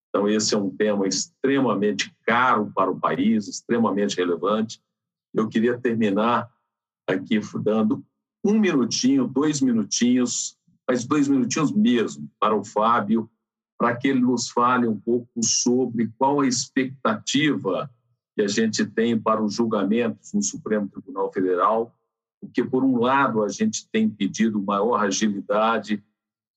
[0.09, 4.81] Então, esse é um tema extremamente caro para o país, extremamente relevante.
[5.33, 6.49] Eu queria terminar
[7.07, 8.03] aqui dando
[8.43, 13.29] um minutinho, dois minutinhos, mas dois minutinhos mesmo, para o Fábio,
[13.77, 17.89] para que ele nos fale um pouco sobre qual a expectativa
[18.35, 21.95] que a gente tem para os julgamentos no Supremo Tribunal Federal,
[22.39, 26.03] porque, por um lado, a gente tem pedido maior agilidade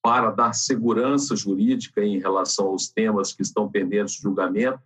[0.02, 4.80] para dar segurança jurídica em relação aos temas que estão pendentes de julgamento,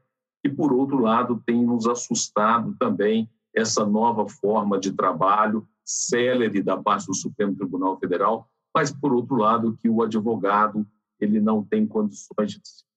[0.44, 6.76] e, por outro lado, tem nos assustado também essa nova forma de trabalho célere da
[6.76, 10.86] parte do Supremo Tribunal Federal, mas, por outro lado, que o advogado
[11.18, 12.52] ele não tem condições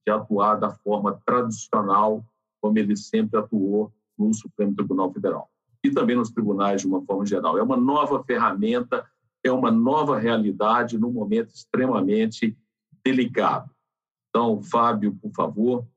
[0.06, 2.24] de atuar da forma tradicional
[2.62, 5.50] como ele sempre atuou no Supremo Tribunal Federal
[5.84, 7.58] e também nos tribunais de uma forma geral.
[7.58, 9.04] É uma nova ferramenta,
[9.44, 12.56] é uma nova realidade num momento extremamente
[13.04, 13.72] delicado.
[14.30, 15.88] Então, Fábio, por favor,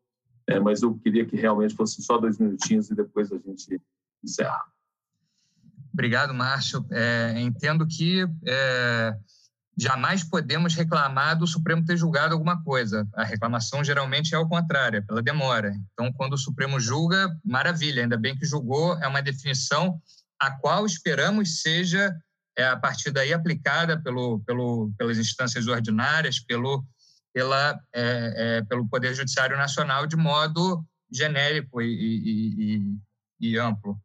[0.47, 3.81] é, mas eu queria que realmente fosse só dois minutinhos e depois a gente
[4.25, 4.65] encerrar.
[5.93, 6.85] Obrigado, Márcio.
[6.91, 9.15] É, entendo que é,
[9.77, 13.07] jamais podemos reclamar do Supremo ter julgado alguma coisa.
[13.15, 15.75] A reclamação geralmente é ao contrário, é pela demora.
[15.93, 20.01] Então, quando o Supremo julga, maravilha, ainda bem que julgou, é uma definição
[20.39, 22.15] a qual esperamos seja,
[22.57, 26.85] é, a partir daí, aplicada pelo, pelo, pelas instâncias ordinárias, pelo,
[27.33, 32.97] pela, é, pelo Poder Judiciário Nacional de modo genérico e, e, e,
[33.51, 33.99] e amplo.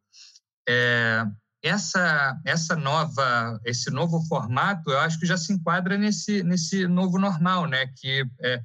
[0.68, 1.26] É,
[1.62, 7.18] essa essa nova esse novo formato eu acho que já se enquadra nesse nesse novo
[7.18, 8.60] normal né que é,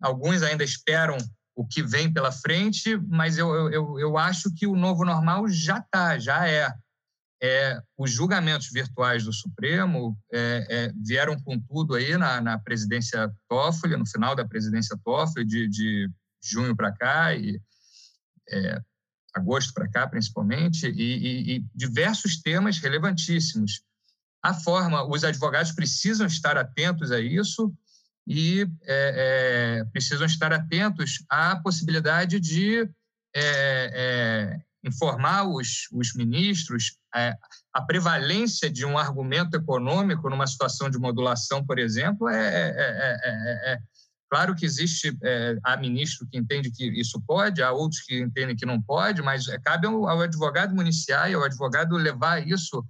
[0.00, 1.16] alguns ainda esperam
[1.54, 5.78] o que vem pela frente mas eu, eu, eu acho que o novo normal já
[5.78, 6.72] está já é,
[7.42, 13.30] é os julgamentos virtuais do Supremo é, é, vieram com tudo aí na, na presidência
[13.48, 16.10] Toffoli no final da presidência Toffoli de, de
[16.42, 17.60] junho para cá e
[18.48, 18.80] é,
[19.34, 23.82] agosto para cá, principalmente, e, e, e, diversos temas relevantíssimos.
[24.42, 27.72] A forma, os advogados precisam estar atentos a isso
[28.26, 32.88] e é, é, precisam estar atentos à possibilidade de
[33.34, 33.40] é,
[34.54, 37.34] é informar os, os ministros é,
[37.72, 42.70] a prevalência de um argumento econômico numa situação de modulação, por exemplo, é,
[43.72, 43.78] é
[44.34, 48.56] Claro que existe, é, há ministro que entende que isso pode, há outros que entendem
[48.56, 52.84] que não pode, mas é, cabe ao, ao advogado municiar e ao advogado levar isso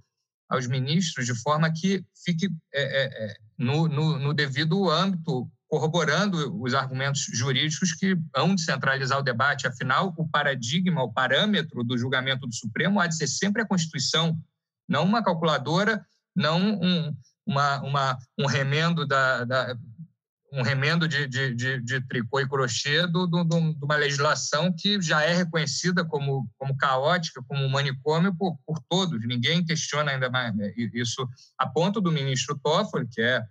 [0.49, 6.59] aos ministros de forma que fique é, é, é, no, no, no, devido âmbito, corroborando
[6.59, 9.67] os argumentos jurídicos que vão descentralizar o debate.
[9.67, 14.35] Afinal, o paradigma, o parâmetro do julgamento do Supremo há de ser sempre a Constituição,
[14.89, 16.03] não uma calculadora,
[16.35, 17.15] não um,
[17.45, 19.77] uma, uma, um remendo da, da
[20.51, 24.71] um remendo de, de, de, de tricô e crochê do, do, do, de uma legislação
[24.71, 29.19] que já é reconhecida como, como caótica, como manicômio por, por todos.
[29.25, 31.27] Ninguém questiona ainda mais né, isso,
[31.57, 33.43] a ponto do ministro Toffoli, que é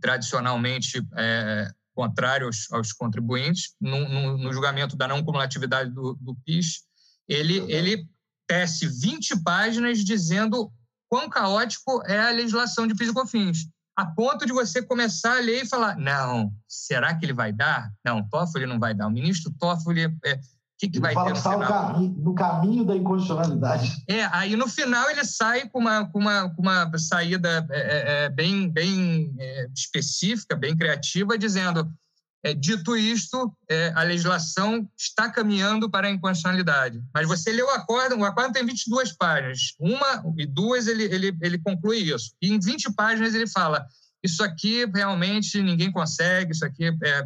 [0.00, 6.34] tradicionalmente é, contrário aos, aos contribuintes, no, no, no, julgamento da não cumulatividade do, do
[6.44, 6.82] PIS,
[7.26, 8.06] ele, ele
[8.46, 10.70] tece 20 páginas dizendo
[11.08, 15.40] quão caótico é a legislação de PIS e COFINS a ponto de você começar a
[15.40, 17.90] ler e falar: não, será que ele vai dar?
[18.04, 19.06] Não, Toffoli não vai dar.
[19.06, 20.02] O ministro Toffoli.
[20.24, 21.60] É, o que, que vai ter no final?
[21.60, 24.04] Caminho, no caminho da inconstitucionalidade.
[24.06, 28.24] É, aí no final ele sai com uma, com uma, com uma saída é, é,
[28.24, 31.90] é bem, bem é, específica, bem criativa, dizendo
[32.54, 37.02] dito isto, é, a legislação está caminhando para a inconstitucionalidade.
[37.12, 39.74] Mas você lê o acordo, o acordo tem 22 páginas.
[39.80, 42.32] Uma e duas ele, ele, ele conclui isso.
[42.40, 43.86] E em 20 páginas ele fala:
[44.22, 47.22] isso aqui realmente ninguém consegue, isso aqui é,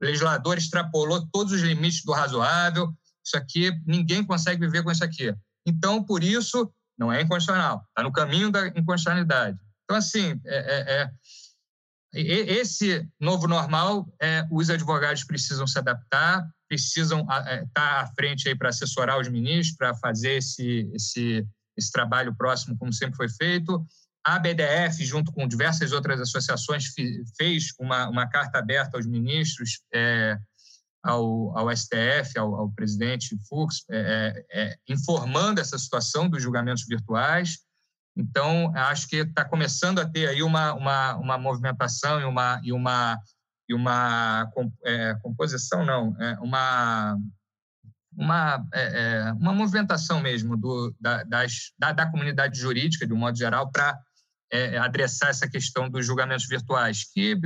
[0.00, 2.92] o legislador extrapolou todos os limites do razoável,
[3.24, 5.34] isso aqui ninguém consegue viver com isso aqui.
[5.66, 9.58] Então, por isso, não é inconstitucional, está no caminho da inconstitucionalidade.
[9.84, 11.10] Então, assim, é, é, é
[12.14, 18.54] esse novo normal, é, os advogados precisam se adaptar, precisam é, estar à frente aí
[18.54, 23.86] para assessorar os ministros, para fazer esse, esse, esse trabalho próximo, como sempre foi feito.
[24.24, 26.92] A BDF, junto com diversas outras associações,
[27.36, 30.38] fez uma, uma carta aberta aos ministros, é,
[31.02, 36.84] ao, ao STF, ao, ao presidente Fux, é, é, é, informando essa situação dos julgamentos
[36.86, 37.58] virtuais.
[38.18, 42.72] Então, acho que está começando a ter aí uma, uma, uma movimentação e uma, e
[42.72, 43.16] uma,
[43.68, 44.50] e uma
[44.84, 47.16] é, composição, não, é, uma,
[48.16, 53.38] uma, é, uma movimentação mesmo do, da, das, da, da, comunidade jurídica, de um modo
[53.38, 53.96] geral, para
[54.82, 57.38] adressar essa questão dos julgamentos virtuais, que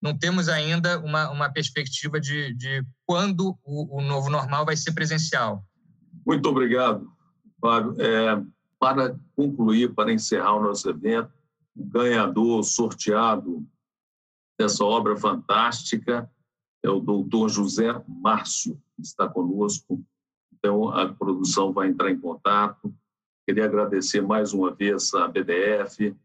[0.00, 4.92] não temos ainda uma, uma perspectiva de, de quando o, o, novo normal vai ser
[4.92, 5.64] presencial.
[6.24, 7.06] Muito obrigado,
[7.60, 7.96] Fábio.
[8.00, 8.40] É,
[8.78, 11.32] para concluir, para encerrar o nosso evento,
[11.74, 13.66] o ganhador sorteado
[14.58, 16.30] dessa obra fantástica
[16.82, 20.02] é o doutor José Márcio, que está conosco.
[20.52, 22.94] Então, a produção vai entrar em contato.
[23.46, 26.16] Queria agradecer mais uma vez a BDF,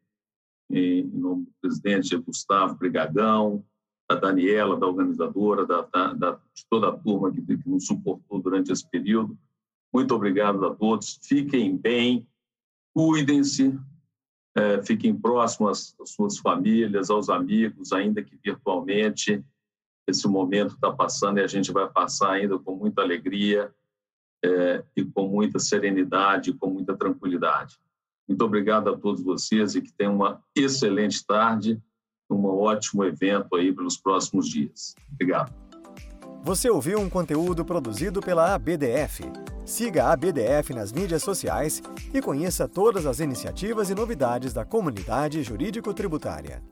[0.69, 3.64] em nome do presidente Gustavo Brigagão,
[4.10, 5.82] da Daniela, da organizadora, da,
[6.14, 9.38] da, de toda a turma que, que nos suportou durante esse período.
[9.94, 11.19] Muito obrigado a todos.
[11.22, 12.28] Fiquem bem,
[12.94, 13.78] cuidem-se,
[14.56, 19.44] é, fiquem próximos às suas famílias, aos amigos, ainda que virtualmente.
[20.08, 23.74] Esse momento está passando e a gente vai passar ainda com muita alegria
[24.44, 27.80] é, e com muita serenidade, com muita tranquilidade.
[28.28, 31.82] Muito obrigado a todos vocês e que tenham uma excelente tarde,
[32.30, 34.96] um ótimo evento aí pelos próximos dias.
[35.14, 35.61] Obrigado.
[36.44, 39.32] Você ouviu um conteúdo produzido pela ABDF.
[39.64, 45.44] Siga a ABDF nas mídias sociais e conheça todas as iniciativas e novidades da comunidade
[45.44, 46.64] jurídico-tributária.